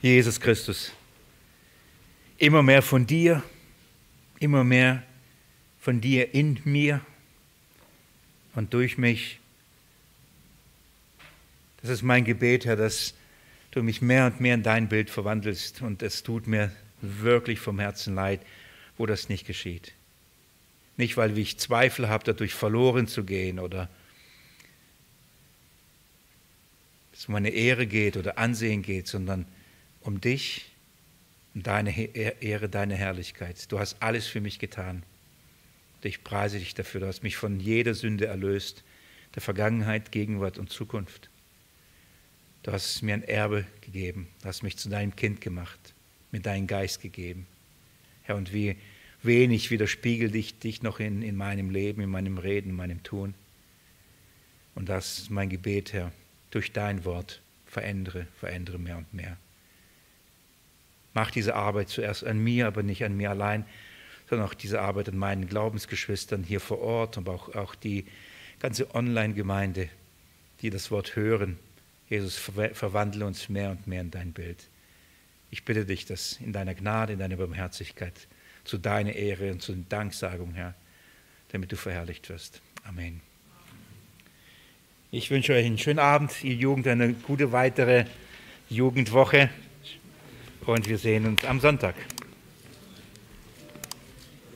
Jesus 0.00 0.40
Christus, 0.40 0.92
immer 2.38 2.62
mehr 2.62 2.80
von 2.80 3.06
dir 3.06 3.42
immer 4.40 4.64
mehr 4.64 5.04
von 5.80 6.00
dir 6.00 6.34
in 6.34 6.58
mir 6.64 7.00
und 8.56 8.74
durch 8.74 8.98
mich. 8.98 9.38
Das 11.82 11.90
ist 11.90 12.02
mein 12.02 12.24
Gebet, 12.24 12.64
Herr, 12.64 12.76
dass 12.76 13.14
du 13.70 13.82
mich 13.82 14.02
mehr 14.02 14.26
und 14.26 14.40
mehr 14.40 14.54
in 14.54 14.62
dein 14.62 14.88
Bild 14.88 15.08
verwandelst. 15.08 15.82
Und 15.82 16.02
es 16.02 16.22
tut 16.22 16.46
mir 16.46 16.72
wirklich 17.00 17.60
vom 17.60 17.78
Herzen 17.78 18.14
leid, 18.14 18.40
wo 18.98 19.06
das 19.06 19.28
nicht 19.28 19.46
geschieht. 19.46 19.92
Nicht, 20.96 21.16
weil 21.16 21.36
ich 21.38 21.58
Zweifel 21.58 22.08
habe, 22.08 22.24
dadurch 22.24 22.52
verloren 22.52 23.06
zu 23.06 23.24
gehen 23.24 23.58
oder 23.58 23.88
es 27.12 27.26
um 27.26 27.32
meine 27.32 27.50
Ehre 27.50 27.86
geht 27.86 28.16
oder 28.16 28.38
Ansehen 28.38 28.82
geht, 28.82 29.06
sondern 29.06 29.46
um 30.00 30.20
dich 30.20 30.69
deine 31.54 32.14
Ehre, 32.14 32.68
deine 32.68 32.94
Herrlichkeit. 32.94 33.70
Du 33.70 33.78
hast 33.78 34.02
alles 34.02 34.26
für 34.26 34.40
mich 34.40 34.58
getan. 34.58 35.02
Ich 36.02 36.24
preise 36.24 36.58
dich 36.58 36.74
dafür. 36.74 37.00
Du 37.00 37.06
hast 37.06 37.22
mich 37.22 37.36
von 37.36 37.60
jeder 37.60 37.94
Sünde 37.94 38.26
erlöst, 38.26 38.84
der 39.34 39.42
Vergangenheit, 39.42 40.12
Gegenwart 40.12 40.58
und 40.58 40.70
Zukunft. 40.70 41.28
Du 42.62 42.72
hast 42.72 43.02
mir 43.02 43.14
ein 43.14 43.22
Erbe 43.22 43.66
gegeben. 43.80 44.28
Du 44.42 44.48
hast 44.48 44.62
mich 44.62 44.76
zu 44.76 44.88
deinem 44.88 45.16
Kind 45.16 45.40
gemacht, 45.40 45.94
mir 46.30 46.40
deinen 46.40 46.66
Geist 46.66 47.00
gegeben. 47.00 47.46
Herr, 48.22 48.36
und 48.36 48.52
wie 48.52 48.76
wenig 49.22 49.70
widerspiegelt 49.70 50.34
dich, 50.34 50.58
dich 50.58 50.82
noch 50.82 51.00
in, 51.00 51.22
in 51.22 51.36
meinem 51.36 51.70
Leben, 51.70 52.02
in 52.02 52.10
meinem 52.10 52.38
Reden, 52.38 52.70
in 52.70 52.76
meinem 52.76 53.02
Tun. 53.02 53.34
Und 54.74 54.88
das 54.88 55.18
ist 55.18 55.30
mein 55.30 55.48
Gebet, 55.48 55.92
Herr, 55.92 56.12
durch 56.50 56.72
dein 56.72 57.04
Wort 57.04 57.42
verändere, 57.66 58.26
verändere 58.38 58.78
mehr 58.78 58.98
und 58.98 59.12
mehr. 59.12 59.36
Mach 61.14 61.30
diese 61.30 61.54
Arbeit 61.54 61.88
zuerst 61.88 62.24
an 62.24 62.38
mir, 62.38 62.66
aber 62.66 62.82
nicht 62.82 63.04
an 63.04 63.16
mir 63.16 63.30
allein, 63.30 63.64
sondern 64.28 64.48
auch 64.48 64.54
diese 64.54 64.80
Arbeit 64.80 65.08
an 65.08 65.18
meinen 65.18 65.48
Glaubensgeschwistern 65.48 66.44
hier 66.44 66.60
vor 66.60 66.80
Ort, 66.80 67.18
aber 67.18 67.32
auch, 67.32 67.54
auch 67.54 67.74
die 67.74 68.06
ganze 68.60 68.94
Online-Gemeinde, 68.94 69.88
die 70.62 70.70
das 70.70 70.90
Wort 70.90 71.16
hören. 71.16 71.58
Jesus, 72.08 72.36
verwandle 72.36 73.26
uns 73.26 73.48
mehr 73.48 73.70
und 73.70 73.86
mehr 73.86 74.02
in 74.02 74.10
dein 74.10 74.32
Bild. 74.32 74.68
Ich 75.50 75.64
bitte 75.64 75.84
dich, 75.84 76.06
dass 76.06 76.38
in 76.40 76.52
deiner 76.52 76.74
Gnade, 76.74 77.14
in 77.14 77.18
deiner 77.18 77.36
Barmherzigkeit 77.36 78.14
zu 78.64 78.78
deiner 78.78 79.14
Ehre 79.14 79.50
und 79.50 79.62
zu 79.62 79.74
Danksagung, 79.74 80.54
Herr, 80.54 80.74
damit 81.50 81.72
du 81.72 81.76
verherrlicht 81.76 82.28
wirst. 82.28 82.60
Amen. 82.84 83.20
Ich 85.10 85.30
wünsche 85.30 85.54
euch 85.54 85.66
einen 85.66 85.78
schönen 85.78 85.98
Abend, 85.98 86.44
ihr 86.44 86.54
Jugend, 86.54 86.86
eine 86.86 87.14
gute 87.14 87.50
weitere 87.50 88.04
Jugendwoche 88.68 89.50
und 90.70 90.88
wir 90.88 90.98
sehen 90.98 91.26
uns 91.26 91.44
am 91.44 91.60
Sonntag. 91.60 91.94